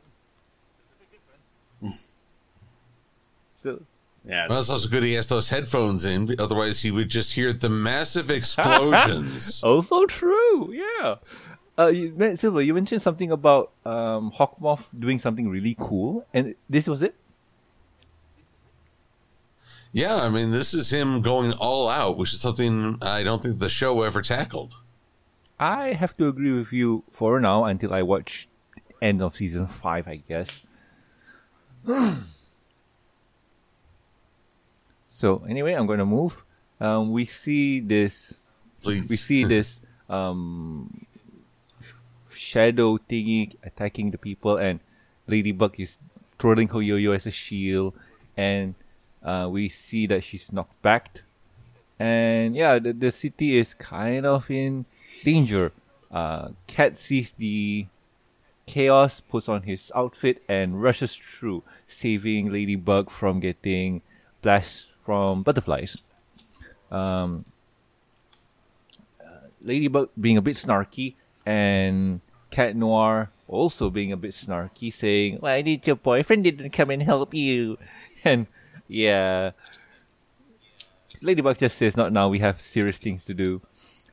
[3.55, 3.79] Still,
[4.25, 6.33] Yeah, Well, it's also good he has those headphones in.
[6.39, 9.61] Otherwise, he would just hear the massive explosions.
[9.63, 10.71] also true.
[10.71, 11.15] Yeah.
[11.77, 16.87] Uh, you, Silver, you mentioned something about um, Hawkmoth doing something really cool, and this
[16.87, 17.15] was it.
[19.91, 23.59] yeah, I mean, this is him going all out, which is something I don't think
[23.59, 24.75] the show ever tackled.
[25.59, 28.47] I have to agree with you for now until I watch
[29.01, 30.63] end of season five, I guess.
[35.13, 36.41] so anyway, I'm gonna move.
[36.81, 38.49] Um, we see this.
[38.81, 39.05] Please.
[39.09, 41.05] We see this um,
[42.33, 44.79] shadow thingy attacking the people, and
[45.27, 45.99] Ladybug is
[46.41, 47.93] twirling her yo-yo as a shield,
[48.35, 48.73] and
[49.21, 51.21] uh, we see that she's knocked back
[51.99, 54.85] and yeah, the, the city is kind of in
[55.23, 55.71] danger.
[56.11, 57.85] Uh, Cat sees the
[58.65, 64.01] chaos, puts on his outfit, and rushes through, saving Ladybug from getting
[64.41, 65.97] blasted from butterflies.
[66.89, 67.45] Um,
[69.19, 71.15] uh, Ladybug being a bit snarky,
[71.45, 76.89] and Cat Noir also being a bit snarky, saying, "Why did your boyfriend didn't come
[76.89, 77.77] and help you?"
[78.25, 78.47] And
[78.87, 79.51] yeah,
[81.21, 82.29] Ladybug just says, "Not now.
[82.29, 83.59] We have serious things to do."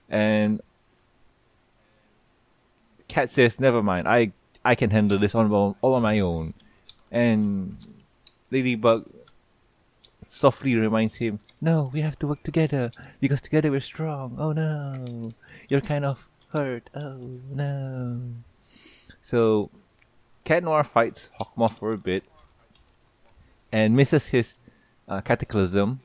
[0.08, 0.60] And
[3.06, 4.08] Cat says, "Never mind.
[4.08, 4.32] I
[4.64, 6.54] I can handle this on all on my own."
[7.12, 7.78] And
[8.50, 9.06] Ladybug
[10.22, 15.32] softly reminds him, "No, we have to work together because together we're strong." Oh no,
[15.68, 16.90] you're kind of hurt.
[16.94, 18.20] Oh no.
[19.20, 19.70] So,
[20.44, 22.24] Cat Noir fights Hawkmoth for a bit
[23.70, 24.60] and misses his
[25.08, 26.00] uh, cataclysm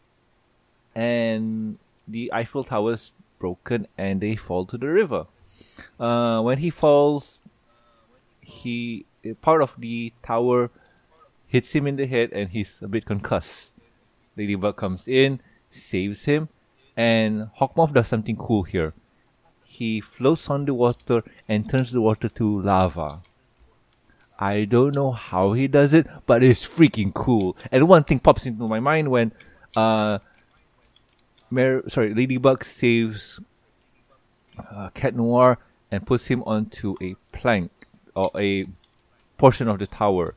[0.94, 1.78] and
[2.08, 5.28] the Eiffel Tower's broken and they fall to the river.
[6.00, 7.42] Uh, when he falls,
[8.42, 9.06] he
[9.42, 10.70] part of the tower
[11.48, 13.76] hits him in the head and he's a bit concussed.
[14.38, 15.40] Ladybug comes in,
[15.70, 16.49] saves him,
[16.95, 18.94] and Hawkmoth does something cool here.
[19.64, 23.22] He floats on the water and turns the water to lava.
[24.38, 27.56] I don't know how he does it, but it's freaking cool.
[27.72, 29.32] And one thing pops into my mind when
[29.76, 30.20] uh,
[31.49, 33.40] Mer- sorry, Ladybug saves
[34.72, 35.57] uh, Cat Noir
[35.91, 37.72] and puts him onto a plank
[38.16, 38.66] or a
[39.38, 40.36] portion of the tower.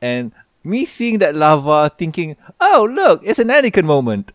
[0.00, 0.32] And
[0.64, 4.32] me seeing that lava, thinking, "Oh, look, it's an Anakin moment."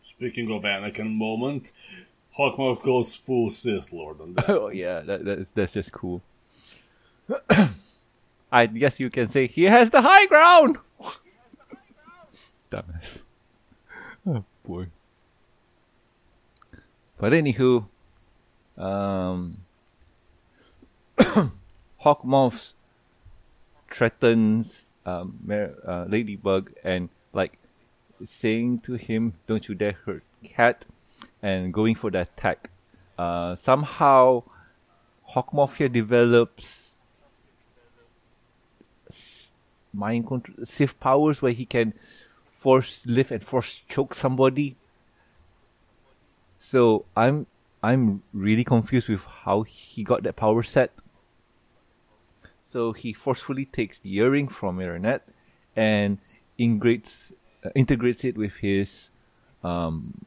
[0.00, 1.72] Speaking of Anakin moment,
[2.36, 4.48] Hawkmoth goes full Sith Lord on that.
[4.48, 6.22] oh yeah, that, that's that's just cool.
[8.52, 10.78] I guess you can say he has the high ground.
[12.70, 13.24] Dumbass.
[14.26, 14.88] Oh boy.
[17.18, 17.86] But anywho,
[18.76, 19.56] um,
[22.04, 22.74] Hawkmoth
[23.90, 25.38] threatens um,
[25.86, 27.58] uh, Ladybug and like
[28.24, 30.86] saying to him, "Don't you dare hurt Cat,"
[31.42, 32.70] and going for the attack.
[33.18, 34.42] Uh, somehow,
[35.30, 37.02] Hawkmoth here develops
[39.92, 41.94] mind control, Sith powers where he can
[42.50, 44.76] force lift and force choke somebody.
[46.58, 47.46] So I'm
[47.82, 50.92] I'm really confused with how he got that power set.
[52.68, 55.26] So he forcefully takes the earring from Marinette
[55.74, 56.18] and
[56.58, 57.32] integrates
[57.64, 59.10] uh, integrates it with his
[59.64, 60.26] um,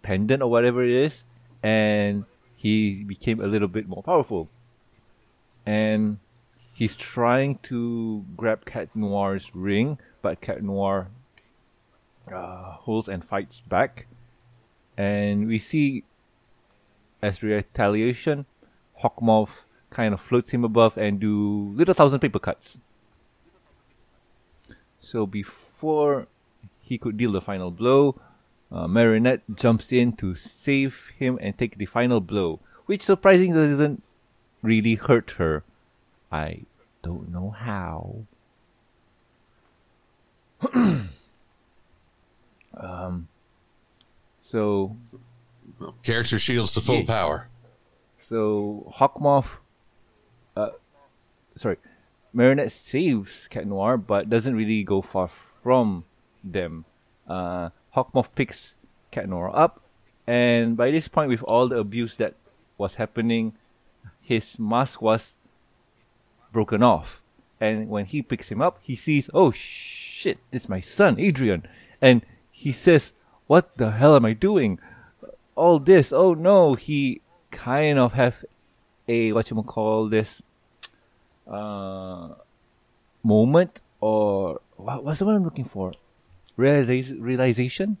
[0.00, 1.24] pendant or whatever it is,
[1.62, 2.24] and
[2.56, 4.48] he became a little bit more powerful.
[5.66, 6.16] And
[6.72, 11.08] he's trying to grab Cat Noir's ring, but Cat Noir
[12.32, 14.06] uh, holds and fights back.
[14.96, 16.04] And we see,
[17.20, 18.46] as retaliation,
[19.02, 19.66] Hawkmoth
[19.96, 22.78] kind of floats him above and do little thousand paper cuts.
[25.00, 26.28] So before
[26.82, 28.20] he could deal the final blow,
[28.70, 34.02] uh, Marinette jumps in to save him and take the final blow, which surprisingly doesn't
[34.60, 35.64] really hurt her.
[36.30, 36.64] I
[37.02, 38.26] don't know how.
[42.76, 43.28] um,
[44.40, 44.96] so
[46.02, 47.06] Character shields to full Yeah.
[47.06, 47.48] power.
[48.18, 49.58] so Hawkmoth,
[50.56, 50.70] uh,
[51.54, 51.76] sorry,
[52.32, 56.04] Marinette saves Cat Noir, but doesn't really go far from
[56.42, 56.84] them.
[57.28, 58.76] Uh, Hawkmoth picks
[59.10, 59.82] Cat Noir up,
[60.26, 62.34] and by this point, with all the abuse that
[62.78, 63.54] was happening,
[64.20, 65.36] his mask was
[66.52, 67.22] broken off.
[67.60, 71.66] And when he picks him up, he sees, oh shit, this is my son, Adrien.
[72.02, 73.14] And he says,
[73.46, 74.78] what the hell am I doing?
[75.54, 78.44] All this, oh no, he kind of have
[79.08, 80.42] a, what you call this,
[81.46, 82.28] uh,
[83.22, 85.92] moment or what, what's the word I'm looking for?
[86.58, 87.98] Realis- realization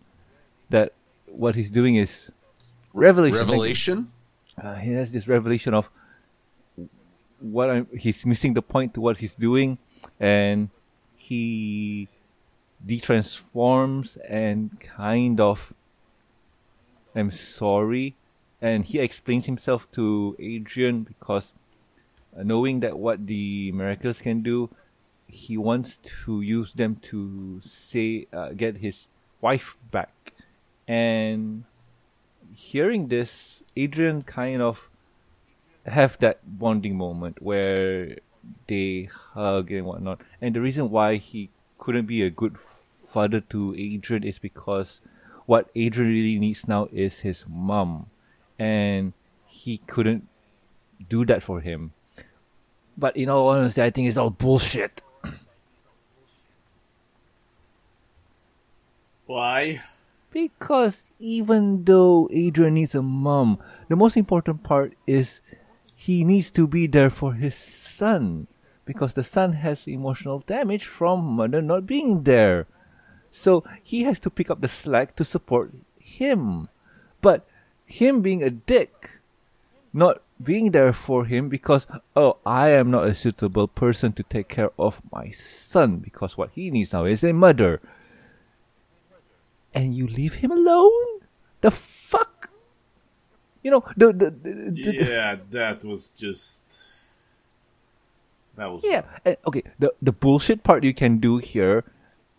[0.70, 0.92] that
[1.26, 2.32] what he's doing is
[2.92, 3.38] revelation.
[3.38, 4.12] Revelation?
[4.62, 5.90] uh, he has this revelation of
[7.40, 9.78] what I'm, he's missing the point to what he's doing,
[10.18, 10.70] and
[11.16, 12.08] he
[12.86, 15.74] detransforms and kind of
[17.14, 18.14] I'm sorry,
[18.60, 21.54] and he explains himself to Adrien because
[22.36, 24.70] uh, knowing that what the miracles can do,
[25.28, 29.08] he wants to use them to say uh, get his
[29.40, 30.32] wife back,
[30.86, 31.64] and
[32.54, 34.88] hearing this, Adrien kind of
[35.86, 38.16] have that bonding moment where
[38.66, 40.20] they hug and whatnot.
[40.40, 45.00] And the reason why he couldn't be a good father to Adrien is because
[45.46, 48.06] what Adrien really needs now is his mom,
[48.58, 49.12] and
[49.46, 50.28] he couldn't
[51.08, 51.92] do that for him.
[52.96, 55.02] But in all honesty, I think it's all bullshit.
[59.26, 59.80] Why?
[60.30, 63.58] Because even though Adrien needs a mom,
[63.88, 65.40] the most important part is
[65.96, 68.46] he needs to be there for his son.
[68.84, 72.66] Because the son has emotional damage from mother not being there.
[73.30, 76.68] So he has to pick up the slack to support him.
[77.86, 79.20] Him being a dick,
[79.92, 84.48] not being there for him because, oh, I am not a suitable person to take
[84.48, 87.80] care of my son because what he needs now is a mother
[89.74, 91.20] and you leave him alone?
[91.60, 92.50] The fuck?
[93.62, 96.92] You know, the the, the, the- Yeah, that was just.
[98.56, 98.82] That was.
[98.84, 99.02] yeah.
[99.24, 101.84] and- okay, the the bullshit part you can do here,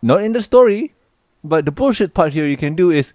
[0.01, 0.93] not in the story,
[1.43, 3.13] but the bullshit part here you can do is,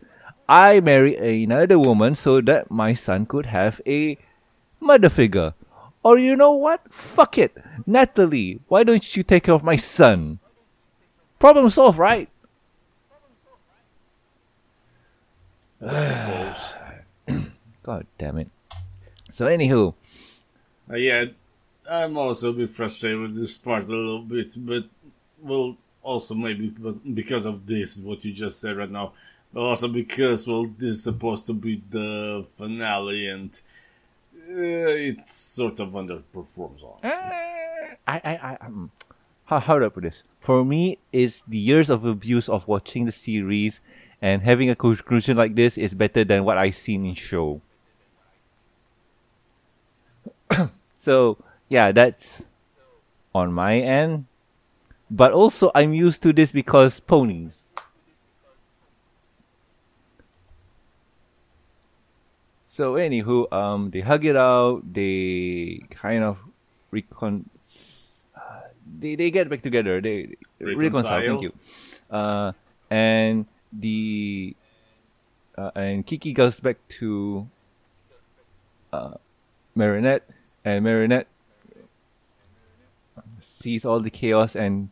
[0.52, 4.18] I marry another woman so that my son could have a
[4.82, 5.54] mother figure,
[6.04, 6.92] or you know what?
[6.92, 7.56] Fuck it,
[7.86, 8.60] Natalie.
[8.68, 10.40] Why don't you take care of my son?
[11.38, 12.28] Problem solved, right?
[17.82, 18.50] God damn it.
[19.30, 19.94] So anywho,
[20.90, 21.24] Uh, yeah,
[21.90, 24.84] I'm also a bit frustrated with this part a little bit, but
[25.40, 29.14] well, also maybe because, of this, what you just said right now,
[29.54, 33.60] also because, well, this is supposed to be the finale and
[34.48, 37.30] uh, it sort of underperforms, honestly.
[38.06, 38.90] I, I, I, um,
[39.44, 40.22] how, how do I put this?
[40.40, 43.80] For me, it's the years of abuse of watching the series
[44.20, 47.60] and having a conclusion like this is better than what I seen in show.
[50.98, 51.38] so
[51.68, 52.48] yeah, that's
[53.34, 54.26] on my end.
[55.10, 57.66] But also, I'm used to this because ponies.
[62.72, 64.80] So anywho, um, they hug it out.
[64.80, 66.38] They kind of
[66.90, 67.50] recon.
[68.32, 70.00] Uh, they they get back together.
[70.00, 71.20] They reconcile.
[71.20, 71.20] Reconcile.
[71.20, 71.52] Thank you.
[72.08, 72.52] Uh,
[72.88, 73.44] and
[73.76, 74.56] the
[75.58, 77.46] uh, and Tikki goes back to
[78.90, 79.20] uh,
[79.76, 80.24] Marinette,
[80.64, 81.28] and Marinette
[83.38, 84.88] sees all the chaos and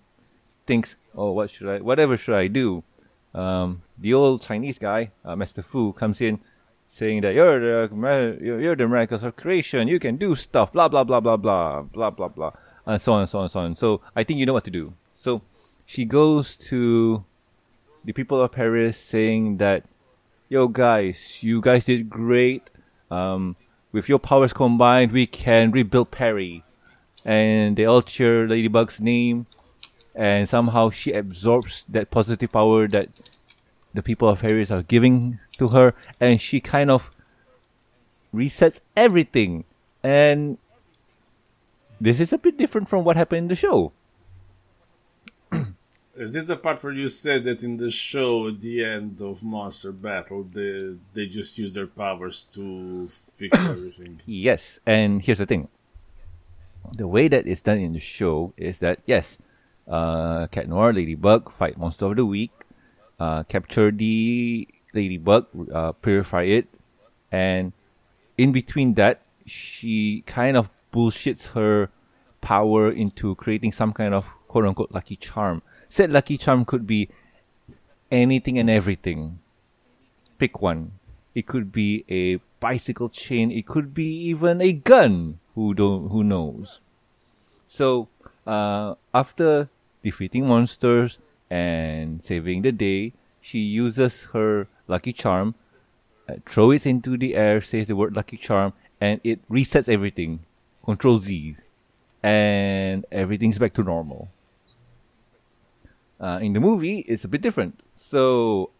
[0.66, 1.80] thinks, "Oh, what should I?
[1.80, 2.84] Whatever should I do?"
[3.32, 6.44] Um, the old Chinese guy, uh, Master Fu, comes in,
[6.90, 9.86] saying that you're the you're the miracles of creation.
[9.86, 10.72] You can do stuff.
[10.72, 12.50] Blah blah blah blah blah blah blah blah,
[12.84, 13.76] and so on and so on and so on.
[13.76, 14.94] So I think you know what to do.
[15.14, 15.42] So
[15.86, 17.22] she goes to
[18.04, 19.84] the people of Paris, saying that,
[20.48, 22.66] "Yo guys, you guys did great.
[23.10, 23.54] Um,
[23.92, 26.64] with your powers combined, we can rebuild Perry."
[27.24, 29.46] And they all cheer Ladybug's name
[30.14, 33.08] and somehow she absorbs that positive power that
[33.94, 37.10] the people of Paris are giving to her, and she kind of
[38.34, 39.64] resets everything.
[40.02, 40.56] And
[42.00, 43.92] this is a bit different from what happened in the show.
[46.16, 49.44] Is this the part where you said that in the show, at the end of
[49.44, 54.20] Monster Battle, they, they just use their powers to fix everything?
[54.26, 55.68] Yes, and here's the thing:
[56.96, 59.38] the way that it's done in the show is that yes,
[59.86, 62.52] uh, Cat Noir, Ladybug fight monster of the week,
[63.18, 66.66] uh, capture the Ladybug, uh, purify it,
[67.30, 67.72] and
[68.36, 71.90] in between that, she kind of bullshits her
[72.40, 75.62] power into creating some kind of quote unquote lucky charm.
[75.88, 77.08] Said lucky charm could be
[78.10, 79.38] anything and everything.
[80.38, 80.92] Pick one.
[81.34, 83.50] It could be a bicycle chain.
[83.50, 85.38] It could be even a gun.
[85.54, 86.08] Who don't?
[86.10, 86.80] Who knows?
[87.66, 88.08] So
[88.46, 89.68] uh, after
[90.02, 91.18] defeating monsters
[91.48, 95.54] and saving the day, she uses her lucky charm,
[96.28, 100.40] uh, throw it into the air, says the word lucky charm, and it resets everything.
[100.84, 101.56] Control Z,
[102.22, 104.28] and everything's back to normal.
[106.20, 107.82] Uh, in the movie, it's a bit different.
[107.92, 108.70] So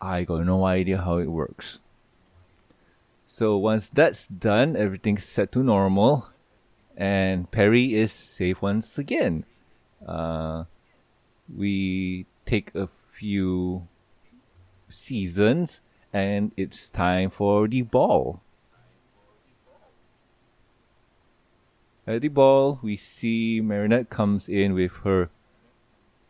[0.00, 1.80] I got no idea how it works.
[3.26, 6.28] So once that's done, everything's set to normal,
[6.96, 9.44] and Perry is safe once again.
[10.06, 10.64] Uh,
[11.54, 13.86] we take a few
[14.88, 15.80] seasons,
[16.12, 18.40] and it's time for the ball.
[22.06, 25.28] At the ball, we see Marinette comes in with her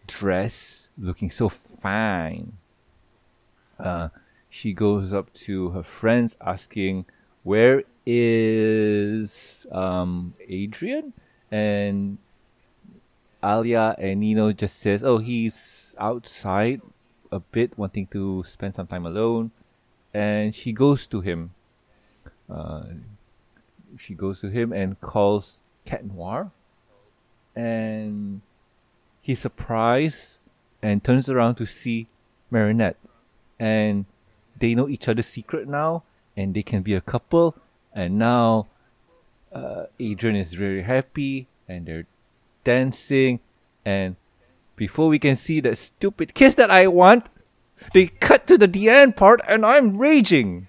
[0.09, 2.55] dress, looking so fine.
[3.78, 4.09] Uh,
[4.51, 7.06] she goes up to her friends, asking,
[7.44, 11.12] "Where is um, Adrien?"
[11.48, 12.18] And
[13.40, 16.80] Alya and Nino just says, "Oh, he's outside
[17.30, 19.50] a bit, wanting to spend some time alone."
[20.14, 21.50] And she goes to him.
[22.48, 22.84] Uh,
[23.96, 26.50] she goes to him and calls Cat Noir,
[27.55, 28.40] and
[29.20, 30.40] he's surprised
[30.82, 32.06] and turns around to see
[32.50, 32.96] Marinette,
[33.59, 34.06] and
[34.59, 36.02] they know each other's secret now,
[36.36, 37.55] and they can be a couple.
[37.92, 38.66] And now,
[39.52, 42.06] uh, Adrien is very happy, and they're
[42.64, 43.40] dancing,
[43.84, 44.16] and
[44.78, 47.28] before we can see that stupid kiss that I want,
[47.92, 50.68] they cut to the Deanne part, and I'm raging.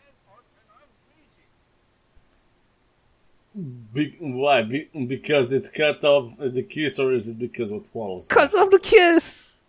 [3.93, 4.61] Be- why?
[4.63, 8.27] Be- because it cut off the kiss, or is it because of what follows?
[8.27, 9.61] Cut off the kiss.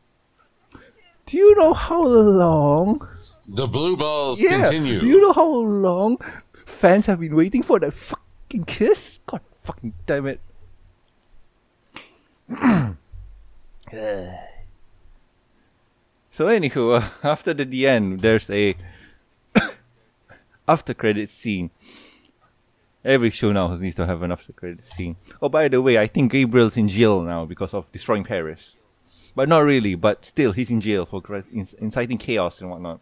[1.27, 3.01] Do you know how long?
[3.49, 4.63] The blue balls Yeah.
[4.63, 5.01] continue.
[5.01, 6.19] Do you know how long
[6.67, 9.21] fans have been waiting for that fucking kiss?
[9.27, 10.41] God fucking damn it.
[16.31, 18.77] so anywho, uh, after the, the end, there's a
[20.69, 21.71] after credit scene.
[23.05, 25.17] Every show now needs to have an after credit scene.
[25.43, 28.77] Oh, by the way, I think Gabriel's in jail now because of destroying Paris.
[29.35, 31.23] But not really, but still, he's in jail for
[31.53, 33.01] inciting chaos and whatnot.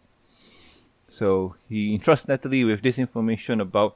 [1.07, 3.95] So he entrusts Natalie with this information about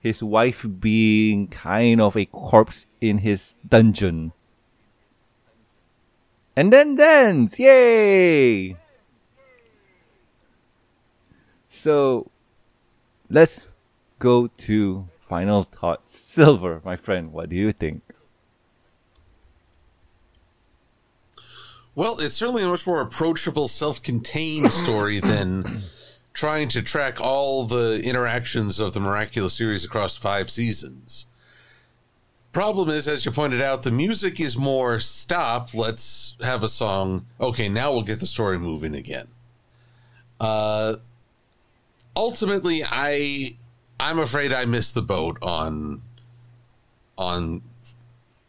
[0.00, 4.32] his wife being kind of a corpse in his dungeon.
[6.56, 7.58] And then dance!
[7.58, 8.76] Yay!
[11.68, 12.30] So,
[13.28, 13.68] let's
[14.18, 16.18] go to final thoughts.
[16.18, 18.02] Silver, my friend, what do you think?
[21.94, 25.64] Well, it's certainly a much more approachable, self contained story than
[26.32, 31.26] trying to track all the interactions of the Miraculous series across five seasons.
[32.52, 37.26] Problem is, as you pointed out, the music is more stop, let's have a song.
[37.40, 39.28] Okay, now we'll get the story moving again.
[40.40, 40.96] Uh,
[42.16, 43.56] ultimately, I
[44.00, 46.02] I'm afraid I missed the boat on
[47.16, 47.62] on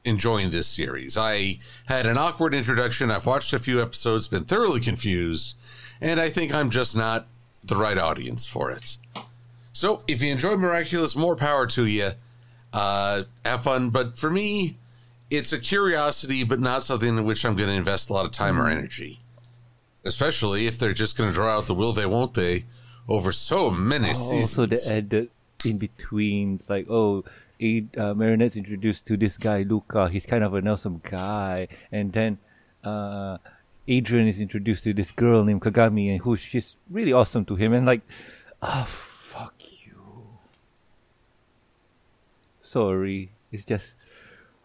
[0.04, 1.18] enjoying this series.
[1.18, 3.12] I had an awkward introduction.
[3.12, 5.56] I've watched a few episodes, been thoroughly confused,
[6.00, 7.28] and I think I'm just not
[7.64, 8.98] the right audience for it.
[9.74, 12.12] So, if you enjoy Miraculous, more power to you.
[12.74, 13.90] Uh, have fun.
[13.90, 14.76] But for me,
[15.30, 18.32] it's a curiosity, but not something in which I'm going to invest a lot of
[18.32, 19.20] time or energy.
[20.04, 22.66] Especially if they're just going to draw out the will they, won't they
[23.08, 24.42] over so many seasons.
[24.42, 25.32] Also, the added
[25.64, 27.24] in betweens, like, oh,
[27.62, 30.10] uh, Marinette's introduced to this guy, Luca.
[30.10, 31.68] He's kind of an awesome guy.
[31.92, 32.40] And then
[32.84, 33.38] uh,
[33.88, 37.74] Adrien is introduced to this girl named Kagami, and who's just really awesome to him.
[37.74, 38.02] And like,
[38.62, 40.30] ah, fuck you.
[42.72, 43.32] Sorry.
[43.52, 43.96] It's just.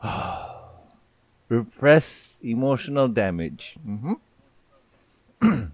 [1.49, 3.77] repress emotional damage.
[3.85, 4.15] hmm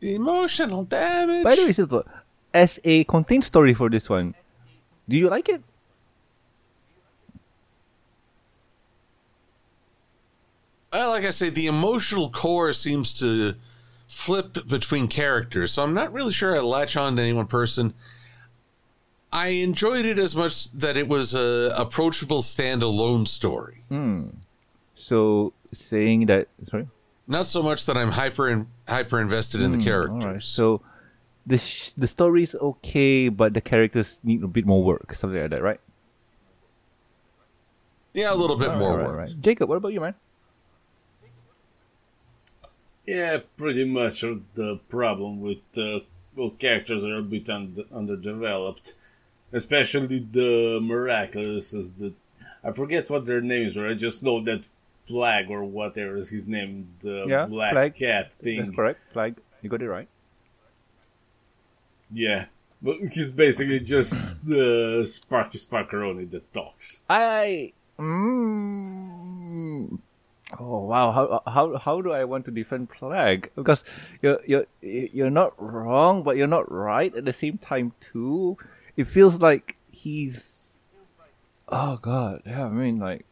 [0.00, 1.42] Emotional damage.
[1.44, 2.04] By the way, Silver,
[2.54, 4.34] as a contained story for this one,
[5.08, 5.62] do you like it?
[10.92, 13.54] Well, like I say, the emotional core seems to
[14.08, 17.92] flip between characters, so I'm not really sure I latch on to any one person.
[19.32, 23.84] I enjoyed it as much that it was a approachable standalone story.
[24.94, 26.88] So saying that sorry.
[27.28, 30.24] Not so much that I'm hyper in, hyper invested in the characters.
[30.24, 30.42] All right.
[30.42, 30.82] So
[31.46, 35.40] the sh- the story is okay, but the characters need a bit more work, something
[35.40, 35.80] like that, right?
[38.12, 39.12] Yeah, a little bit more All right, work.
[39.12, 39.40] all right.
[39.40, 40.14] Jakob, what about you, man?
[43.06, 46.00] Yeah, pretty much the problem with uh,
[46.36, 48.94] well, characters are a bit un- underdeveloped,
[49.52, 51.72] especially the miraculous.
[51.74, 52.12] Is the
[52.62, 53.88] I forget what their names were.
[53.88, 54.66] I just know that
[55.04, 57.94] Flag or whatever is his name, the Yeah, black Flag.
[57.94, 58.58] cat thing.
[58.58, 59.00] That's correct.
[59.12, 60.08] Flag, you got it right.
[62.12, 62.46] Yeah,
[62.82, 67.02] but he's basically just the Sparky Sparkeroni that talks.
[67.08, 67.72] I.
[68.00, 69.98] Mm,
[70.58, 71.12] oh wow!
[71.12, 73.48] How how how do I want to defend Plagg?
[73.54, 73.84] Because
[74.22, 78.56] you're you're you're not wrong, but you're not right at the same time too.
[79.00, 80.84] It feels like he's.
[81.72, 82.42] Oh god!
[82.44, 83.24] Yeah, I mean like.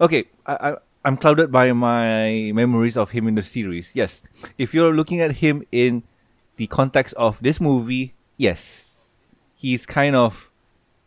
[0.00, 3.92] Okay, I, I I'm clouded by my memories of him in the series.
[3.94, 4.22] Yes,
[4.56, 6.02] if you're looking at him in
[6.56, 9.18] the context of this movie, yes,
[9.54, 10.50] he's kind of.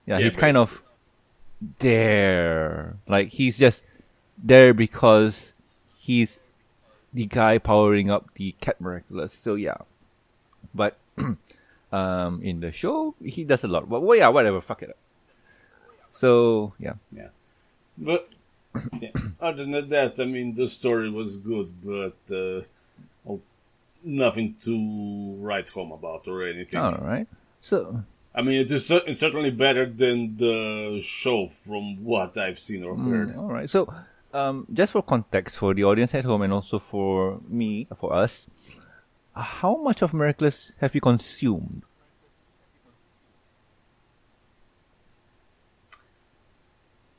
[0.06, 0.84] Yeah, Yeah, he's kind of
[1.80, 2.98] there.
[3.08, 3.86] Like he's just
[4.38, 5.56] there because
[5.98, 6.42] he's
[7.14, 9.34] the guy powering up the cat miraculous.
[9.34, 9.78] So yeah,
[10.76, 10.98] but
[11.94, 13.88] um, in the show he does a lot.
[13.88, 14.60] But well, yeah, whatever.
[14.60, 14.98] Fuck it up.
[16.10, 17.30] So yeah, yeah.
[17.98, 18.28] But
[19.00, 22.62] yeah, other than that, I mean, the story was good, but uh,
[23.24, 23.40] well,
[24.04, 26.80] nothing to write home about or anything.
[26.80, 27.28] all right.
[27.60, 28.04] So
[28.36, 32.98] I mean, it is it's certainly better than the show from what I've seen or
[32.98, 33.30] heard.
[33.30, 33.70] Mm, all right.
[33.70, 33.94] So,
[34.34, 38.50] um, just for context for the audience at home and also for me, for us,
[39.36, 41.84] how much of Miraculous have you consumed?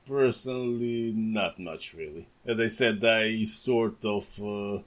[0.07, 2.27] Personally, not much really.
[2.45, 4.83] As I said, I sort of uh,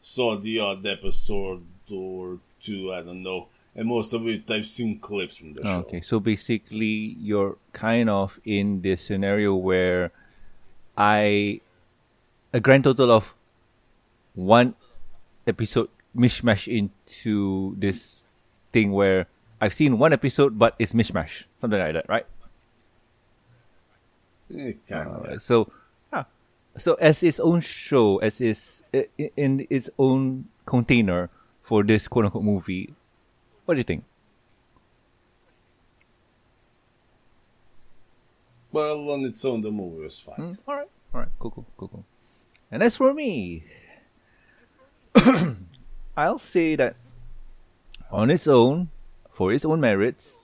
[0.00, 3.48] saw the odd episode or two, I don't know.
[3.74, 5.80] And most of it, I've seen clips from the show.
[5.80, 10.10] Okay, so basically, you're kind of in this scenario where
[10.96, 11.60] I
[12.52, 13.34] a grand total of
[14.34, 14.74] one
[15.46, 15.88] episode
[16.18, 18.24] mishmash into this
[18.72, 19.26] thing where
[19.60, 22.26] I've seen one episode, but it's mishmash, something like that, right?
[24.50, 25.34] Eh, kinda.
[25.34, 25.70] Uh, so,
[26.12, 26.24] yeah.
[26.76, 31.30] So as its own show, as is in its own container
[31.62, 32.94] for this quote unquote movie,
[33.64, 34.04] what do you think?
[38.70, 40.36] Well, on its own, the movie was fine.
[40.36, 42.04] Mm, all right, all right, cool, cool, cool, cool.
[42.70, 43.64] And as for me,
[46.18, 46.96] I'll say that
[48.10, 48.88] on its own,
[49.30, 50.40] for its own merits,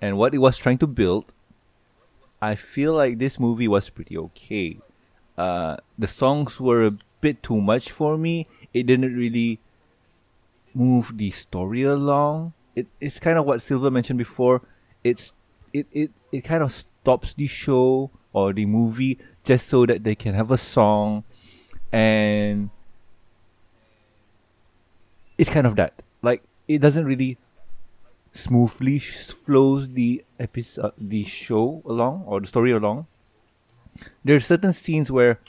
[0.00, 1.34] and what it was trying to build,
[2.40, 4.78] I feel like this movie was pretty okay.
[5.36, 8.46] uh, the songs were a bit too much for me.
[8.72, 9.60] It didn't really
[10.72, 12.54] move the story along.
[12.74, 14.62] It, it's kind of what Silver mentioned before.
[15.04, 15.34] It's
[15.74, 20.14] it, it, it kind of stops the show or the movie just so that they
[20.14, 21.24] can have a song
[21.92, 22.70] and
[25.38, 26.02] it's kind of that.
[26.22, 27.38] Like it doesn't really
[28.32, 33.06] smoothly flows the episode the show along or the story along.
[34.24, 35.40] There are certain scenes where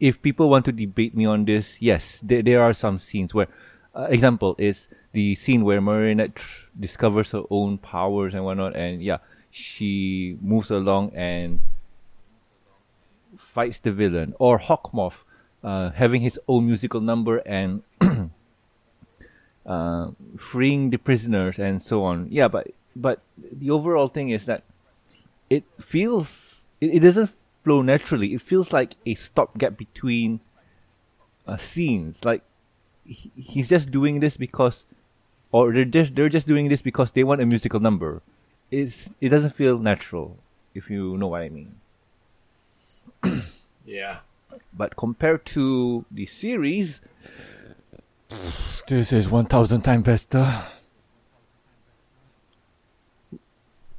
[0.00, 3.46] if people want to debate me on this yes there, there are some scenes where
[3.94, 9.00] uh, example is the scene where Marinette tr- discovers her own powers and whatnot and
[9.00, 9.18] yeah
[9.50, 11.60] she moves along and
[13.36, 14.34] fights the villain.
[14.38, 15.22] Or Hawkmoth
[15.62, 17.82] uh, having his own musical number and
[19.66, 22.28] uh, freeing the prisoners and so on.
[22.30, 24.62] Yeah, but but the overall thing is that
[25.50, 28.34] it feels it, it doesn't flow naturally.
[28.34, 30.40] It feels like a stopgap between
[31.46, 32.24] uh, scenes.
[32.24, 32.42] Like
[33.04, 34.86] he, he's just doing this because,
[35.52, 38.22] or they're just they're just doing this because they want a musical number.
[38.70, 40.38] It's it doesn't feel natural,
[40.74, 41.76] if you know what I mean.
[43.84, 44.18] Yeah.
[44.76, 47.00] But compared to the series,
[48.88, 50.46] this is 1000 times better.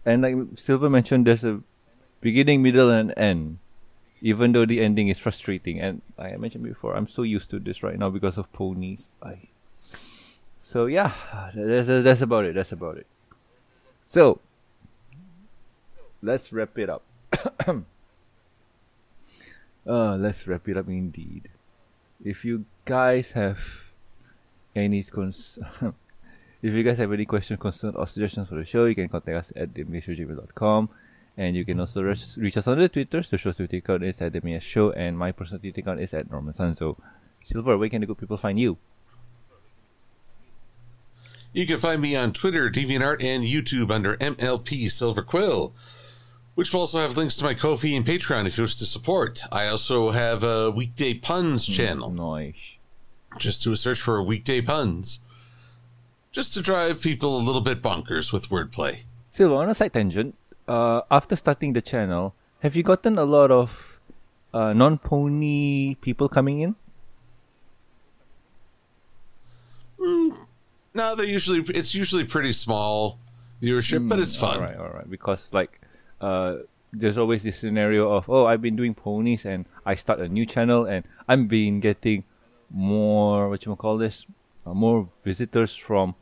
[0.05, 1.61] And like Silver mentioned, there's a
[2.21, 3.57] beginning, middle, and end.
[4.21, 7.59] Even though the ending is frustrating, and like I mentioned before, I'm so used to
[7.59, 9.09] this right now because of ponies.
[9.21, 9.49] I...
[10.59, 11.11] So yeah,
[11.53, 12.55] that's that's about it.
[12.55, 13.05] That's about it.
[14.03, 14.39] So
[16.21, 17.03] let's wrap it up.
[19.87, 21.47] Uh, let's wrap it up indeed.
[22.23, 23.84] If you guys have
[24.75, 25.59] any cons-
[26.61, 29.37] if you guys have any questions, concerns, or suggestions for the show, you can contact
[29.37, 30.89] us at themishowgmail.com.
[31.37, 33.21] And you can also reach, reach us on the Twitter.
[33.21, 36.31] The show's Twitter account is at the Show, and my personal Twitter account is at
[36.31, 36.97] Norman Sanzo.
[37.43, 38.77] Silver, where can the good people find you?
[41.55, 45.73] You can find me on Twitter, DeviantArt, and YouTube under MLP Silver Quill,
[46.55, 49.41] which will also have links to my Ko-fi and Patreon if you wish to support.
[49.51, 52.11] I also have a Weekday Puns hmm, channel.
[52.11, 52.74] Nice.
[53.37, 55.19] Just do a search for Weekday Puns.
[56.31, 59.03] Just to drive people a little bit bonkers with wordplay.
[59.29, 60.35] Silver, on a side tangent,
[60.67, 63.99] uh, after starting the channel, have you gotten a lot of
[64.53, 66.75] uh, non-pony people coming in?
[70.93, 73.19] No, they're usually it's usually pretty small
[73.61, 74.55] viewership, but it's fun.
[74.55, 75.09] All right, all right.
[75.09, 75.81] Because like,
[76.21, 76.57] uh,
[76.93, 80.45] there's always this scenario of oh, I've been doing ponies and I start a new
[80.45, 82.23] channel and I'm been getting
[82.75, 84.25] more what you call this,
[84.65, 86.13] uh, more visitors from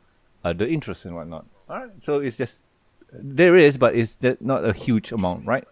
[0.44, 1.44] other interests and whatnot.
[1.68, 2.64] All right, so it's just
[3.12, 5.66] there is, but it's not a huge amount, right?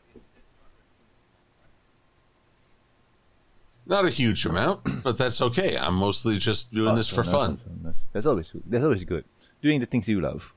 [3.86, 5.76] Not a huge amount, but that's okay.
[5.76, 7.56] I'm mostly just doing this for fun.
[7.82, 8.62] That's, that's always good.
[8.66, 9.24] That's always good.
[9.60, 10.52] Doing the things you love.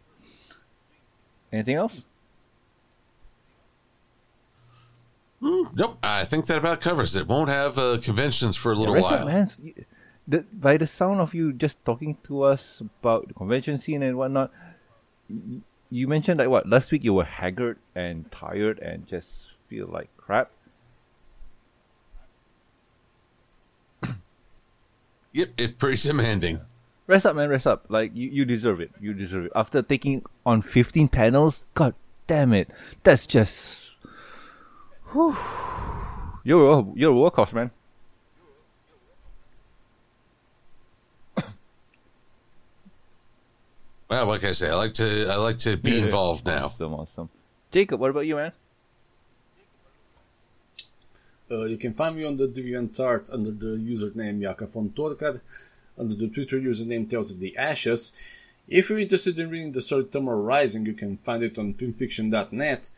[1.52, 2.06] Anything else?
[5.42, 7.28] Nope, I think that about covers it.
[7.28, 9.14] Won't have uh, conventions for a little Yeah, while.
[9.14, 9.42] up, man.
[9.42, 9.62] S-
[10.28, 14.18] The, by the sound of you just talking to us about the convention scene and
[14.18, 14.52] whatnot,
[15.30, 15.62] y-
[15.92, 20.10] you mentioned like what last week you were haggard and tired and just feel like
[20.18, 20.50] crap.
[25.34, 26.60] Yep, it's pretty demanding.
[27.08, 27.50] Rest up, man.
[27.50, 27.86] Rest up.
[27.90, 28.90] Like you, you deserve it.
[29.02, 29.52] You deserve it.
[29.54, 31.94] After taking on fifteen panels, god
[32.26, 32.72] damn it,
[33.04, 33.96] that's just.
[35.12, 35.36] Whew.
[36.44, 37.70] You're a, you're a workhorse, man.
[44.10, 46.06] Well, like I say, I like to I like to be Yeah.
[46.06, 46.66] involved now.
[46.66, 47.30] Awesome, awesome.
[47.72, 48.52] Jakob, what about you, man?
[51.50, 55.40] Uh, you can find me on the DeviantArt under the username Jakob Fon Torka,
[55.98, 58.12] under the Twitter username Tales of the Ashes.
[58.68, 62.90] If you're interested in reading the story Tamar Rising, you can find it on fimfiction.net.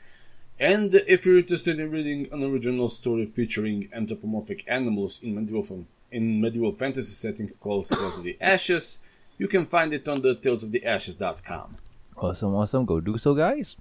[0.59, 6.39] And if you're interested in reading an original story featuring anthropomorphic animals in medieval, in
[6.41, 8.99] medieval fantasy setting called Tales of the Ashes,
[9.37, 11.77] you can find it on the tales of the talesoftheashes.com.
[12.17, 12.85] Awesome, awesome.
[12.85, 13.75] Go do so, guys.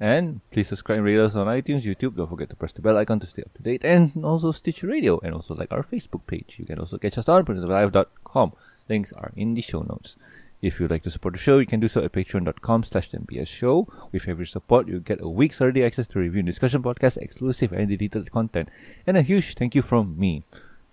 [0.00, 2.16] And please subscribe and rate us on iTunes, YouTube.
[2.16, 3.84] Don't forget to press the bell icon to stay up to date.
[3.84, 5.18] And also Stitcher Radio.
[5.22, 6.58] And also like our Facebook page.
[6.58, 8.52] You can also catch us on printlive.com.
[8.88, 10.16] Links are in the show notes.
[10.62, 13.48] If you'd like to support the show, you can do so at patreon.com slash MBS
[13.48, 13.86] show.
[14.10, 17.72] With every support, you get a week's early access to review and discussion podcast, exclusive
[17.72, 18.68] and deleted content.
[19.06, 20.44] And a huge thank you from me.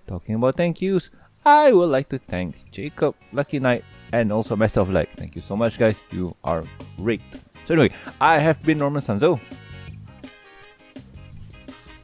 [0.08, 1.10] Talking about thank yous,
[1.46, 5.10] I would like to thank Jakob, Lucky Knight, and also Master of Light.
[5.16, 6.04] Thank you so much, guys.
[6.12, 6.64] You are
[6.98, 7.22] great.
[7.66, 9.40] So anyway, I have been Norman Sanzo.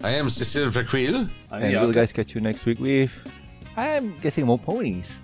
[0.03, 1.29] I am Silver Quill.
[1.51, 1.81] And Jan.
[1.81, 3.13] we'll guys catch you next week with,
[3.77, 5.21] I'm guessing more ponies.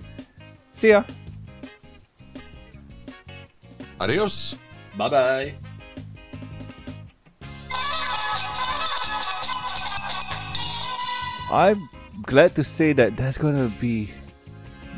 [0.73, 1.03] See ya.
[3.99, 4.55] Adios.
[4.95, 5.53] Bye bye.
[11.49, 11.77] I'm
[12.23, 14.09] glad to say that that's gonna be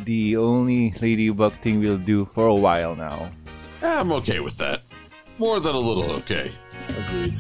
[0.06, 3.32] the only Ladybug thing we'll do for a while now.
[3.82, 4.82] I'm okay with that.
[5.38, 6.52] More than a little okay.
[6.90, 7.38] Agreed.